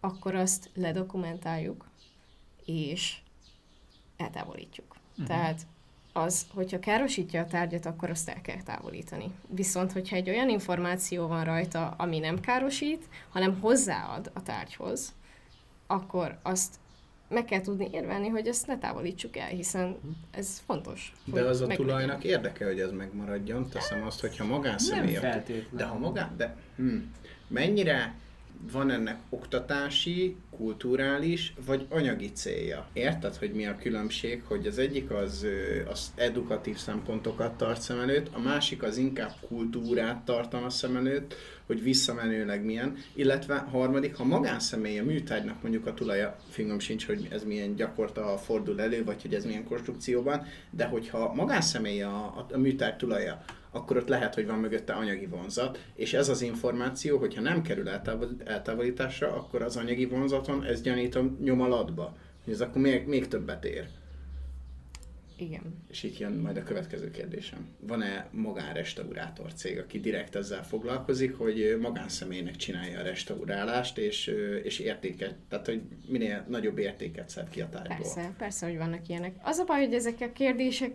akkor 0.00 0.34
azt 0.34 0.70
ledokumentáljuk, 0.74 1.84
és 2.64 3.16
eltávolítjuk. 4.16 4.96
Uh-huh. 5.10 5.26
Tehát 5.26 5.66
az, 6.18 6.46
hogyha 6.54 6.78
károsítja 6.78 7.40
a 7.40 7.46
tárgyat, 7.46 7.86
akkor 7.86 8.10
azt 8.10 8.28
el 8.28 8.40
kell 8.40 8.62
távolítani. 8.62 9.30
Viszont, 9.48 9.92
hogyha 9.92 10.16
egy 10.16 10.28
olyan 10.28 10.48
információ 10.48 11.26
van 11.26 11.44
rajta, 11.44 11.94
ami 11.98 12.18
nem 12.18 12.40
károsít, 12.40 13.04
hanem 13.28 13.60
hozzáad 13.60 14.30
a 14.34 14.42
tárgyhoz, 14.42 15.14
akkor 15.86 16.38
azt 16.42 16.74
meg 17.28 17.44
kell 17.44 17.60
tudni 17.60 17.88
érvelni, 17.92 18.28
hogy 18.28 18.46
ezt 18.46 18.66
ne 18.66 18.78
távolítsuk 18.78 19.36
el, 19.36 19.48
hiszen 19.48 19.96
ez 20.30 20.62
fontos. 20.66 21.12
De 21.24 21.40
az 21.40 21.60
a 21.60 21.66
tulajnak 21.66 22.24
érdeke, 22.24 22.64
hogy 22.64 22.80
ez 22.80 22.90
megmaradjon. 22.90 23.68
Teszem 23.68 24.02
azt, 24.02 24.20
hogyha 24.20 24.44
magánszemély. 24.44 25.18
Nem 25.20 25.42
De 25.70 25.84
ha 25.84 25.98
magán... 25.98 26.34
De, 26.36 26.56
hm, 26.76 26.96
mennyire 27.48 28.14
van 28.72 28.90
ennek 28.90 29.18
oktatási, 29.28 30.36
kulturális 30.56 31.54
vagy 31.66 31.86
anyagi 31.88 32.32
célja. 32.32 32.88
Érted, 32.92 33.36
hogy 33.36 33.52
mi 33.52 33.66
a 33.66 33.76
különbség, 33.76 34.42
hogy 34.44 34.66
az 34.66 34.78
egyik 34.78 35.10
az, 35.10 35.46
az 35.90 36.12
edukatív 36.14 36.76
szempontokat 36.76 37.56
tart 37.56 37.80
szem 37.80 38.00
előtt, 38.00 38.28
a 38.34 38.38
másik 38.38 38.82
az 38.82 38.96
inkább 38.96 39.32
kultúrát 39.48 40.24
tartana 40.24 40.70
szem 40.70 40.96
előtt, 40.96 41.34
hogy 41.66 41.82
visszamenőleg 41.82 42.64
milyen, 42.64 42.96
illetve 43.14 43.56
harmadik, 43.56 44.16
ha 44.16 44.24
magánszemély 44.24 44.98
a 44.98 45.04
műtárgynak 45.04 45.62
mondjuk 45.62 45.86
a 45.86 45.94
tulaja, 45.94 46.36
fingom 46.48 46.78
sincs, 46.78 47.06
hogy 47.06 47.28
ez 47.30 47.44
milyen 47.44 47.74
gyakorta 47.74 48.38
fordul 48.38 48.80
elő, 48.80 49.04
vagy 49.04 49.22
hogy 49.22 49.34
ez 49.34 49.44
milyen 49.44 49.64
konstrukcióban, 49.64 50.46
de 50.70 50.84
hogyha 50.84 51.34
magánszemély 51.34 52.02
a, 52.02 52.14
a, 52.14 52.46
a 52.52 52.58
műtárgy 52.58 52.96
tulaja, 52.96 53.44
akkor 53.70 53.96
ott 53.96 54.08
lehet, 54.08 54.34
hogy 54.34 54.46
van 54.46 54.58
mögötte 54.58 54.92
anyagi 54.92 55.26
vonzat, 55.26 55.78
és 55.94 56.14
ez 56.14 56.28
az 56.28 56.42
információ, 56.42 57.18
hogyha 57.18 57.40
nem 57.40 57.62
kerül 57.62 57.88
eltávolításra, 58.44 59.32
akkor 59.34 59.62
az 59.62 59.76
anyagi 59.76 60.04
vonzaton 60.04 60.64
ez 60.64 60.82
gyanítom 60.82 61.38
nyom 61.42 61.60
alatba. 61.60 62.16
Ez 62.48 62.60
akkor 62.60 62.82
még, 62.82 63.06
még 63.06 63.28
többet 63.28 63.64
ér. 63.64 63.88
Igen. 65.40 65.62
És 65.90 66.02
itt 66.02 66.18
jön 66.18 66.32
majd 66.32 66.56
a 66.56 66.62
következő 66.62 67.10
kérdésem. 67.10 67.68
Van-e 67.80 68.28
magánrestaurátor 68.30 69.54
cég, 69.54 69.78
aki 69.78 70.00
direkt 70.00 70.34
ezzel 70.34 70.64
foglalkozik, 70.64 71.36
hogy 71.36 71.78
magánszemélynek 71.80 72.56
csinálja 72.56 72.98
a 72.98 73.02
restaurálást, 73.02 73.98
és, 73.98 74.26
és 74.62 74.78
értéket, 74.78 75.34
tehát 75.48 75.66
hogy 75.66 75.82
minél 76.08 76.44
nagyobb 76.48 76.78
értéket 76.78 77.28
szed 77.28 77.48
ki 77.48 77.60
a 77.60 77.68
tárgyból? 77.68 77.96
Persze, 77.96 78.34
persze, 78.38 78.66
hogy 78.66 78.76
vannak 78.76 79.08
ilyenek. 79.08 79.34
Az 79.42 79.58
a 79.58 79.64
baj, 79.64 79.84
hogy 79.84 79.94
ezek 79.94 80.20
a 80.20 80.32
kérdések 80.32 80.94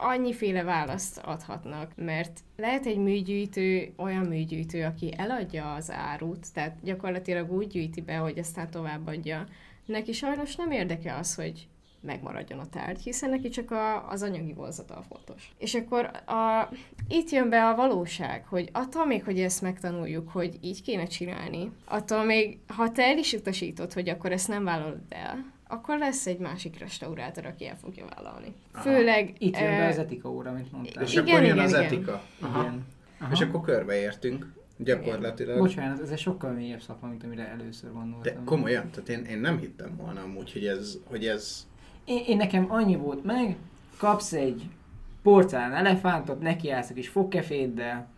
annyiféle 0.00 0.62
választ 0.62 1.18
adhatnak, 1.18 1.92
mert 1.96 2.40
lehet 2.56 2.86
egy 2.86 2.98
műgyűjtő 2.98 3.92
olyan 3.96 4.24
műgyűjtő, 4.24 4.84
aki 4.84 5.14
eladja 5.16 5.74
az 5.74 5.90
árut, 5.90 6.52
tehát 6.54 6.76
gyakorlatilag 6.82 7.52
úgy 7.52 7.66
gyűjti 7.66 8.00
be, 8.00 8.16
hogy 8.16 8.38
aztán 8.38 8.70
továbbadja. 8.70 9.46
Neki 9.86 10.12
sajnos 10.12 10.56
nem 10.56 10.70
érdeke 10.70 11.16
az, 11.16 11.34
hogy 11.34 11.68
megmaradjon 12.00 12.58
a 12.58 12.68
tárgy, 12.68 13.02
hiszen 13.02 13.30
neki 13.30 13.48
csak 13.48 13.70
a, 13.70 14.08
az 14.08 14.22
anyagi 14.22 14.52
vonzata 14.52 14.94
a 14.94 15.02
fontos. 15.02 15.52
És 15.58 15.74
akkor 15.74 16.10
a, 16.26 16.68
itt 17.08 17.30
jön 17.30 17.48
be 17.48 17.66
a 17.66 17.74
valóság, 17.74 18.44
hogy 18.46 18.68
attól 18.72 19.06
még, 19.06 19.24
hogy 19.24 19.40
ezt 19.40 19.62
megtanuljuk, 19.62 20.28
hogy 20.28 20.58
így 20.60 20.82
kéne 20.82 21.04
csinálni, 21.04 21.70
attól 21.84 22.24
még, 22.24 22.58
ha 22.66 22.92
te 22.92 23.02
el 23.02 23.18
is 23.18 23.32
utasítod, 23.32 23.92
hogy 23.92 24.08
akkor 24.08 24.32
ezt 24.32 24.48
nem 24.48 24.64
vállalod 24.64 25.00
el, 25.08 25.52
akkor 25.70 25.98
lesz 25.98 26.26
egy 26.26 26.38
másik 26.38 26.78
restaurátor, 26.78 27.46
aki 27.46 27.66
el 27.66 27.76
fogja 27.76 28.04
vállalni. 28.14 28.54
Aha. 28.72 28.82
Főleg... 28.82 29.34
Itt 29.38 29.58
jön 29.58 29.70
be 29.70 29.84
ö, 29.84 29.88
az 29.88 29.98
etika 29.98 30.30
óra, 30.30 30.50
amit 30.50 30.72
mondtál. 30.72 31.02
És 31.02 31.12
Igen, 31.12 31.24
akkor 31.24 31.42
jön 31.42 31.44
igen, 31.52 31.58
az 31.64 31.70
igen. 31.70 31.82
etika. 31.84 32.22
Aha. 32.40 32.60
Igen. 32.60 32.84
Aha. 33.20 33.32
És 33.32 33.40
akkor 33.40 33.60
körbeértünk, 33.60 34.52
gyakorlatilag. 34.76 35.58
Bocsánat, 35.58 36.00
ez 36.00 36.10
egy 36.10 36.18
sokkal 36.18 36.52
mélyebb 36.52 36.80
szakma, 36.80 37.08
mint 37.08 37.24
amire 37.24 37.48
először 37.48 37.90
De 37.92 37.98
gondoltam. 37.98 38.44
komolyan, 38.44 38.90
tehát 38.90 39.08
én, 39.08 39.24
én 39.24 39.38
nem 39.40 39.58
hittem 39.58 39.96
volna 39.96 40.20
amúgy, 40.22 40.52
hogy 40.52 40.66
ez, 40.66 40.98
hogy 41.04 41.26
ez 41.26 41.66
Én, 42.04 42.22
én 42.26 42.36
nekem 42.36 42.66
annyi 42.68 42.96
volt 42.96 43.24
meg, 43.24 43.56
kapsz 43.96 44.32
egy 44.32 44.68
porcelán 45.22 45.74
elefántot, 45.74 46.40
nekiállsz 46.40 46.90
a 46.90 46.94
kis 46.94 47.08
fogkeféddel, 47.08 48.08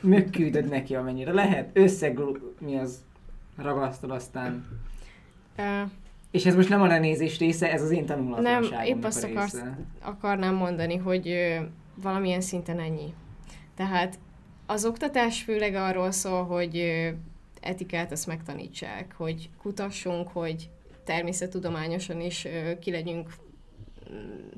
mökküldöd 0.00 0.68
neki 0.68 0.94
amennyire 0.94 1.32
lehet, 1.32 1.70
összeg, 1.72 2.20
mi 2.58 2.76
az, 2.76 3.04
ragasztod 3.56 4.10
aztán. 4.10 4.66
ö, 5.56 5.82
És 6.36 6.46
ez 6.46 6.54
most 6.54 6.68
nem 6.68 6.82
a 6.82 6.86
lenézés 6.86 7.38
része, 7.38 7.72
ez 7.72 7.82
az 7.82 7.90
én 7.90 7.96
Nem, 7.98 8.06
tanulatlanságomnak 8.06 8.86
épp 8.86 9.04
azt 9.04 9.24
akarsz- 9.24 9.64
akarnám 10.02 10.54
mondani, 10.54 10.96
hogy 10.96 11.28
ö, 11.28 11.56
valamilyen 12.02 12.40
szinten 12.40 12.78
ennyi. 12.78 13.14
Tehát 13.74 14.18
az 14.66 14.84
oktatás 14.84 15.42
főleg 15.42 15.74
arról 15.74 16.10
szól, 16.10 16.44
hogy 16.44 16.76
ö, 16.76 17.08
etikát 17.60 18.12
azt 18.12 18.26
megtanítsák, 18.26 19.14
hogy 19.16 19.48
kutassunk, 19.62 20.28
hogy 20.28 20.70
természettudományosan 21.04 22.20
is 22.20 22.44
ö, 22.44 22.78
ki 22.78 22.90
legyünk 22.90 23.34
mm, 24.12 24.48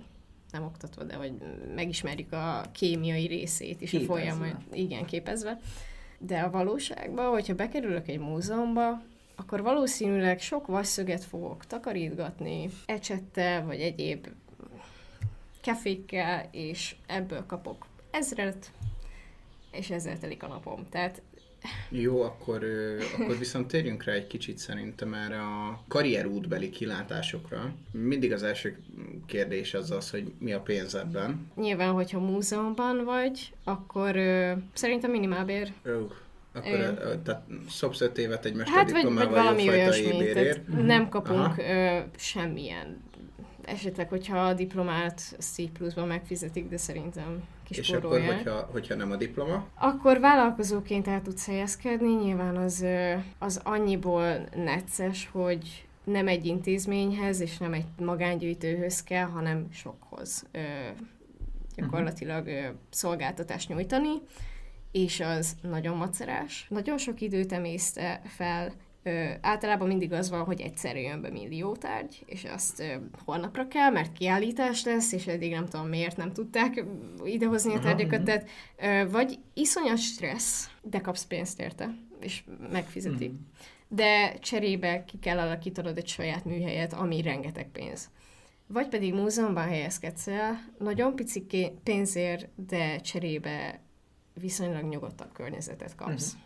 nem 0.50 0.64
oktatva, 0.64 1.04
de 1.04 1.14
hogy 1.14 1.32
megismerjük 1.74 2.32
a 2.32 2.62
kémiai 2.72 3.26
részét 3.26 3.80
is 3.80 3.90
Képezve. 3.90 4.12
a 4.12 4.16
folyamat. 4.16 4.56
Igen, 4.72 5.04
képezve. 5.04 5.58
De 6.18 6.38
a 6.38 6.50
valóságban, 6.50 7.30
hogyha 7.30 7.54
bekerülök 7.54 8.08
egy 8.08 8.18
múzeumba, 8.18 9.02
akkor 9.38 9.62
valószínűleg 9.62 10.40
sok 10.40 10.66
vasszöget 10.66 11.24
fogok 11.24 11.66
takarítgatni, 11.66 12.70
ecsettel, 12.86 13.64
vagy 13.64 13.80
egyéb 13.80 14.26
kefékkel, 15.60 16.48
és 16.52 16.94
ebből 17.06 17.44
kapok 17.46 17.86
ezret, 18.10 18.72
és 19.72 19.90
ezzel 19.90 20.18
telik 20.18 20.42
a 20.42 20.46
napom. 20.46 20.86
Tehát 20.90 21.22
Jó, 21.88 22.22
akkor, 22.22 22.64
akkor 23.18 23.38
viszont 23.38 23.66
térjünk 23.66 24.04
rá 24.04 24.12
egy 24.12 24.26
kicsit 24.26 24.58
szerintem 24.58 25.14
erre 25.14 25.40
a 25.40 25.82
karrierútbeli 25.88 26.70
kilátásokra. 26.70 27.74
Mindig 27.90 28.32
az 28.32 28.42
első 28.42 28.78
kérdés 29.26 29.74
az 29.74 29.90
az, 29.90 30.10
hogy 30.10 30.32
mi 30.38 30.52
a 30.52 30.60
pénz 30.60 30.94
ebben. 30.94 31.50
nyilván, 31.56 31.92
hogyha 31.92 32.20
múzeumban 32.20 33.04
vagy, 33.04 33.52
akkor 33.64 34.16
ö, 34.16 34.52
szerintem 34.72 35.10
minimálbér. 35.10 35.72
Ö, 35.82 36.04
akkor 36.52 36.72
ö, 36.72 37.14
tehát 37.24 37.42
szopsz 37.68 38.00
öt 38.00 38.18
évet 38.18 38.44
egy 38.44 38.52
Hát 38.56 38.90
vagy, 38.90 38.92
vagy 38.92 39.12
mesterdiplomával, 39.12 39.42
valami 39.42 39.64
jófajta 39.64 39.84
olyasmi, 39.84 40.04
tehát 40.10 40.20
ébérért. 40.22 40.68
nem 40.86 41.08
kapunk 41.08 41.38
Aha. 41.38 41.62
ö, 41.62 41.98
semmilyen. 42.16 43.00
Esetleg, 43.64 44.08
hogyha 44.08 44.38
a 44.38 44.54
diplomát 44.54 45.20
C 45.38 45.70
pluszban 45.72 46.06
megfizetik, 46.06 46.68
de 46.68 46.76
szerintem 46.76 47.42
És 47.68 47.90
akkor, 47.90 48.20
hogyha, 48.20 48.68
hogyha 48.72 48.94
nem 48.94 49.10
a 49.10 49.16
diploma, 49.16 49.66
Akkor 49.74 50.20
vállalkozóként 50.20 51.08
el 51.08 51.22
tudsz 51.22 51.46
helyezkedni, 51.46 52.12
nyilván 52.14 52.56
az, 52.56 52.84
az 53.38 53.60
annyiból 53.64 54.48
necces, 54.54 55.28
hogy 55.32 55.86
nem 56.04 56.28
egy 56.28 56.46
intézményhez 56.46 57.40
és 57.40 57.58
nem 57.58 57.72
egy 57.72 57.84
magángyűjtőhöz 58.00 59.02
kell, 59.02 59.26
hanem 59.26 59.66
sokhoz 59.72 60.46
ö, 60.52 60.58
gyakorlatilag 61.76 62.46
ö, 62.46 62.60
szolgáltatást 62.90 63.68
nyújtani, 63.68 64.10
és 64.92 65.20
az 65.20 65.56
nagyon 65.62 65.96
macerás. 65.96 66.66
Nagyon 66.68 66.98
sok 66.98 67.20
időt 67.20 67.52
emészte 67.52 68.20
fel, 68.24 68.72
Ö, 69.02 69.30
általában 69.40 69.88
mindig 69.88 70.12
az 70.12 70.30
van, 70.30 70.44
hogy 70.44 70.60
egyszerre 70.60 71.00
jön 71.00 71.20
be 71.20 71.30
millió 71.30 71.76
tárgy, 71.76 72.22
és 72.26 72.44
azt 72.44 72.80
ö, 72.80 72.94
holnapra 73.24 73.68
kell, 73.68 73.90
mert 73.90 74.12
kiállítás 74.12 74.84
lesz, 74.84 75.12
és 75.12 75.26
eddig 75.26 75.50
nem 75.50 75.66
tudom 75.66 75.88
miért 75.88 76.16
nem 76.16 76.32
tudták 76.32 76.84
idehozni 77.24 77.74
a 77.74 77.78
tárgyakat, 77.78 78.22
tehát 78.22 78.48
ö, 78.76 79.10
vagy 79.10 79.38
iszonyat 79.54 79.98
stressz, 79.98 80.70
de 80.82 81.00
kapsz 81.00 81.24
pénzt 81.24 81.60
érte, 81.60 81.94
és 82.20 82.44
megfizetik. 82.72 83.30
Mhm. 83.30 83.40
De 83.88 84.38
cserébe 84.38 85.04
ki 85.04 85.18
kell 85.18 85.38
alakítanod 85.38 85.96
egy 85.96 86.08
saját 86.08 86.44
műhelyet, 86.44 86.92
ami 86.92 87.22
rengeteg 87.22 87.68
pénz. 87.72 88.10
Vagy 88.66 88.88
pedig 88.88 89.14
múzeumban 89.14 89.68
helyezkedsz 89.68 90.26
el, 90.26 90.64
nagyon 90.78 91.14
pici 91.14 91.46
pénzért, 91.82 92.48
de 92.68 93.00
cserébe 93.00 93.80
viszonylag 94.40 94.84
nyugodtabb 94.84 95.32
környezetet 95.32 95.94
kapsz. 95.94 96.32
Mhm. 96.32 96.42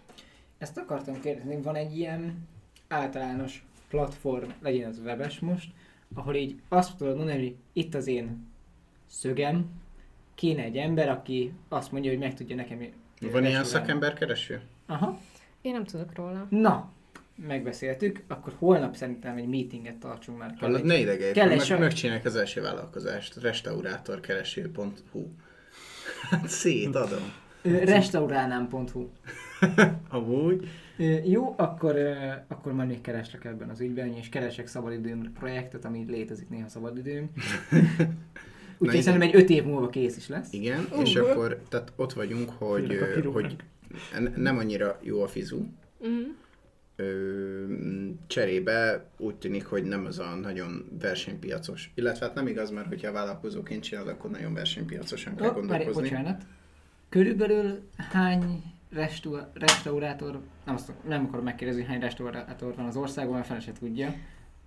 Ezt 0.59 0.77
akartam 0.79 1.21
kérdezni, 1.21 1.61
van 1.63 1.75
egy 1.75 1.97
ilyen 1.99 2.49
általános 2.89 3.65
platform, 3.89 4.49
legyen 4.61 4.89
az 4.91 4.99
webes 4.99 5.39
most, 5.41 5.71
ahol 6.15 6.35
így 6.35 6.61
azt 6.69 6.97
tudod 6.97 7.17
mondani, 7.17 7.39
hogy 7.39 7.57
itt 7.73 7.95
az 7.95 8.07
én 8.07 8.47
szögem, 9.07 9.71
kéne 10.35 10.63
egy 10.63 10.77
ember, 10.77 11.09
aki 11.09 11.53
azt 11.69 11.93
mondja, 11.93 12.11
hogy 12.11 12.19
meg 12.21 12.35
tudja 12.35 12.57
nekem 12.57 12.79
van 12.79 12.89
ilyen 13.21 13.43
restaurálni. 13.43 13.67
szakemberkereső? 13.69 14.61
Aha. 14.87 15.21
Én 15.61 15.73
nem 15.73 15.85
tudok 15.85 16.15
róla. 16.15 16.47
Na, 16.51 16.91
megbeszéltük, 17.47 18.23
akkor 18.29 18.55
holnap 18.59 18.95
szerintem 18.97 19.37
egy 19.37 19.47
meetinget 19.49 19.97
tartsunk 19.97 20.39
már. 20.39 20.49
Kell 20.49 20.59
Hallod, 20.59 20.79
egy- 20.81 20.85
ne 20.87 20.99
idegelj, 20.99 21.33
kell 21.33 21.49
egy 21.51 21.57
meg, 21.57 21.67
sor- 21.67 21.79
megcsinálják 21.79 22.25
az 22.25 22.37
első 22.37 22.61
vállalkozást, 22.61 23.37
restaurátorkereső.hu 23.37 25.27
Hát 26.31 26.49
szétadom. 26.63 27.33
Restaurálnám.hu 27.63 29.09
Amúgy. 30.09 30.69
Jó, 31.25 31.55
akkor, 31.57 31.97
akkor 32.49 32.73
majd 32.73 32.89
még 32.89 33.01
kereslek 33.01 33.45
ebben 33.45 33.69
az 33.69 33.81
ügyben, 33.81 34.15
és 34.15 34.29
keresek 34.29 34.67
szabadidőm 34.67 35.33
projektet, 35.33 35.85
ami 35.85 36.05
létezik 36.09 36.49
néha 36.49 36.69
szabadidőm. 36.69 37.31
Úgyhogy 38.79 39.03
szerintem 39.03 39.29
egy 39.29 39.37
öt 39.37 39.51
év 39.51 39.65
múlva 39.65 39.89
kész 39.89 40.17
is 40.17 40.29
lesz. 40.29 40.53
Igen, 40.53 40.89
és 41.03 41.15
Uh. 41.15 41.31
akkor 41.31 41.63
tehát 41.69 41.93
ott 41.97 42.13
vagyunk, 42.13 42.51
hogy, 42.51 42.99
hogy 43.33 43.57
nem 44.37 44.59
annyira 44.59 44.99
jó 45.03 45.23
a 45.23 45.29
fizu. 45.29 45.65
Ö, 46.97 47.65
cserébe 48.27 49.05
úgy 49.19 49.35
tűnik, 49.35 49.67
hogy 49.67 49.85
nem 49.85 50.05
az 50.05 50.19
a 50.19 50.35
nagyon 50.35 50.89
versenypiacos. 51.01 51.91
Illetve 51.95 52.27
hát 52.27 52.35
nem 52.35 52.47
igaz, 52.47 52.71
mert 52.71 52.87
hogyha 52.87 53.13
vállalkozóként 53.13 53.83
csinálod, 53.83 54.09
akkor 54.11 54.31
nagyon 54.31 54.55
versenypiacosan 54.55 55.37
kell 55.37 55.49
várj, 55.49 55.59
gondolkozni. 55.61 56.03
bocsánat. 56.03 56.43
Körülbelül 57.13 57.89
hány 57.97 58.63
restu- 58.91 59.47
restaurátor, 59.55 60.41
nem, 60.65 60.75
azt, 60.75 60.93
nem 61.09 61.25
akarom 61.25 61.45
megkérdezni, 61.45 61.83
hogy 61.83 61.91
hány 61.91 62.01
restaurátor 62.01 62.75
van 62.75 62.87
az 62.87 62.97
országban, 62.97 63.35
mert 63.35 63.47
fel 63.47 63.61
se 63.61 63.73
tudja. 63.73 64.15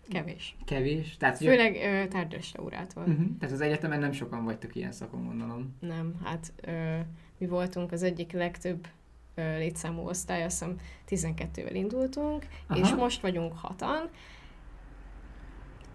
Kevés. 0.10 0.56
Kevés. 0.66 1.18
Tehát, 1.18 1.38
Főleg 1.38 1.76
ö, 1.76 2.08
tárgyrestaurátor. 2.08 3.08
Uh-huh. 3.08 3.26
Tehát 3.40 3.56
az 3.56 3.62
egyetemen 3.62 4.00
nem 4.00 4.12
sokan 4.12 4.44
vagytok 4.44 4.76
ilyen 4.76 4.92
szakon, 4.92 5.26
gondolom. 5.26 5.76
Nem, 5.80 6.14
hát 6.24 6.54
ö, 6.62 6.98
mi 7.38 7.48
voltunk 7.48 7.92
az 7.92 8.04
egyik 8.04 8.32
legtöbb 8.32 8.88
ö, 9.36 9.58
létszámú 9.58 10.02
osztály, 10.08 10.44
azt 10.44 10.66
hiszem 11.06 11.36
12-vel 11.36 11.74
indultunk, 11.74 12.46
Aha. 12.68 12.80
és 12.80 12.94
most 12.94 13.22
vagyunk 13.22 13.54
hatan, 13.58 14.10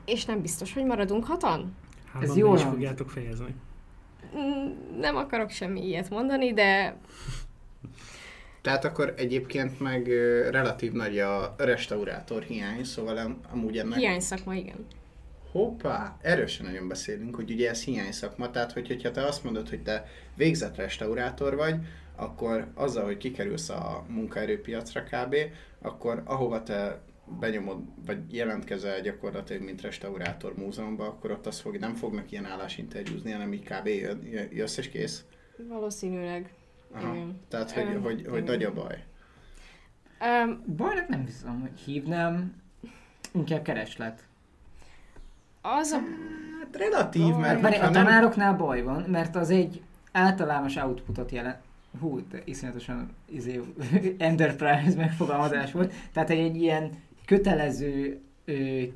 és 0.05 0.25
nem 0.25 0.41
biztos, 0.41 0.73
hogy 0.73 0.85
maradunk 0.85 1.25
hatan. 1.25 1.75
Hárman 2.13 2.31
Ez 2.31 2.37
jól 2.37 2.57
is 2.57 2.63
fogjátok 2.63 3.11
fejezni. 3.11 3.55
Nem 4.99 5.17
akarok 5.17 5.51
semmi 5.51 5.87
ilyet 5.87 6.11
mondani, 6.11 6.53
de 6.53 6.97
Tehát 8.61 8.85
akkor 8.85 9.15
egyébként 9.17 9.81
meg 9.81 10.07
relatív 10.51 10.93
nagy 10.93 11.19
a 11.19 11.55
restaurátor 11.59 12.43
hiány, 12.43 12.85
szóval 12.85 13.17
am- 13.17 13.41
amúgy 13.53 13.79
ennek... 13.79 13.99
hiány 13.99 14.21
szakma, 14.21 14.55
igen. 14.55 14.87
Hoppá, 15.53 16.17
erről 16.23 16.47
sem 16.47 16.67
nagyon 16.67 16.89
beszélünk, 16.89 17.35
hogy 17.35 17.51
ugye 17.51 17.69
ez 17.69 17.85
hiány 17.85 18.13
szakma, 18.13 18.51
tehát 18.51 18.73
hogy, 18.73 18.87
hogyha 18.87 19.11
te 19.11 19.25
azt 19.25 19.45
mondod, 19.45 19.69
hogy 19.69 19.83
te 19.83 20.07
végzett 20.35 20.77
restaurátor 20.77 21.57
vagy, 21.57 21.75
akkor 22.17 22.67
azzal, 22.75 23.05
hogy 23.05 23.17
kikerülsz 23.17 23.69
a 23.69 24.05
munkaerőpiacra 24.09 25.03
kb., 25.03 25.37
akkor 25.83 26.23
ahova 26.25 26.63
te 26.63 27.01
benyomod, 27.39 27.83
vagy 28.07 28.35
jelentkezel 28.35 29.01
gyakorlatilag, 29.01 29.63
mint 29.63 29.81
restaurátor 29.81 30.57
múzeumban, 30.57 31.07
akkor 31.07 31.31
ott 31.31 31.47
az 31.47 31.61
fog, 31.61 31.77
nem 31.77 31.95
fognak 31.95 32.33
ilyen 32.33 32.45
állásinterjúzni, 32.45 33.31
hanem 33.31 33.53
így 33.53 33.63
kb. 33.63 33.89
jössz 34.53 34.77
és 34.77 34.89
kész. 34.89 35.25
Valószínűleg. 35.69 36.55
Aha. 36.93 37.15
Igen. 37.15 37.41
Tehát, 37.49 37.71
hogy, 37.71 37.85
Öm, 37.85 38.03
hogy, 38.03 38.27
hogy 38.29 38.43
igen. 38.43 38.45
nagy 38.45 38.63
a 38.63 38.73
baj. 38.73 39.05
Um, 40.45 40.63
Bajnak 40.77 41.09
nem 41.09 41.25
hiszem, 41.25 41.61
hogy 41.61 41.81
hívnám, 41.81 42.63
inkább 43.33 43.63
kereslet. 43.63 44.25
az 45.63 45.91
a... 45.91 45.99
Hát 46.61 46.77
relatív, 46.77 47.23
mert 47.23 47.39
Mert, 47.39 47.61
mert 47.61 47.75
hogyha 47.75 47.89
a 47.89 47.91
nem... 47.91 48.05
tanároknál 48.05 48.55
baj 48.55 48.83
van, 48.83 49.03
mert 49.03 49.37
az 49.37 49.51
egy 49.51 49.83
általános 50.13 50.77
outputot 50.77 51.31
jelent. 51.31 51.59
Hú, 52.01 52.29
de 52.29 52.43
iszonyatosan 52.45 53.11
izé, 53.29 53.61
enterprise 54.19 54.97
megfogalmazás 54.97 55.73
volt. 55.73 55.93
Tehát 56.13 56.31
egy, 56.31 56.39
egy 56.39 56.57
ilyen 56.57 56.91
kötelező 57.31 58.21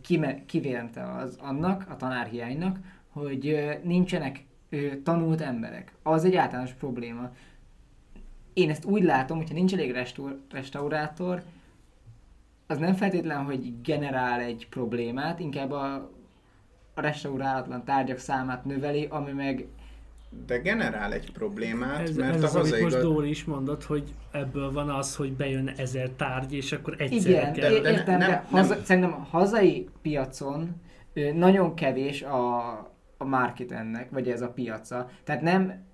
kime, 0.00 0.44
kivélente 0.44 1.02
az 1.12 1.38
annak, 1.40 1.86
a 1.88 1.96
tanárhiánynak, 1.96 2.78
hogy 3.08 3.64
nincsenek 3.82 4.44
tanult 5.02 5.40
emberek. 5.40 5.94
Az 6.02 6.24
egy 6.24 6.36
általános 6.36 6.72
probléma. 6.72 7.30
Én 8.52 8.70
ezt 8.70 8.84
úgy 8.84 9.02
látom, 9.02 9.36
hogyha 9.36 9.54
nincs 9.54 9.72
elég 9.72 9.92
restaur, 9.92 10.40
restaurátor, 10.50 11.42
az 12.66 12.78
nem 12.78 12.94
feltétlen, 12.94 13.44
hogy 13.44 13.80
generál 13.82 14.40
egy 14.40 14.66
problémát, 14.70 15.40
inkább 15.40 15.70
a, 15.70 15.94
a 16.94 17.00
restaurálatlan 17.00 17.84
tárgyak 17.84 18.18
számát 18.18 18.64
növeli, 18.64 19.06
ami 19.10 19.32
meg 19.32 19.66
De 20.46 20.58
generál 20.58 21.12
egy 21.12 21.32
problémát, 21.32 22.00
Ez, 22.08 22.16
mert 22.16 22.34
ez 22.34 22.42
a 22.42 22.46
az, 22.46 22.54
amit 22.54 22.64
hazai 22.66 22.82
most 22.82 22.94
gaz- 22.94 23.04
Dóri 23.04 23.28
is 23.28 23.44
mondott, 23.44 23.84
hogy 23.84 24.14
ebből 24.32 24.72
van 24.72 24.90
az, 24.90 25.16
hogy 25.16 25.32
bejön 25.32 25.68
ezer 25.76 26.08
tárgy, 26.10 26.54
és 26.54 26.72
akkor 26.72 26.94
egyszerre 26.98 27.40
Igen, 27.40 27.52
kell. 27.52 27.70
de, 27.70 27.80
de 27.80 27.90
ne- 27.90 27.96
értem, 27.98 28.18
nem- 28.18 28.28
de 28.28 28.34
nem- 28.34 28.44
haza, 28.44 28.76
szerintem 28.82 29.12
a 29.12 29.26
hazai 29.30 29.88
piacon 30.02 30.80
nagyon 31.34 31.74
kevés 31.74 32.22
a, 32.22 32.56
a 33.18 33.24
market 33.24 33.72
ennek, 33.72 34.10
vagy 34.10 34.28
ez 34.28 34.40
a 34.42 34.48
piaca. 34.48 35.08
Tehát 35.24 35.42
nem 35.42 35.84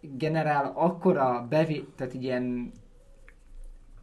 generál 0.00 0.72
akkora 0.76 1.46
bevi, 1.50 1.86
tehát 1.96 2.14
ilyen 2.14 2.72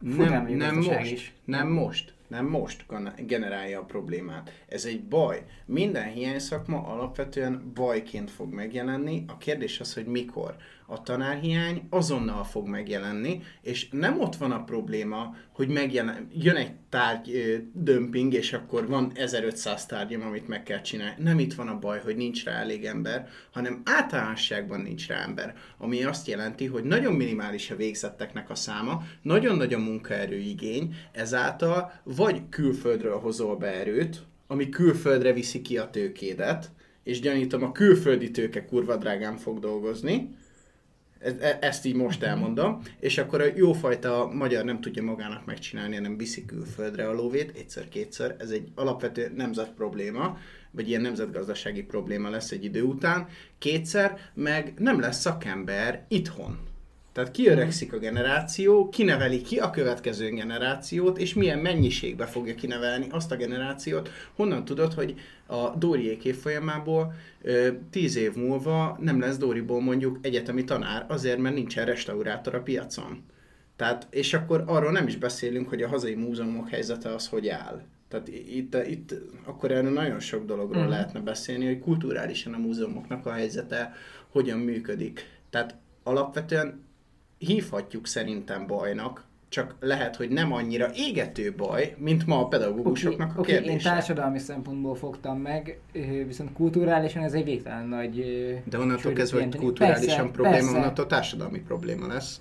Nem, 0.00 0.46
nem 0.46 0.74
most, 0.74 1.10
is. 1.12 1.34
nem 1.44 1.68
most, 1.68 2.14
nem 2.28 2.46
most 2.46 2.84
generálja 3.26 3.80
a 3.80 3.84
problémát. 3.84 4.62
Ez 4.68 4.84
egy 4.84 5.04
baj. 5.04 5.44
Minden 5.66 6.08
hiányszakma 6.08 6.86
alapvetően 6.86 7.70
bajként 7.74 8.30
fog 8.30 8.52
megjelenni. 8.52 9.24
A 9.28 9.36
kérdés 9.36 9.80
az, 9.80 9.94
hogy 9.94 10.06
mikor. 10.06 10.56
A 10.86 11.02
tanárhiány 11.02 11.86
azonnal 11.90 12.44
fog 12.44 12.66
megjelenni, 12.66 13.42
és 13.62 13.88
nem 13.90 14.20
ott 14.20 14.36
van 14.36 14.52
a 14.52 14.64
probléma, 14.64 15.36
hogy 15.52 15.68
megjelen, 15.68 16.28
jön 16.32 16.56
egy 16.56 16.72
tárgy 16.88 17.62
dömping, 17.72 18.32
és 18.32 18.52
akkor 18.52 18.86
van 18.88 19.12
1500 19.14 19.86
tárgyam, 19.86 20.22
amit 20.22 20.48
meg 20.48 20.62
kell 20.62 20.80
csinálni. 20.80 21.22
Nem 21.22 21.38
itt 21.38 21.54
van 21.54 21.68
a 21.68 21.78
baj, 21.78 22.00
hogy 22.00 22.16
nincs 22.16 22.44
rá 22.44 22.52
elég 22.52 22.84
ember, 22.84 23.28
hanem 23.52 23.82
általánosságban 23.84 24.80
nincs 24.80 25.08
rá 25.08 25.22
ember. 25.22 25.56
Ami 25.78 26.04
azt 26.04 26.26
jelenti, 26.26 26.66
hogy 26.66 26.84
nagyon 26.84 27.12
minimális 27.12 27.70
a 27.70 27.76
végzetteknek 27.76 28.50
a 28.50 28.54
száma, 28.54 29.02
nagyon 29.22 29.56
nagy 29.56 29.74
a 29.74 29.78
munkaerőigény, 29.78 30.94
ezáltal 31.12 31.92
vagy 32.02 32.48
külföldről 32.48 33.18
hozol 33.18 33.56
be 33.56 33.66
erőt, 33.66 34.22
ami 34.46 34.68
külföldre 34.68 35.32
viszi 35.32 35.62
ki 35.62 35.78
a 35.78 35.90
tőkédet, 35.90 36.70
és 37.02 37.20
gyanítom 37.20 37.62
a 37.62 37.72
külföldi 37.72 38.30
tőke 38.30 38.64
kurva 38.64 38.96
drágán 38.96 39.36
fog 39.36 39.58
dolgozni, 39.58 40.36
E- 41.24 41.58
ezt 41.60 41.84
így 41.84 41.94
most 41.94 42.22
elmondom, 42.22 42.82
és 43.00 43.18
akkor 43.18 43.40
a 43.40 43.52
jófajta 43.54 44.30
magyar 44.32 44.64
nem 44.64 44.80
tudja 44.80 45.02
magának 45.02 45.44
megcsinálni, 45.44 45.94
hanem 45.94 46.16
viszi 46.16 46.44
külföldre 46.44 47.08
a 47.08 47.12
lóvét, 47.12 47.56
egyszer-kétszer, 47.56 48.36
ez 48.38 48.50
egy 48.50 48.68
alapvető 48.74 49.32
nemzet 49.36 49.72
probléma, 49.72 50.38
vagy 50.70 50.88
ilyen 50.88 51.00
nemzetgazdasági 51.00 51.82
probléma 51.82 52.28
lesz 52.28 52.50
egy 52.50 52.64
idő 52.64 52.82
után, 52.82 53.28
kétszer, 53.58 54.18
meg 54.34 54.74
nem 54.78 55.00
lesz 55.00 55.20
szakember 55.20 56.04
itthon. 56.08 56.58
Tehát 57.14 57.30
kiöregszik 57.30 57.92
a 57.92 57.98
generáció, 57.98 58.88
kineveli 58.88 59.42
ki 59.42 59.58
a 59.58 59.70
következő 59.70 60.28
generációt, 60.30 61.18
és 61.18 61.34
milyen 61.34 61.58
mennyiségbe 61.58 62.26
fogja 62.26 62.54
kinevelni 62.54 63.06
azt 63.10 63.32
a 63.32 63.36
generációt. 63.36 64.10
Honnan 64.36 64.64
tudod, 64.64 64.92
hogy 64.92 65.14
a 65.46 65.68
Dóriék 65.76 66.24
évfolyamából 66.24 67.12
ö, 67.42 67.68
tíz 67.90 68.16
év 68.16 68.34
múlva 68.34 68.98
nem 69.00 69.20
lesz 69.20 69.36
Dóriból 69.36 69.80
mondjuk 69.80 70.18
egyetemi 70.22 70.64
tanár, 70.64 71.04
azért, 71.08 71.38
mert 71.38 71.54
nincsen 71.54 71.84
restaurátor 71.84 72.54
a 72.54 72.62
piacon. 72.62 73.22
Tehát, 73.76 74.06
és 74.10 74.34
akkor 74.34 74.64
arról 74.66 74.92
nem 74.92 75.06
is 75.06 75.16
beszélünk, 75.16 75.68
hogy 75.68 75.82
a 75.82 75.88
hazai 75.88 76.14
múzeumok 76.14 76.68
helyzete 76.68 77.14
az 77.14 77.28
hogy 77.28 77.48
áll. 77.48 77.82
Tehát 78.08 78.28
itt, 78.28 78.76
itt 78.86 79.14
akkor 79.44 79.70
erről 79.70 79.92
nagyon 79.92 80.20
sok 80.20 80.44
dologról 80.46 80.82
Mhm. 80.82 80.90
lehetne 80.90 81.20
beszélni, 81.20 81.66
hogy 81.66 81.78
kulturálisan 81.78 82.54
a 82.54 82.58
múzeumoknak 82.58 83.26
a 83.26 83.32
helyzete 83.32 83.92
hogyan 84.30 84.58
működik. 84.58 85.26
Tehát 85.50 85.76
alapvetően 86.02 86.82
hívhatjuk 87.46 88.06
szerintem 88.06 88.66
bajnak, 88.66 89.24
csak 89.48 89.74
lehet, 89.80 90.16
hogy 90.16 90.28
nem 90.28 90.52
annyira 90.52 90.90
égető 90.94 91.54
baj, 91.56 91.94
mint 91.98 92.26
ma 92.26 92.38
a 92.40 92.46
pedagógusoknak 92.48 93.28
Oké, 93.30 93.36
a 93.38 93.40
oké, 93.40 93.52
én 93.52 93.62
kérdése. 93.62 93.90
társadalmi 93.90 94.38
szempontból 94.38 94.94
fogtam 94.94 95.38
meg, 95.38 95.78
viszont 96.26 96.52
kulturálisan 96.52 97.22
ez 97.22 97.32
egy 97.32 97.44
végtelen 97.44 97.86
nagy... 97.86 98.14
De 98.64 98.78
onnantól 98.78 99.12
kezdve, 99.12 99.42
hogy 99.42 99.56
kulturálisan 99.56 100.06
Persze, 100.16 100.30
probléma, 100.32 100.56
persze. 100.56 100.76
onnantól 100.76 101.06
társadalmi 101.06 101.58
probléma 101.60 102.06
lesz. 102.06 102.40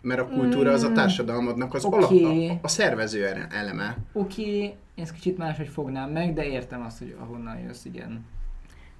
Mert 0.00 0.20
a 0.20 0.26
kultúra 0.26 0.72
az 0.72 0.82
a 0.82 0.88
Mm, 0.88 0.94
társadalmadnak 0.94 1.74
az 1.74 1.84
oké. 1.84 1.96
alap, 2.24 2.50
a, 2.50 2.58
a 2.62 2.68
szervező 2.68 3.26
ele- 3.26 3.52
eleme. 3.52 3.96
Oké, 4.12 4.62
én 4.62 4.74
ezt 4.96 5.12
kicsit 5.12 5.38
máshogy 5.38 5.68
fognám 5.68 6.10
meg, 6.10 6.34
de 6.34 6.44
értem 6.46 6.82
azt, 6.82 6.98
hogy 6.98 7.16
ahonnan 7.20 7.58
jössz, 7.58 7.84
igen. 7.84 8.24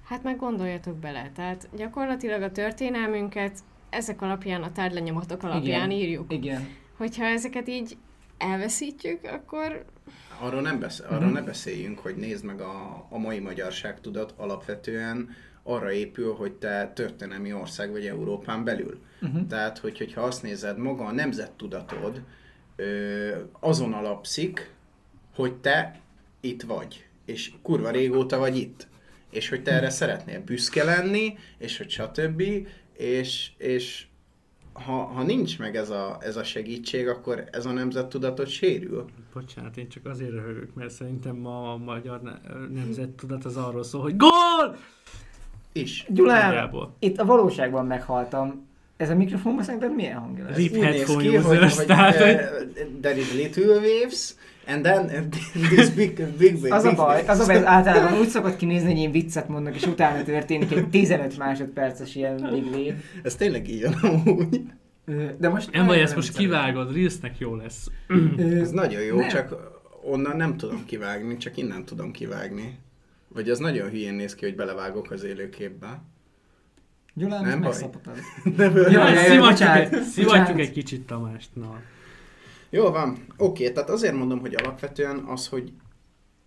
Hát 0.05 0.23
meg 0.23 0.37
gondoljatok 0.37 0.95
bele, 0.95 1.29
tehát 1.35 1.69
gyakorlatilag 1.75 2.41
a 2.41 2.51
történelmünket 2.51 3.59
ezek 3.89 4.21
alapján, 4.21 4.63
a 4.63 4.71
tárgylenyomatok 4.71 5.43
alapján 5.43 5.89
Igen. 5.91 6.03
írjuk. 6.03 6.33
Igen. 6.33 6.67
Hogyha 6.97 7.25
ezeket 7.25 7.67
így 7.67 7.97
elveszítjük, 8.37 9.19
akkor 9.23 9.85
Arról, 10.41 10.61
nem 10.61 10.79
besz- 10.79 11.03
Mhm. 11.05 11.13
arról 11.13 11.29
ne 11.31 11.41
beszéljünk, 11.41 11.99
hogy 11.99 12.15
nézd 12.15 12.45
meg 12.45 12.61
a, 12.61 13.05
a 13.09 13.17
mai 13.17 13.39
magyarság 13.39 14.01
tudat 14.01 14.33
alapvetően 14.37 15.29
arra 15.63 15.91
épül, 15.91 16.33
hogy 16.33 16.51
te 16.51 16.91
történelmi 16.95 17.53
ország 17.53 17.91
vagy 17.91 18.05
Európán 18.05 18.63
belül. 18.63 18.99
Uh-huh. 19.21 19.47
Tehát, 19.47 19.77
hogy, 19.77 19.97
hogyha 19.97 20.21
azt 20.21 20.43
nézed, 20.43 20.77
maga 20.77 21.05
a 21.05 21.11
nemzettudatod 21.11 22.21
ö, 22.75 23.29
azon 23.59 23.93
alapszik, 23.93 24.71
hogy 25.35 25.53
te 25.55 25.99
itt 26.39 26.61
vagy, 26.61 27.07
és 27.25 27.51
kurva 27.61 27.89
régóta 27.89 28.37
vagy 28.37 28.57
itt. 28.57 28.87
És 29.31 29.49
hogy 29.49 29.63
te 29.63 29.71
erre 29.71 29.89
szeretnél 29.89 30.41
büszke 30.43 30.83
lenni, 30.83 31.37
és 31.57 31.77
hogy 31.77 31.89
stb. 31.89 32.43
És, 32.99 33.51
és 33.57 34.05
ha, 34.73 34.93
ha 34.93 35.23
nincs 35.23 35.59
meg 35.59 35.75
ez 35.75 35.89
a, 35.89 36.17
ez 36.21 36.37
a 36.37 36.43
segítség, 36.43 37.07
akkor 37.07 37.43
ez 37.51 37.65
a 37.65 37.71
nemzettudatod 37.71 38.47
sérül. 38.47 39.05
Bocsánat, 39.33 39.77
én 39.77 39.89
csak 39.89 40.05
azért 40.05 40.31
röhögök, 40.31 40.73
mert 40.73 40.89
szerintem 40.89 41.35
ma 41.35 41.73
a 41.73 41.77
magyar 41.77 42.21
ne- 42.21 42.67
nemzettudat 42.73 43.45
az 43.45 43.57
arról 43.57 43.83
szól, 43.83 44.01
hogy 44.01 44.15
GÓL! 44.17 44.75
Is. 45.71 46.05
Gyulám, 46.09 46.69
itt 46.99 47.17
a 47.17 47.25
valóságban 47.25 47.85
meghaltam. 47.85 48.67
Ez 48.97 49.09
a 49.09 49.15
mikrofonban 49.15 49.63
szerinted 49.63 49.95
milyen 49.95 50.17
hangja 50.17 50.43
lesz? 50.43 50.55
Rip 50.55 50.71
Úgy 50.71 50.79
néz 50.79 50.95
headphone 50.95 51.21
ki, 51.21 51.35
hogy, 51.35 51.37
users, 51.37 51.77
hogy 51.77 51.85
tehát, 51.85 52.15
hogy... 52.15 52.35
there 53.01 53.17
is 53.17 53.33
little 53.33 53.63
waves, 53.63 54.33
and 54.69 54.83
then 54.83 55.29
this 55.75 55.89
big, 55.89 56.23
big, 56.37 56.61
big, 56.61 56.71
Az 56.71 56.83
a 56.83 56.95
baj, 56.95 57.23
az 57.27 57.39
a 57.39 57.45
baj, 57.45 57.65
általában 57.77 58.19
úgy 58.19 58.27
szokott 58.27 58.55
kinézni, 58.55 58.91
hogy 58.91 59.01
én 59.01 59.11
viccet 59.11 59.47
mondok, 59.47 59.75
és 59.75 59.85
utána 59.85 60.23
történik 60.23 60.71
egy 60.71 60.89
15 60.89 61.37
másodperces 61.37 62.15
ilyen 62.15 62.35
big 62.51 62.65
wave. 62.65 62.95
Ez 63.23 63.35
tényleg 63.35 63.69
így 63.69 63.83
van 63.83 63.93
amúgy. 63.93 64.61
De 65.37 65.49
most... 65.49 65.71
Nem 65.71 65.85
baj, 65.85 66.01
ezt 66.01 66.15
most 66.15 66.37
kivágod, 66.37 66.95
Reelsnek 66.95 67.37
jó 67.37 67.55
lesz. 67.55 67.87
Ez 68.37 68.71
nagyon 68.71 69.01
jó, 69.01 69.19
Nem. 69.19 69.27
csak 69.27 69.55
onnan 70.03 70.37
nem 70.37 70.57
tudom 70.57 70.85
kivágni, 70.85 71.37
csak 71.37 71.57
innen 71.57 71.85
tudom 71.85 72.11
kivágni. 72.11 72.79
Vagy 73.27 73.49
az 73.49 73.59
nagyon 73.59 73.89
hülyén 73.89 74.13
néz 74.13 74.35
ki, 74.35 74.45
hogy 74.45 74.55
belevágok 74.55 75.11
az 75.11 75.23
élőképbe. 75.23 76.01
Gyulán, 77.13 77.43
Nem 77.45 77.59
baj. 77.59 77.69
megszapotod. 77.69 78.17
Nem, 78.57 78.75
Jaj, 78.75 78.91
jaj, 78.91 79.13
jaj, 79.13 79.25
szivatjuk, 79.25 79.69
egy, 79.69 80.01
szivatjuk 80.01 80.59
egy 80.59 80.71
kicsit 80.71 81.05
Tamást, 81.05 81.49
na. 81.53 81.81
Jó 82.69 82.91
van, 82.91 83.17
oké, 83.37 83.71
tehát 83.71 83.89
azért 83.89 84.15
mondom, 84.15 84.39
hogy 84.39 84.55
alapvetően 84.55 85.17
az, 85.17 85.47
hogy 85.47 85.73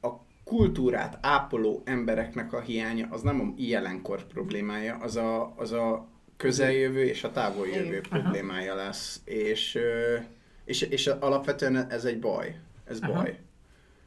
a 0.01 0.09
kultúrát 0.45 1.19
ápoló 1.21 1.83
embereknek 1.85 2.53
a 2.53 2.61
hiánya, 2.61 3.07
az 3.11 3.23
nem 3.23 3.41
a 3.41 3.53
jelenkor 3.57 4.27
problémája, 4.27 4.97
az 4.97 5.17
a, 5.17 5.53
az 5.57 5.73
a 5.73 6.09
közeljövő 6.37 7.05
és 7.05 7.25
a 7.25 7.31
távoljövő 7.31 7.87
Igen. 7.87 8.03
problémája 8.03 8.75
lesz. 8.75 9.21
És, 9.25 9.79
és, 10.65 10.83
és 10.83 11.07
alapvetően 11.07 11.91
ez 11.91 12.05
egy 12.05 12.19
baj. 12.19 12.61
Ez 12.85 12.99
Aha. 13.01 13.13
baj. 13.13 13.39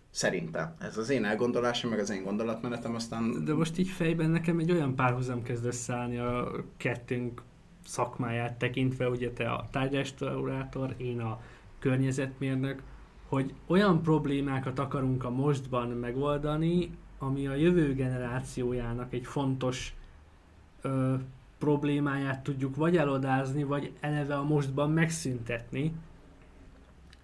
Szerintem. 0.09 0.76
Ez 0.80 0.97
az 0.97 1.09
én 1.09 1.26
elgondolásom, 1.26 1.89
meg 1.89 1.99
az 1.99 2.09
én 2.09 2.24
gondolatmenetem, 2.24 2.95
aztán 2.95 3.43
De 3.45 3.53
most 3.53 3.78
így 3.78 3.88
fejben 3.88 4.30
nekem 4.30 4.59
egy 4.59 4.72
olyan 4.72 4.95
párhuzam 4.95 5.43
kezd 5.43 5.66
összeállni 5.66 6.18
a 6.18 6.51
kettőnk 6.78 7.41
szakmáját 7.86 8.57
tekintve, 8.57 9.09
ugye 9.09 9.32
te 9.32 9.49
a 9.49 9.68
tárgyrestaurátor, 9.72 10.93
én 10.97 11.20
a 11.20 11.39
környezetmérnök, 11.90 12.82
hogy 13.28 13.54
olyan 13.68 14.02
problémákat 14.02 14.80
akarunk 14.80 15.24
a 15.24 15.30
mostban 15.30 15.88
megoldani, 15.88 16.90
ami 17.20 17.48
a 17.48 17.56
jövő 17.56 17.94
generációjának 17.94 19.14
egy 19.14 19.26
fontos 19.26 19.94
ö, 20.82 21.14
problémáját 21.58 22.44
tudjuk 22.44 22.76
vagy 22.76 22.98
elodázni, 22.98 23.64
vagy 23.64 23.92
eleve 24.00 24.36
a 24.36 24.44
mostban 24.44 24.92
megszüntetni. 24.92 25.94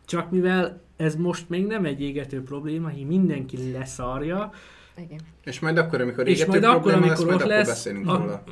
Csak 0.05 0.31
mivel 0.31 0.81
ez 0.95 1.15
most 1.15 1.49
még 1.49 1.65
nem 1.67 1.85
egy 1.85 2.01
égető 2.01 2.43
probléma, 2.43 2.87
hi 2.87 3.03
mindenki 3.03 3.71
leszarja, 3.71 4.51
igen. 4.97 5.19
És 5.43 5.59
majd 5.59 5.77
akkor, 5.77 6.01
amikor 6.01 6.27
és 6.27 6.33
égető 6.39 6.49
majd 6.49 6.63
akkor, 6.63 6.81
probléma 6.81 7.05
amikor 7.05 7.25
lesz, 7.25 7.25
majd 7.25 7.39
akkor 7.39 7.51
lesz, 7.51 7.67
beszélünk 7.67 8.07
a- 8.07 8.17
róla. 8.17 8.43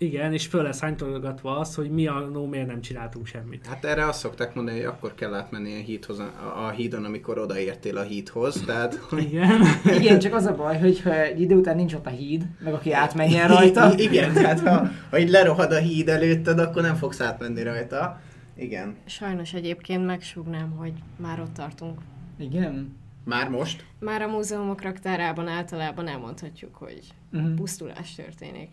Igen, 0.00 0.32
és 0.32 0.46
föl 0.46 0.62
lesz 0.62 0.80
hánytologatva 0.80 1.58
az, 1.58 1.74
hogy 1.74 1.90
mi 1.90 2.06
a 2.06 2.18
no, 2.18 2.46
miért 2.46 2.66
nem 2.66 2.80
csináltunk 2.80 3.26
semmit. 3.26 3.66
Hát 3.66 3.84
erre 3.84 4.06
azt 4.06 4.18
szokták 4.18 4.54
mondani, 4.54 4.76
hogy 4.76 4.86
akkor 4.86 5.14
kell 5.14 5.34
átmenni 5.34 5.74
a, 5.80 5.82
hídhoz, 5.82 6.18
a, 6.18 6.32
a 6.66 6.70
hídon, 6.70 7.04
amikor 7.04 7.38
odaértél 7.38 7.96
a 7.96 8.02
hídhoz. 8.02 8.62
Tehát, 8.66 8.94
hogy 8.94 9.22
Igen. 9.22 9.60
Igen, 10.00 10.18
csak 10.18 10.34
az 10.34 10.44
a 10.44 10.54
baj, 10.54 10.78
hogy 10.78 11.00
ha 11.02 11.14
egy 11.14 11.40
idő 11.40 11.54
után 11.54 11.76
nincs 11.76 11.94
ott 11.94 12.06
a 12.06 12.10
híd, 12.10 12.46
meg 12.64 12.74
aki 12.74 12.92
átmenjen 12.92 13.48
rajta. 13.48 13.92
I- 13.96 14.02
igen, 14.02 14.32
tehát 14.32 14.60
ha, 14.60 14.88
ha 15.10 15.18
így 15.18 15.30
lerohad 15.30 15.72
a 15.72 15.78
híd 15.78 16.08
előtted, 16.08 16.58
akkor 16.58 16.82
nem 16.82 16.94
fogsz 16.94 17.20
átmenni 17.20 17.62
rajta. 17.62 18.20
Igen. 18.56 18.96
Sajnos 19.06 19.52
egyébként 19.54 20.06
megsúgnám, 20.06 20.70
hogy 20.70 20.92
már 21.16 21.40
ott 21.40 21.52
tartunk. 21.54 22.00
Igen. 22.38 22.96
Már 23.24 23.48
most? 23.48 23.84
Már 24.00 24.22
a 24.22 24.28
múzeumok 24.28 24.82
raktárában 24.82 25.48
általában 25.48 26.08
elmondhatjuk, 26.08 26.74
hogy 26.74 27.00
Uh-huh. 27.32 27.54
pusztulás 27.54 28.14
történik. 28.14 28.68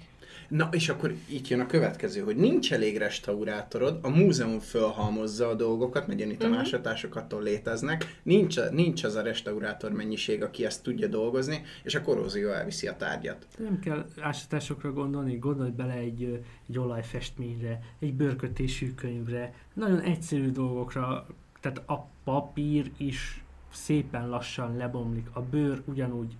Na, 0.47 0.69
és 0.71 0.89
akkor 0.89 1.13
itt 1.29 1.47
jön 1.47 1.59
a 1.59 1.65
következő, 1.65 2.21
hogy 2.21 2.35
nincs 2.35 2.73
elég 2.73 2.97
restaurátorod, 2.97 3.99
a 4.01 4.09
múzeum 4.09 4.59
fölhalmozza 4.59 5.47
a 5.47 5.53
dolgokat, 5.53 6.07
mert 6.07 6.19
itt 6.19 6.43
a 6.43 6.47
Mhm. 6.47 6.55
másotásokat 6.55 7.23
attól 7.25 7.43
léteznek, 7.43 8.19
nincs, 8.23 8.55
nincs 8.71 9.03
az 9.03 9.15
a 9.15 9.21
restaurátor 9.21 9.91
mennyiség, 9.91 10.43
aki 10.43 10.65
ezt 10.65 10.83
tudja 10.83 11.07
dolgozni, 11.07 11.61
és 11.83 11.95
a 11.95 12.01
korrózió 12.01 12.49
elviszi 12.49 12.87
a 12.87 12.95
tárgyat. 12.95 13.47
Nem 13.57 13.79
kell 13.79 14.05
ásatásokra 14.21 14.93
gondolni, 14.93 15.37
gondolj 15.37 15.69
bele 15.69 15.93
egy, 15.93 16.43
egy 16.69 16.77
olajfestményre, 16.77 17.79
egy 17.99 18.13
bőrkötésű 18.13 18.93
könyvre, 18.93 19.53
nagyon 19.73 19.99
egyszerű 20.01 20.51
dolgokra, 20.51 21.25
tehát 21.61 21.81
a 21.89 22.07
papír 22.23 22.91
is 22.97 23.43
szépen 23.73 24.29
lassan 24.29 24.75
lebomlik, 24.77 25.27
a 25.33 25.41
bőr 25.41 25.81
ugyanúgy 25.85 26.35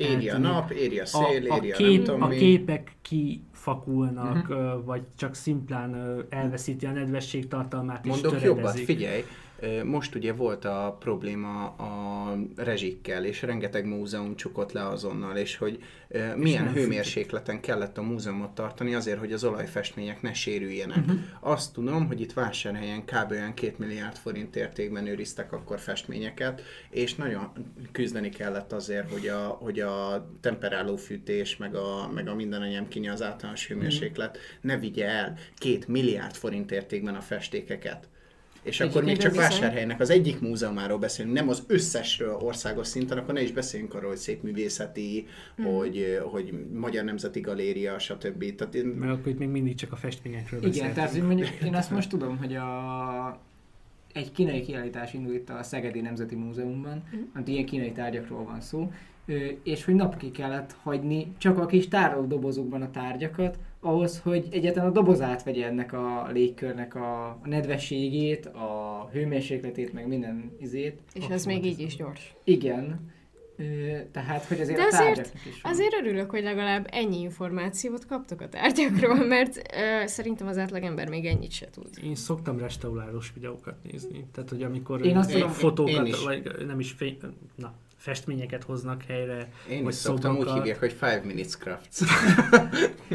Éri 0.00 0.28
a 0.28 0.38
nap, 0.38 0.70
éri 0.70 0.98
a 0.98 1.06
szél, 1.06 1.50
a, 1.50 1.56
éri 1.56 1.72
a, 1.72 1.76
nem 1.78 1.88
kép, 1.88 2.04
tudom 2.04 2.22
a 2.22 2.26
mi. 2.26 2.36
képek 2.36 2.92
kifakulnak, 3.02 4.48
uh-huh. 4.48 4.84
vagy 4.84 5.02
csak 5.16 5.34
szimplán 5.34 6.22
elveszíti 6.28 6.86
a 6.86 6.90
nedvesség 6.90 7.48
tartalmát 7.48 8.04
és 8.04 8.10
Mondok 8.10 8.30
töredezik. 8.30 8.56
jobbat, 8.56 8.78
figyelj, 8.78 9.24
most 9.84 10.14
ugye 10.14 10.32
volt 10.32 10.64
a 10.64 10.96
probléma 11.00 11.66
a 11.66 12.36
rezsikkel, 12.56 13.24
és 13.24 13.42
rengeteg 13.42 13.86
múzeum 13.86 14.36
csukott 14.36 14.72
le 14.72 14.86
azonnal, 14.86 15.36
és 15.36 15.56
hogy 15.56 15.82
milyen 16.36 16.64
nem 16.64 16.72
hőmérsékleten 16.72 17.60
kellett 17.60 17.98
a 17.98 18.02
múzeumot 18.02 18.50
tartani 18.50 18.94
azért, 18.94 19.18
hogy 19.18 19.32
az 19.32 19.44
olajfestmények 19.44 20.22
ne 20.22 20.32
sérüljenek. 20.32 20.96
Uh-huh. 20.96 21.18
Azt 21.40 21.72
tudom, 21.72 22.06
hogy 22.06 22.20
itt 22.20 22.32
vásárhelyen 22.32 23.04
kb. 23.04 23.30
olyan 23.30 23.54
2 23.54 23.74
milliárd 23.76 24.16
forint 24.16 24.56
értékben 24.56 25.06
őriztek 25.06 25.52
akkor 25.52 25.78
festményeket, 25.78 26.62
és 26.90 27.14
nagyon 27.14 27.52
küzdeni 27.92 28.28
kellett 28.28 28.72
azért, 28.72 29.10
hogy 29.10 29.28
a, 29.28 29.46
hogy 29.46 29.80
a 29.80 30.28
temperáló 30.40 30.96
fűtés, 30.96 31.56
meg 31.56 31.74
a, 31.74 32.10
meg 32.14 32.28
a 32.28 32.34
minden 32.34 32.62
anyám 32.62 32.86
az 33.12 33.22
általános 33.22 33.66
hőmérséklet 33.66 34.38
ne 34.60 34.78
vigye 34.78 35.06
el 35.06 35.36
2 35.58 35.78
milliárd 35.86 36.34
forint 36.34 36.70
értékben 36.70 37.14
a 37.14 37.20
festékeket. 37.20 38.08
És 38.62 38.80
akkor 38.80 39.04
még 39.04 39.16
csak 39.16 39.30
bizony. 39.30 39.46
vásárhelynek 39.46 40.00
az 40.00 40.10
egyik 40.10 40.40
múzeumáról 40.40 40.98
beszélünk, 40.98 41.34
nem 41.34 41.48
az 41.48 41.62
összesről 41.66 42.34
országos 42.34 42.86
szinten, 42.86 43.18
akkor 43.18 43.34
ne 43.34 43.42
is 43.42 43.52
beszéljünk 43.52 43.94
arról, 43.94 44.08
hogy 44.08 44.18
szépművészeti, 44.18 45.26
mm. 45.62 45.64
hogy, 45.64 46.18
hogy 46.24 46.54
Magyar 46.72 47.04
Nemzeti 47.04 47.40
Galéria, 47.40 47.98
stb. 47.98 48.54
Tehát 48.54 48.74
én, 48.74 48.84
Mert 48.86 49.12
akkor 49.12 49.28
itt 49.32 49.38
még 49.38 49.48
mindig 49.48 49.74
csak 49.74 49.92
a 49.92 49.96
festményekről 49.96 50.58
Igen, 50.60 50.70
beszéltünk. 50.70 50.94
tehát 50.94 51.26
mondjuk 51.26 51.48
én 51.64 51.74
azt 51.74 51.90
most 51.96 52.08
tudom, 52.08 52.38
hogy 52.38 52.54
a 52.54 53.40
egy 54.12 54.32
kínai 54.32 54.60
kiállítás 54.62 55.14
indul 55.14 55.34
itt 55.34 55.50
a 55.50 55.62
Szegedi 55.62 56.00
Nemzeti 56.00 56.34
Múzeumban, 56.34 57.02
Mhm. 57.12 57.20
amit 57.34 57.48
ilyen 57.48 57.64
kínai 57.64 57.92
tárgyakról 57.92 58.44
van 58.44 58.60
szó, 58.60 58.92
és 59.62 59.84
hogy 59.84 59.94
napokig 59.94 60.30
kellett 60.32 60.76
hagyni 60.82 61.32
csak 61.38 61.58
a 61.58 61.66
kis 61.66 61.88
tárolódobozokban 61.88 62.82
a 62.82 62.90
tárgyakat, 62.90 63.58
ahhoz, 63.80 64.20
hogy 64.20 64.48
egyáltalán 64.50 64.88
a 64.88 64.92
doboz 64.92 65.20
átvegye 65.20 65.66
ennek 65.66 65.92
a 65.92 66.28
légkörnek 66.32 66.94
a, 66.94 67.24
a 67.26 67.40
nedvességét, 67.44 68.46
a 68.46 69.08
hőmérsékletét, 69.12 69.92
meg 69.92 70.06
minden 70.06 70.52
izét. 70.60 71.00
És 71.14 71.24
ez 71.26 71.44
még 71.44 71.64
így 71.64 71.80
is 71.80 71.96
gyors. 71.96 72.34
Igen, 72.44 73.10
tehát, 74.12 74.44
hogy 74.44 74.60
azért 74.60 74.76
De 74.78 74.82
a 74.82 74.86
azért- 74.86 75.34
is 75.46 75.60
van. 75.62 75.72
Azért 75.72 75.94
örülök, 75.94 76.30
hogy 76.30 76.42
legalább 76.42 76.86
ennyi 76.90 77.20
információt 77.20 78.06
kaptok 78.06 78.40
a 78.40 78.48
tárgyakról, 78.48 79.26
mert 79.36 79.56
ö, 79.56 80.06
szerintem 80.06 80.46
az 80.46 80.58
átlagember 80.58 81.08
még 81.08 81.24
ennyit 81.26 81.50
se 81.52 81.66
tud. 81.70 81.88
Én 82.04 82.14
szoktam 82.14 82.58
restaurálós 82.58 83.32
videókat 83.34 83.74
nézni. 83.90 84.24
Tehát, 84.32 84.50
hogy 84.50 84.62
amikor 84.62 85.06
Én 85.06 85.16
azt 85.16 85.30
én 85.30 85.36
tudom- 85.36 85.52
fotókat, 85.52 85.94
én 85.94 86.04
is. 86.06 86.22
vagy 86.24 86.66
nem 86.66 86.80
is 86.80 86.90
fény, 86.90 87.18
na, 87.56 87.74
festményeket 88.00 88.64
hoznak 88.64 89.02
helyre. 89.02 89.48
én 89.70 89.82
vagy 89.82 89.92
is 89.92 89.98
szoktam 89.98 90.30
úgy 90.30 90.38
szobokat. 90.38 90.58
hívják, 90.62 90.78
hogy 90.78 90.92
Five 90.92 91.20
Minutes 91.24 91.56
Crafts. 91.56 92.00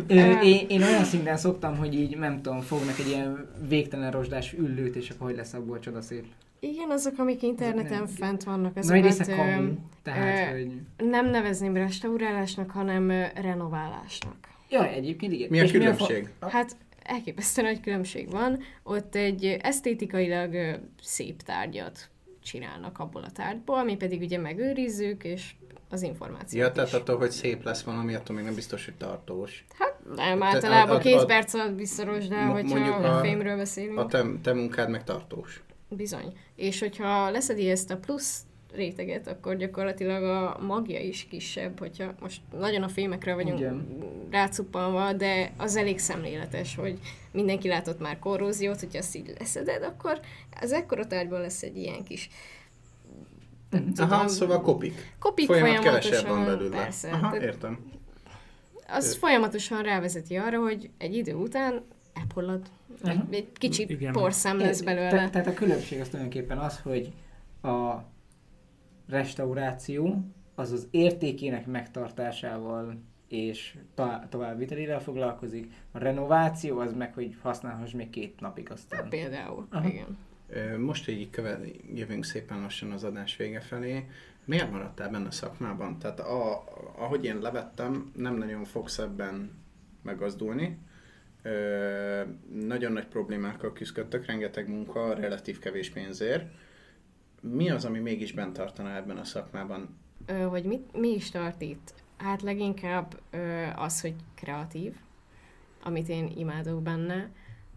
Ö, 0.08 0.40
én, 0.42 0.66
én 0.70 0.84
olyan 0.84 1.04
szinten 1.04 1.38
szoktam, 1.38 1.78
hogy 1.78 1.94
így, 1.94 2.18
nem 2.18 2.42
tudom, 2.42 2.62
fognak 2.62 3.00
egy 3.00 3.08
ilyen 3.08 3.50
végtelen 3.68 4.12
rozsdás 4.12 4.54
üllőt, 4.54 4.96
és 4.96 5.10
akkor 5.10 5.28
hogy 5.28 5.36
lesz 5.36 5.54
abból 5.54 5.80
csodaszép. 5.80 6.26
Igen, 6.60 6.90
azok, 6.90 7.20
amik 7.20 7.44
interneten 7.44 7.98
nem- 7.98 8.08
fent 8.08 8.44
vannak, 8.44 8.78
azokat 8.78 9.28
ö, 9.28 9.36
kamu, 9.36 9.74
tehát, 10.04 10.54
ö, 10.54 10.58
hogy... 10.58 10.72
nem 11.10 11.30
nevezném 11.30 11.74
restaurálásnak, 11.74 12.72
hanem 12.72 13.08
renoválásnak. 13.36 14.36
Ja, 14.70 14.88
egyébként 14.88 15.34
igen. 15.34 15.48
Mi 15.50 15.60
a 15.60 15.64
És 15.64 15.72
fa- 15.72 15.80
különbség? 15.80 16.30
Hát 16.40 16.76
elképesztő 17.04 17.62
nagy 17.62 17.80
különbség 17.80 18.30
van. 18.30 18.60
Ott 18.84 19.16
egy 19.16 19.46
esztétikailag 19.46 20.80
szép 21.02 21.42
tárgyat 21.42 22.10
csinálnak 22.46 23.00
abból 23.00 23.24
a 23.24 23.32
tárgyból, 23.32 23.84
mi 23.84 23.96
pedig 23.96 24.22
ugye 24.22 24.38
megőrizzük, 24.38 25.24
és 25.24 25.52
az 25.90 26.02
információt 26.02 26.66
Ja, 26.66 26.72
tehát 26.72 26.90
is. 26.90 26.94
attól, 26.96 27.18
hogy 27.18 27.32
szép 27.32 27.64
lesz 27.64 27.84
valami, 27.84 28.14
attól 28.14 28.36
még 28.36 28.46
nem 28.46 28.56
biztos, 28.56 28.86
hogy 28.86 28.94
tartós. 28.96 29.66
Nem, 30.16 30.40
Te- 30.40 30.46
általában 30.46 31.00
két 31.00 31.16
a- 31.22 31.26
perc 31.26 31.54
alatt 31.54 31.78
visszaros, 31.78 32.28
de 32.28 32.42
hogyha 32.46 32.90
a 32.90 33.18
a- 33.18 33.20
fémről 33.22 33.58
beszélünk. 33.58 33.98
A 34.00 34.06
te, 34.06 34.24
te 34.42 34.54
munkád 34.54 34.90
meg 34.90 35.04
tartós. 35.04 35.64
Bizony. 35.90 36.34
És 36.56 36.80
hogyha 36.80 37.30
leszedi 37.30 37.70
ezt 37.70 37.92
a 37.92 37.98
plusz 37.98 38.42
réteget, 38.76 39.28
akkor 39.28 39.56
gyakorlatilag 39.56 40.24
a 40.24 40.58
magja 40.66 41.00
is 41.00 41.28
kisebb, 41.30 41.80
hogyha 41.80 42.14
most 42.20 42.42
nagyon 42.60 42.84
a 42.84 42.88
fémekre 42.88 43.34
vagyunk 43.34 43.60
Igen. 43.60 43.88
rácuppanva, 44.32 45.14
de 45.14 45.52
az 45.58 45.76
elég 45.76 46.00
szemléletes, 46.00 46.76
hogy 46.76 47.00
mindenki 47.32 47.68
látott 47.68 48.00
már 48.00 48.20
korróziót, 48.20 48.80
hogyha 48.80 48.98
azt 48.98 49.16
így 49.16 49.34
leszeded, 49.40 49.84
akkor 49.84 50.20
az 50.62 50.72
ekkora 50.72 51.08
tárgyból 51.08 51.40
lesz 51.40 51.62
egy 51.64 51.78
ilyen 51.78 52.04
kis 52.04 52.30
nem 53.70 53.94
Aha, 53.98 54.08
tudom, 54.14 54.28
szóval 54.28 54.62
kopik. 54.62 55.16
kopik 55.20 55.46
Folyamat 55.46 55.70
folyamatosan, 55.78 56.12
kevesebb 56.12 56.30
van 56.30 56.46
belőle. 56.46 56.76
persze. 56.76 57.10
Aha, 57.10 57.42
értem. 57.42 57.80
az 58.88 59.08
Ö- 59.10 59.18
folyamatosan 59.18 59.82
rávezeti 59.84 60.36
arra, 60.36 60.60
hogy 60.60 60.90
egy 60.98 61.16
idő 61.16 61.34
után 61.34 61.84
elpollad, 62.14 62.62
Aha. 63.04 63.12
egy, 63.14 63.34
egy 63.36 63.48
kicsit 63.54 63.90
Igen. 63.90 64.12
porszem 64.12 64.60
lesz 64.60 64.82
belőle. 64.82 65.10
Te, 65.10 65.30
tehát 65.30 65.48
a 65.48 65.54
különbség 65.54 66.00
az 66.00 66.08
tulajdonképpen 66.08 66.58
az, 66.58 66.80
hogy 66.84 67.12
a 67.62 67.94
restauráció 69.08 70.26
az 70.56 70.72
az 70.72 70.88
értékének 70.92 71.66
megtartásával 71.66 72.98
és 73.28 73.78
to- 73.96 74.28
továbbvitelével 74.30 75.02
foglalkozik. 75.02 75.74
A 75.92 75.98
renováció 75.98 76.80
az 76.80 76.94
meg, 76.94 77.14
hogy 77.14 77.36
használhass 77.42 77.92
még 77.92 78.10
két 78.10 78.40
napig 78.40 78.72
aztán. 78.72 79.10
Például, 79.10 79.68
Aha. 79.72 79.88
igen. 79.88 80.18
Most 80.80 81.10
így 81.10 81.30
köve, 81.30 81.60
jövünk 81.94 82.26
szépen 82.26 82.62
lassan 82.62 82.92
az 82.92 83.04
adás 83.04 83.36
vége 83.36 83.60
felé. 83.60 84.06
Miért 84.46 84.72
maradtál 84.72 85.10
benne 85.10 85.28
a 85.28 85.32
szakmában? 85.32 86.00
Tehát 86.00 86.20
a, 86.20 86.64
ahogy 86.98 87.26
én 87.26 87.40
levettem, 87.40 88.12
nem 88.16 88.36
nagyon 88.36 88.64
fogsz 88.64 88.98
ebben 88.98 89.52
megazdulni. 90.02 90.78
Ö, 91.42 92.22
nagyon 92.66 92.92
nagy 92.92 93.08
problémákkal 93.08 93.74
küzdöttök, 93.74 94.26
rengeteg 94.26 94.70
munka, 94.70 95.14
relatív 95.14 95.60
kevés 95.60 95.90
pénzért. 95.90 96.54
Mi 97.52 97.70
az, 97.70 97.86
ami 97.86 98.00
mégis 98.00 98.32
bent 98.32 98.54
tartaná 98.54 98.98
ebben 98.98 99.18
a 99.18 99.24
szakmában? 99.24 99.98
Ö, 100.26 100.34
hogy 100.34 100.64
mit, 100.64 100.98
mi 100.98 101.08
is 101.08 101.30
tart 101.30 101.62
itt? 101.62 101.94
Hát 102.18 102.42
leginkább 102.42 103.20
ö, 103.30 103.66
az, 103.76 104.02
hogy 104.02 104.14
kreatív, 104.36 104.96
amit 105.84 106.10
én 106.10 106.32
imádok 106.36 106.82
benne, 106.82 107.30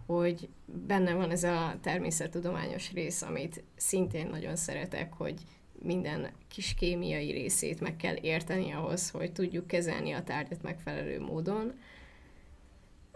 hogy 0.06 0.48
benne 0.86 1.14
van 1.14 1.30
ez 1.30 1.44
a 1.44 1.74
természettudományos 1.80 2.92
rész, 2.92 3.22
amit 3.22 3.62
szintén 3.76 4.26
nagyon 4.26 4.56
szeretek, 4.56 5.12
hogy 5.12 5.40
minden 5.82 6.30
kis 6.48 6.74
kémiai 6.74 7.30
részét 7.30 7.80
meg 7.80 7.96
kell 7.96 8.16
érteni 8.20 8.72
ahhoz, 8.72 9.10
hogy 9.10 9.32
tudjuk 9.32 9.66
kezelni 9.66 10.12
a 10.12 10.22
tárgyat 10.22 10.62
megfelelő 10.62 11.20
módon. 11.20 11.72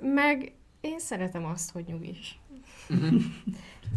Meg 0.01 0.53
én 0.81 0.99
szeretem 0.99 1.45
azt, 1.45 1.71
hogy 1.71 1.85
nyugis. 1.85 2.41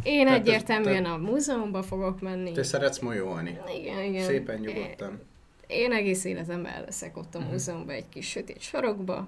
Én 0.03 0.25
Tehát 0.25 0.39
egyértelműen 0.39 1.05
a 1.05 1.17
múzeumban 1.17 1.83
fogok 1.83 2.21
menni. 2.21 2.51
Te 2.51 2.63
szeretsz 2.63 2.99
molyolni. 2.99 3.57
Igen, 3.81 4.03
igen. 4.03 4.23
Szépen 4.23 4.59
nyugodtan. 4.59 5.19
Én 5.67 5.91
egész 5.91 6.23
életemben 6.23 6.81
leszek 6.85 7.17
ott 7.17 7.35
a 7.35 7.39
Mhm. 7.39 7.49
múzeumban 7.51 7.95
egy 7.95 8.09
kis 8.09 8.27
sötét 8.29 8.61
sarokba. 8.61 9.27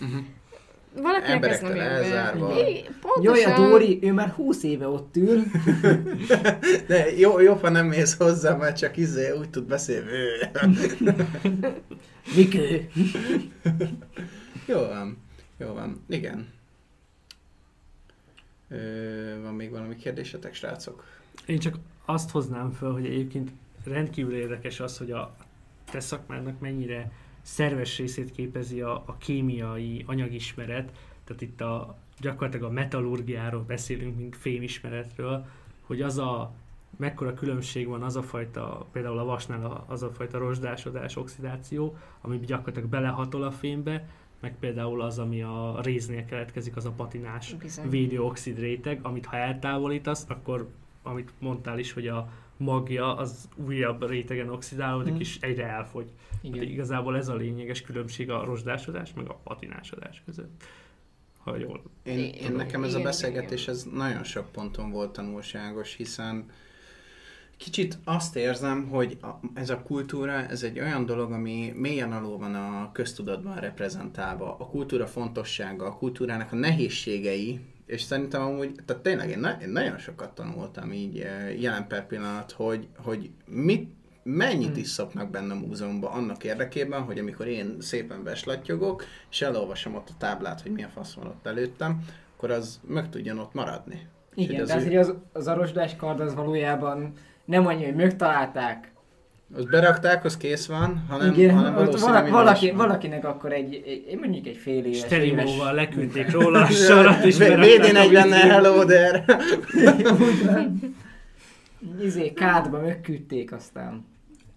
Uh-huh. 0.00 0.20
Valakinek 0.96 1.46
ez 1.46 1.60
nem 1.60 1.78
elzárva. 1.78 2.54
Jaj, 3.22 3.44
a 3.44 3.56
Dóri, 3.56 3.98
ő 4.02 4.12
már 4.12 4.28
20 4.28 4.62
éve 4.62 4.88
ott 4.88 5.16
ül. 5.16 5.42
De 6.88 7.16
jó, 7.16 7.40
jobb, 7.40 7.60
ha 7.60 7.68
nem 7.68 7.86
mész 7.86 8.16
hozzá, 8.16 8.56
mert 8.56 8.76
csak 8.78 8.96
izé 8.96 9.30
úgy 9.30 9.50
tud 9.50 9.64
beszélni. 9.64 10.10
Mikő? 12.36 12.88
Jó 14.66 14.78
van. 14.78 15.18
Jó 15.58 15.72
van, 15.72 16.04
igen. 16.08 16.48
Van 19.42 19.54
még 19.54 19.70
valami 19.70 19.96
kérdésetek, 19.96 20.54
srácok? 20.54 21.04
Én 21.46 21.58
csak 21.58 21.76
azt 22.04 22.30
hoznám 22.30 22.70
föl, 22.70 22.92
hogy 22.92 23.06
egyébként 23.06 23.50
rendkívül 23.84 24.34
érdekes 24.34 24.80
az, 24.80 24.98
hogy 24.98 25.10
a 25.10 25.36
te 25.90 26.00
szakmának 26.00 26.60
mennyire 26.60 27.10
szerves 27.42 27.98
részét 27.98 28.30
képezi 28.30 28.80
a, 28.80 29.02
a 29.06 29.16
kémiai 29.16 30.04
anyagismeret, 30.06 30.92
tehát 31.24 31.42
itt 31.42 31.60
a, 31.60 31.96
gyakorlatilag 32.20 32.70
a 32.70 32.72
metallurgiáról 32.72 33.62
beszélünk, 33.62 34.16
mint 34.16 34.36
fémismeretről, 34.36 35.46
hogy 35.80 36.02
az 36.02 36.18
a 36.18 36.52
mekkora 36.96 37.34
különbség 37.34 37.86
van 37.86 38.02
az 38.02 38.16
a 38.16 38.22
fajta, 38.22 38.86
például 38.92 39.18
a 39.18 39.24
vasnál 39.24 39.84
az 39.88 40.02
a 40.02 40.10
fajta 40.10 40.38
rozsdásodás, 40.38 41.16
oxidáció, 41.16 41.96
ami 42.20 42.38
gyakorlatilag 42.38 42.88
belehatol 42.88 43.42
a 43.42 43.50
fémbe, 43.50 44.08
meg 44.40 44.56
például 44.60 45.00
az, 45.02 45.18
ami 45.18 45.42
a 45.42 45.78
réznél 45.82 46.24
keletkezik, 46.24 46.76
az 46.76 46.84
a 46.84 46.90
patinás 46.90 47.54
Bizony. 47.54 47.88
védőoxid 47.90 48.58
réteg, 48.58 48.98
amit 49.02 49.26
ha 49.26 49.36
eltávolítasz, 49.36 50.24
akkor 50.28 50.68
amit 51.02 51.30
mondtál 51.38 51.78
is, 51.78 51.92
hogy 51.92 52.06
a 52.08 52.28
magja 52.56 53.16
az 53.16 53.48
újabb 53.66 54.08
rétegen 54.08 54.48
oxidálódik, 54.48 55.12
Mhm. 55.12 55.20
és 55.20 55.38
egyre 55.40 55.66
elfogy. 55.66 56.10
Igen. 56.40 56.56
Igen. 56.56 56.68
igazából 56.72 57.16
ez 57.16 57.28
a 57.28 57.34
lényeges 57.34 57.82
különbség 57.82 58.30
a 58.30 58.44
rozsdásodás 58.44 59.12
meg 59.14 59.28
a 59.28 59.34
patinásodás 59.44 60.22
között. 60.26 60.62
Ha 61.38 61.56
jól. 61.56 61.82
Én, 62.02 62.18
én 62.18 62.52
nekem 62.52 62.82
ez 62.82 62.88
a 62.88 62.98
igen, 62.98 63.02
beszélgetés, 63.10 63.62
igen. 63.62 63.74
ez 63.74 63.86
nagyon 63.92 64.24
sok 64.24 64.52
ponton 64.52 64.90
volt 64.90 65.12
tanulságos, 65.12 65.94
hiszen 65.94 66.44
kicsit 67.58 67.98
azt 68.04 68.36
érzem, 68.36 68.88
hogy 68.88 69.18
a, 69.22 69.28
ez 69.54 69.70
a 69.70 69.82
kultúra, 69.82 70.32
ez 70.32 70.62
egy 70.62 70.80
olyan 70.80 71.06
dolog, 71.06 71.32
ami 71.32 71.72
mélyen 71.76 72.12
alul 72.12 72.38
van 72.38 72.54
a 72.54 72.92
köztudatban 72.92 73.56
reprezentálva. 73.56 74.56
A 74.58 74.66
kultúra 74.66 75.06
fontossága, 75.06 75.86
a 75.86 75.96
kultúrának 75.96 76.52
a 76.52 76.56
nehézségei, 76.56 77.60
és 77.86 78.02
szerintem 78.02 78.42
amúgy, 78.42 78.74
tehát 78.86 79.02
tényleg 79.02 79.30
én, 79.30 79.38
na, 79.38 79.56
én 79.62 79.68
nagyon 79.68 79.98
sokat 79.98 80.34
tanultam 80.34 80.92
így 80.92 81.18
eh, 81.18 81.60
jelen 81.60 81.86
per 81.86 82.06
pillanat, 82.06 82.52
hogy, 82.52 82.88
hogy 82.96 83.30
mit, 83.46 83.90
mennyit 84.22 84.76
is 84.76 84.88
szopnak 84.88 85.30
benne 85.30 85.52
a 85.52 85.56
múzeumban 85.56 86.12
annak 86.12 86.44
érdekében, 86.44 87.02
hogy 87.02 87.18
amikor 87.18 87.46
én 87.46 87.76
szépen 87.80 88.22
beslattyogok, 88.22 89.04
és 89.30 89.42
elolvasom 89.42 89.94
ott 89.94 90.08
a 90.08 90.16
táblát, 90.18 90.60
hogy 90.60 90.72
milyen 90.72 90.90
fasz 90.90 91.14
van 91.14 91.26
ott 91.26 91.46
előttem, 91.46 92.04
akkor 92.36 92.50
az 92.50 92.80
meg 92.86 93.10
tudjon 93.10 93.38
ott 93.38 93.54
maradni. 93.54 94.06
Igen, 94.34 94.56
de 94.56 94.62
az 94.62 94.70
az, 94.70 94.82
ő- 94.82 94.86
hogy 94.86 94.96
az, 94.96 95.14
az 95.32 95.46
arosdás 95.46 95.96
kard 95.96 96.20
az 96.20 96.34
valójában 96.34 97.12
nem 97.48 97.66
annyi, 97.66 97.84
hogy 97.84 97.94
megtalálták. 97.94 98.92
Azt 99.56 99.70
berakták, 99.70 100.24
az 100.24 100.36
kész 100.36 100.66
van, 100.66 101.04
hanem, 101.08 101.32
Igen, 101.32 101.54
hanem 101.54 101.76
ott 101.76 101.84
valószínűleg 101.84 102.30
valaki, 102.30 102.70
valakinek 102.70 103.24
akkor 103.24 103.52
egy, 103.52 103.74
egy, 103.74 104.04
egy, 104.08 104.18
mondjuk 104.18 104.46
egy 104.46 104.56
fél 104.56 104.84
éves, 104.84 104.98
Sterimóval 104.98 105.74
leküldték 105.74 106.30
róla 106.30 106.60
a 106.62 106.66
sarat, 106.66 107.24
és 107.24 107.36
V- 107.36 107.38
berakták 107.38 107.96
a 107.96 108.08
VD40 108.08 108.22
vízbe. 108.22 108.36
hello 108.36 108.84
there! 108.84 109.24
Izé, 112.02 112.32
kádba 112.32 112.80
megküldték 112.80 113.52
aztán. 113.52 114.04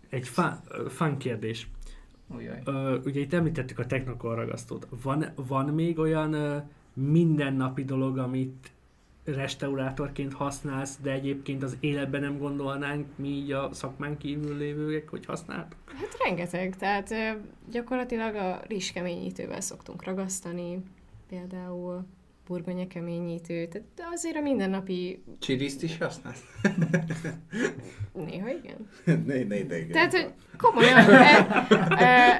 Egy 0.10 0.28
fun 0.90 1.18
kérdés. 1.18 1.68
Ujjaj. 2.36 2.60
Ö, 2.66 2.98
ugye 3.06 3.20
itt 3.20 3.34
említettük 3.34 3.80
a 3.80 3.86
technokorragasztót. 3.86 4.88
Van, 5.04 5.26
van 5.36 5.66
még 5.66 6.00
olyan 6.00 6.34
ö, 6.34 6.58
mindennapi 6.94 7.84
dolog, 7.84 8.18
amit 8.18 8.72
restaurátorként 9.24 10.34
használsz, 10.34 10.98
de 11.02 11.12
egyébként 11.12 11.64
az 11.64 11.78
életben 11.80 12.22
nem 12.22 12.38
gondolnánk 12.38 13.06
mi 13.16 13.28
így 13.28 13.52
a 13.52 13.70
szakmán 13.74 14.18
kívül 14.18 14.58
lévőek, 14.58 15.10
hogy 15.10 15.26
használtuk? 15.26 15.80
Hát 15.86 16.18
rengeteg, 16.26 16.76
tehát 16.78 17.14
gyakorlatilag 17.72 18.36
a 18.36 18.62
rizskeményítővel 18.68 19.62
szoktunk 19.62 20.04
ragasztani, 20.04 20.84
például 21.30 22.06
burgonya 22.48 22.88
keményítő, 22.88 23.68
tehát 23.68 23.88
de 23.96 24.04
azért 24.12 24.36
a 24.36 24.42
mindennapi 24.42 25.24
Csiriszt 25.40 25.84
is 25.84 25.98
használsz? 25.98 26.44
néha 28.14 28.50
igen. 28.50 28.90
ne, 29.06 29.14
ne, 29.16 29.44
ne, 29.44 29.64
ne, 29.64 29.86
Tehát, 29.86 30.12
hogy 30.12 30.34
komolyan, 30.58 30.98
e, 30.98 31.48
e, 31.90 32.40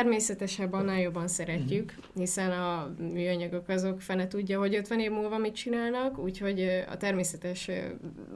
természetesebb, 0.00 0.72
annál 0.72 1.00
jobban 1.00 1.28
szeretjük, 1.28 1.94
hiszen 2.14 2.50
a 2.50 2.94
műanyagok 2.98 3.68
azok 3.68 4.00
fene 4.00 4.28
tudja, 4.28 4.58
hogy 4.58 4.74
50 4.74 5.00
év 5.00 5.10
múlva 5.10 5.38
mit 5.38 5.54
csinálnak, 5.54 6.18
úgyhogy 6.18 6.84
a 6.88 6.96
természetes 6.96 7.70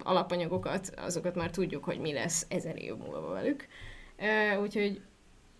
alapanyagokat, 0.03 0.93
azokat 0.97 1.35
már 1.35 1.51
tudjuk, 1.51 1.85
hogy 1.85 1.99
mi 1.99 2.13
lesz 2.13 2.47
ezer 2.49 2.83
év 2.83 2.97
múlva 2.97 3.29
velük. 3.29 3.67
Úgyhogy 4.63 5.01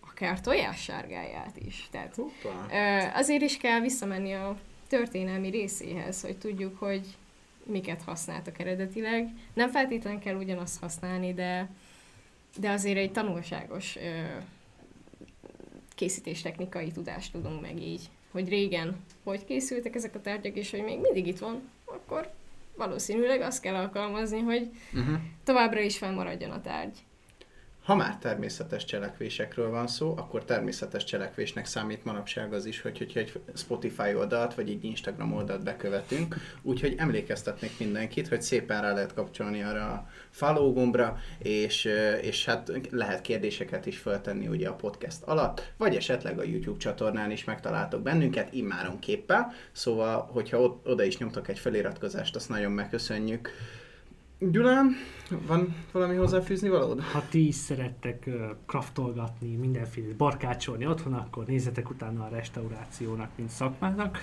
akár 0.09 0.41
tojássárgáját 0.41 1.57
is. 1.57 1.87
Tehát 1.91 2.15
Azért 3.13 3.41
is 3.41 3.57
kell 3.57 3.79
visszamenni 3.79 4.33
a 4.33 4.57
történelmi 4.87 5.49
részéhez, 5.49 6.21
hogy 6.21 6.37
tudjuk, 6.37 6.79
hogy 6.79 7.05
miket 7.63 8.01
használtak 8.01 8.59
eredetileg. 8.59 9.29
Nem 9.53 9.69
feltétlenül 9.69 10.19
kell 10.19 10.35
ugyanazt 10.35 10.79
használni, 10.79 11.33
de, 11.33 11.69
de 12.57 12.69
azért 12.69 12.97
egy 12.97 13.11
tanulságos 13.11 13.97
készítéstechnikai 15.95 16.91
tudást 16.91 17.31
tudunk 17.31 17.61
meg 17.61 17.81
így, 17.81 18.01
hogy 18.31 18.49
régen 18.49 18.95
hogy 19.23 19.45
készültek 19.45 19.95
ezek 19.95 20.15
a 20.15 20.21
tárgyak, 20.21 20.55
és 20.55 20.71
hogy 20.71 20.83
még 20.83 20.99
mindig 20.99 21.27
itt 21.27 21.39
van, 21.39 21.69
akkor 21.85 22.31
valószínűleg 22.75 23.41
azt 23.41 23.61
kell 23.61 23.75
alkalmazni, 23.75 24.39
hogy 24.39 24.69
Uh-huh. 24.93 25.15
továbbra 25.43 25.79
is 25.79 25.97
fennmaradjon 25.97 26.51
a 26.51 26.61
tárgy. 26.61 26.97
Ha 27.85 27.95
már 27.95 28.17
természetes 28.17 28.85
cselekvésekről 28.85 29.69
van 29.69 29.87
szó, 29.87 30.13
akkor 30.17 30.45
természetes 30.45 31.03
cselekvésnek 31.03 31.65
számít 31.65 32.03
manapság 32.03 32.53
az 32.53 32.65
is, 32.65 32.81
hogy, 32.81 32.97
hogyha 32.97 33.19
egy 33.19 33.39
Spotify 33.53 34.15
oldalt 34.15 34.53
vagy 34.55 34.69
egy 34.69 34.83
Instagram 34.83 35.33
oldalt 35.33 35.63
bekövetünk, 35.63 36.35
úgyhogy 36.61 36.95
emlékeztetnék 36.97 37.79
mindenkit, 37.79 38.27
hogy 38.27 38.41
szépen 38.41 38.81
rá 38.81 38.93
lehet 38.93 39.13
kapcsolni 39.13 39.63
arra 39.63 39.85
a 39.85 40.07
follow 40.29 40.73
gombra, 40.73 41.17
és, 41.37 41.89
és 42.21 42.45
hát 42.45 42.71
lehet 42.91 43.21
kérdéseket 43.21 43.85
is 43.85 43.97
feltenni 43.97 44.47
ugye 44.47 44.67
a 44.67 44.75
podcast 44.75 45.23
alatt, 45.23 45.71
vagy 45.77 45.95
esetleg 45.95 46.39
a 46.39 46.43
YouTube 46.43 46.79
csatornán 46.79 47.31
is 47.31 47.43
megtaláltok 47.43 48.01
bennünket 48.01 48.53
immáron 48.53 48.99
képpel, 48.99 49.53
szóval, 49.71 50.29
hogyha 50.31 50.81
oda 50.83 51.03
is 51.03 51.17
nyomtak 51.17 51.47
egy 51.47 51.59
feliratkozást, 51.59 52.35
azt 52.35 52.49
nagyon 52.49 52.71
megköszönjük. 52.71 53.51
Gyulán, 54.39 54.95
van 55.47 55.75
valami 55.91 56.15
hozzáfűzni 56.15 56.69
valód? 56.69 57.01
Ha 57.01 57.23
ti 57.29 57.47
is 57.47 57.55
szerettek 57.55 58.29
kraftolgatni, 58.65 59.55
mindenféle 59.55 60.13
barkácsolni 60.17 60.87
otthon, 60.87 61.13
akkor 61.13 61.45
nézzetek 61.45 61.89
utána 61.89 62.23
a 62.23 62.27
restaurációnak, 62.27 63.29
mint 63.35 63.49
szakmának. 63.49 64.17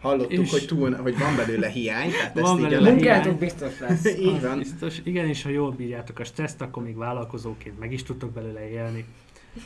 Hallottuk, 0.00 0.32
És- 0.32 0.50
hogy, 0.50 0.66
túl, 0.66 0.94
hogy 0.94 1.18
van 1.18 1.36
belőle 1.36 1.68
hiány, 1.68 2.10
tehát 2.10 2.36
ezt 2.36 2.46
Van 2.46 2.58
így 2.58 2.64
a 2.64 2.68
belőle 2.68 2.90
le... 2.90 2.96
hiány. 2.96 3.14
Munkátok 3.14 3.38
biztos 3.38 3.78
lesz. 3.78 4.04
Így 4.28 4.40
van. 4.40 4.58
Biztos. 4.58 5.00
Igen, 5.02 5.26
és 5.26 5.42
ha 5.42 5.48
jól 5.48 5.70
bírjátok 5.70 6.18
a 6.18 6.24
stresszt, 6.24 6.60
akkor 6.60 6.82
még 6.82 6.96
vállalkozóként 6.96 7.78
meg 7.78 7.92
is 7.92 8.02
tudtok 8.02 8.30
belőle 8.30 8.68
élni. 8.70 9.04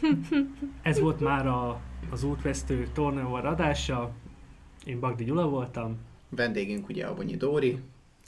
Ez 0.83 0.99
volt 1.01 1.21
már 1.21 1.47
a, 1.47 1.81
az 2.11 2.25
útvesztő 2.25 2.89
tornaóvar 2.93 3.47
adása. 3.47 4.11
Én 4.85 5.01
Bagdi 5.01 5.25
Gyula 5.25 5.49
voltam. 5.49 5.97
Vendégünk 6.29 6.89
ugye 6.89 7.07
Abonyi 7.07 7.37
Dóri, 7.37 7.79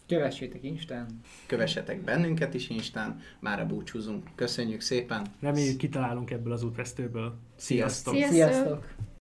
Kövessétek 0.06 0.62
Instán. 0.62 1.20
kövessetek 1.46 2.00
bennünket 2.00 2.54
is 2.54 2.68
Instán, 2.68 3.20
mára 3.40 3.66
búcsúzunk. 3.66 4.28
Köszönjük 4.34 4.80
szépen! 4.80 5.26
Reméljük 5.40 5.76
kitalálunk 5.76 6.30
ebből 6.30 6.52
az 6.52 6.62
útvesztőből. 6.62 7.34
Sziasztok! 7.56 8.14
Sziasztok! 8.14 8.34
Sziasztok! 8.34 8.94